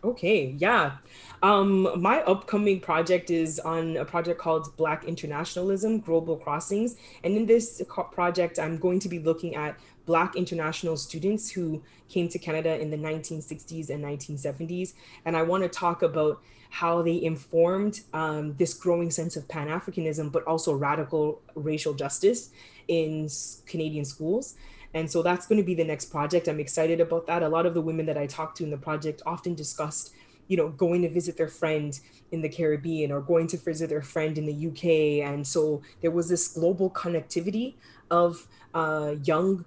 Okay, 0.04 0.54
yeah. 0.58 0.98
Um, 1.42 2.00
my 2.00 2.20
upcoming 2.22 2.80
project 2.80 3.30
is 3.30 3.58
on 3.58 3.96
a 3.96 4.04
project 4.04 4.40
called 4.40 4.76
Black 4.76 5.04
Internationalism 5.04 6.00
Global 6.00 6.36
Crossings. 6.36 6.96
And 7.24 7.36
in 7.36 7.46
this 7.46 7.82
project, 8.12 8.58
I'm 8.58 8.78
going 8.78 9.00
to 9.00 9.08
be 9.08 9.18
looking 9.18 9.56
at 9.56 9.78
Black 10.04 10.36
international 10.36 10.96
students 10.96 11.50
who 11.50 11.82
came 12.08 12.28
to 12.28 12.38
Canada 12.38 12.80
in 12.80 12.90
the 12.90 12.96
1960s 12.96 13.90
and 13.90 14.04
1970s. 14.04 14.94
And 15.24 15.36
I 15.36 15.42
want 15.42 15.64
to 15.64 15.68
talk 15.68 16.02
about 16.02 16.40
how 16.70 17.02
they 17.02 17.22
informed 17.22 18.00
um, 18.12 18.54
this 18.56 18.74
growing 18.74 19.10
sense 19.10 19.36
of 19.36 19.48
Pan 19.48 19.68
Africanism, 19.68 20.30
but 20.30 20.44
also 20.44 20.74
radical 20.74 21.40
racial 21.54 21.94
justice 21.94 22.50
in 22.88 23.28
Canadian 23.66 24.04
schools. 24.04 24.54
And 24.94 25.10
so 25.10 25.22
that's 25.22 25.46
going 25.46 25.58
to 25.58 25.64
be 25.64 25.74
the 25.74 25.84
next 25.84 26.06
project. 26.06 26.48
I'm 26.48 26.60
excited 26.60 27.00
about 27.00 27.26
that. 27.26 27.42
A 27.42 27.48
lot 27.48 27.66
of 27.66 27.74
the 27.74 27.80
women 27.80 28.06
that 28.06 28.16
I 28.16 28.26
talked 28.26 28.56
to 28.58 28.64
in 28.64 28.70
the 28.70 28.78
project 28.78 29.22
often 29.26 29.54
discussed, 29.54 30.14
you 30.48 30.56
know, 30.56 30.68
going 30.68 31.02
to 31.02 31.10
visit 31.10 31.36
their 31.36 31.48
friend 31.48 31.98
in 32.32 32.40
the 32.40 32.48
Caribbean 32.48 33.12
or 33.12 33.20
going 33.20 33.46
to 33.48 33.56
visit 33.56 33.90
their 33.90 34.02
friend 34.02 34.38
in 34.38 34.46
the 34.46 34.68
UK. 34.68 35.28
And 35.28 35.46
so 35.46 35.82
there 36.00 36.10
was 36.10 36.28
this 36.28 36.48
global 36.48 36.90
connectivity 36.90 37.74
of 38.10 38.46
uh, 38.72 39.16
young 39.22 39.64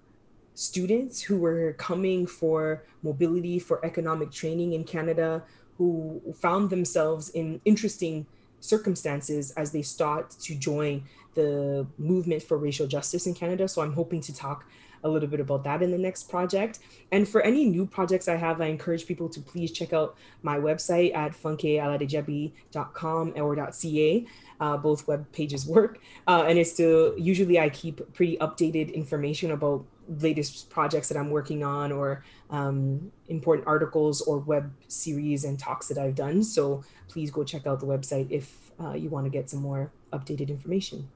students 0.56 1.22
who 1.22 1.38
were 1.38 1.74
coming 1.74 2.28
for 2.28 2.84
mobility, 3.02 3.60
for 3.60 3.84
economic 3.86 4.32
training 4.32 4.74
in 4.74 4.84
Canada, 4.84 5.44
who 5.80 6.22
found 6.36 6.70
themselves 6.70 7.30
in 7.30 7.62
interesting 7.64 8.28
circumstances 8.60 9.52
as 9.52 9.72
they 9.72 9.82
start 9.82 10.32
to 10.32 10.54
join 10.54 11.02
the 11.36 11.88
movement 11.98 12.44
for 12.44 12.58
racial 12.58 12.86
justice 12.86 13.26
in 13.26 13.34
Canada. 13.34 13.66
So 13.68 13.82
I'm 13.82 13.94
hoping 13.94 14.20
to 14.22 14.36
talk 14.36 14.66
a 15.06 15.10
little 15.10 15.30
bit 15.30 15.40
about 15.40 15.64
that 15.64 15.82
in 15.82 15.92
the 15.92 15.98
next 15.98 16.30
project. 16.30 16.80
And 17.14 17.26
for 17.26 17.42
any 17.42 17.64
new 17.64 17.86
projects 17.86 18.28
I 18.28 18.36
have, 18.36 18.60
I 18.60 18.66
encourage 18.66 19.08
people 19.08 19.30
to 19.30 19.40
please 19.40 19.72
check 19.72 19.94
out 19.94 20.18
my 20.42 20.58
website 20.58 21.16
at 21.16 21.32
funkealadejebi.com 21.32 23.34
or 23.38 23.72
.ca. 23.72 24.26
Uh, 24.60 24.76
both 24.76 25.08
web 25.08 25.32
pages 25.32 25.66
work. 25.66 26.02
Uh, 26.28 26.44
and 26.46 26.60
it's 26.60 26.74
still, 26.74 27.18
usually 27.18 27.58
I 27.58 27.70
keep 27.70 28.14
pretty 28.14 28.36
updated 28.40 28.94
information 28.94 29.52
about 29.52 29.86
latest 30.10 30.70
projects 30.70 31.08
that 31.10 31.18
I'm 31.18 31.30
working 31.30 31.64
on 31.64 31.92
or 31.92 32.24
um, 32.50 33.12
important 33.28 33.68
articles 33.68 34.22
or 34.22 34.40
web 34.40 34.72
series 34.88 35.44
and 35.44 35.60
talks 35.60 35.88
that 35.88 35.98
I've 35.98 36.16
done. 36.16 36.44
So 36.44 36.84
please 37.08 37.32
go 37.32 37.44
check 37.44 37.68
out 37.68 37.80
the 37.80 37.86
website 37.86 38.32
if 38.32 38.72
uh, 38.80 38.94
you 38.94 39.10
want 39.10 39.26
to 39.26 39.30
get 39.30 39.50
some 39.50 39.62
more 39.62 39.92
updated 40.12 40.50
information. 40.50 41.10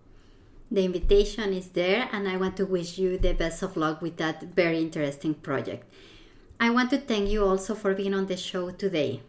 The 0.72 0.86
invitation 0.86 1.54
is 1.54 1.70
there, 1.70 2.10
and 2.12 2.28
I 2.28 2.38
want 2.38 2.58
to 2.58 2.66
wish 2.66 2.98
you 2.98 3.18
the 3.18 3.34
best 3.34 3.62
of 3.62 3.78
luck 3.78 4.02
with 4.02 4.18
that 4.18 4.42
very 4.42 4.82
interesting 4.82 5.36
project. 5.36 5.86
I 6.60 6.70
want 6.72 6.90
to 6.92 6.98
thank 6.98 7.30
you 7.30 7.46
also 7.46 7.76
for 7.76 7.94
being 7.94 8.14
on 8.14 8.26
the 8.26 8.38
show 8.38 8.72
today. 8.72 9.22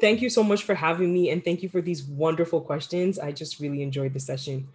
Thank 0.00 0.22
you 0.22 0.30
so 0.30 0.42
much 0.42 0.64
for 0.64 0.74
having 0.74 1.12
me, 1.12 1.30
and 1.30 1.44
thank 1.44 1.62
you 1.62 1.68
for 1.68 1.80
these 1.80 2.02
wonderful 2.02 2.60
questions. 2.60 3.18
I 3.18 3.30
just 3.30 3.60
really 3.60 3.82
enjoyed 3.82 4.12
the 4.12 4.20
session. 4.20 4.68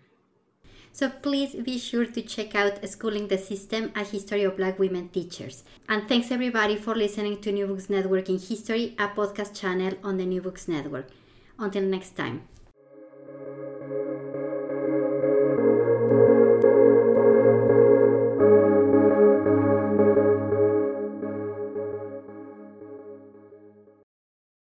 So 0.91 1.09
please 1.09 1.55
be 1.55 1.77
sure 1.77 2.05
to 2.05 2.21
check 2.21 2.55
out 2.55 2.87
Schooling 2.89 3.27
the 3.27 3.37
System, 3.37 3.91
a 3.95 4.03
history 4.03 4.43
of 4.43 4.57
Black 4.57 4.79
women 4.79 5.09
teachers. 5.09 5.63
And 5.87 6.07
thanks 6.07 6.31
everybody 6.31 6.75
for 6.75 6.95
listening 6.95 7.41
to 7.41 7.51
New 7.51 7.67
Books 7.67 7.89
Network 7.89 8.29
in 8.29 8.39
History, 8.39 8.95
a 8.99 9.07
podcast 9.07 9.59
channel 9.59 9.93
on 10.03 10.17
the 10.17 10.25
New 10.25 10.41
Books 10.41 10.67
Network. 10.67 11.07
Until 11.57 11.83
next 11.83 12.17
time. 12.17 12.41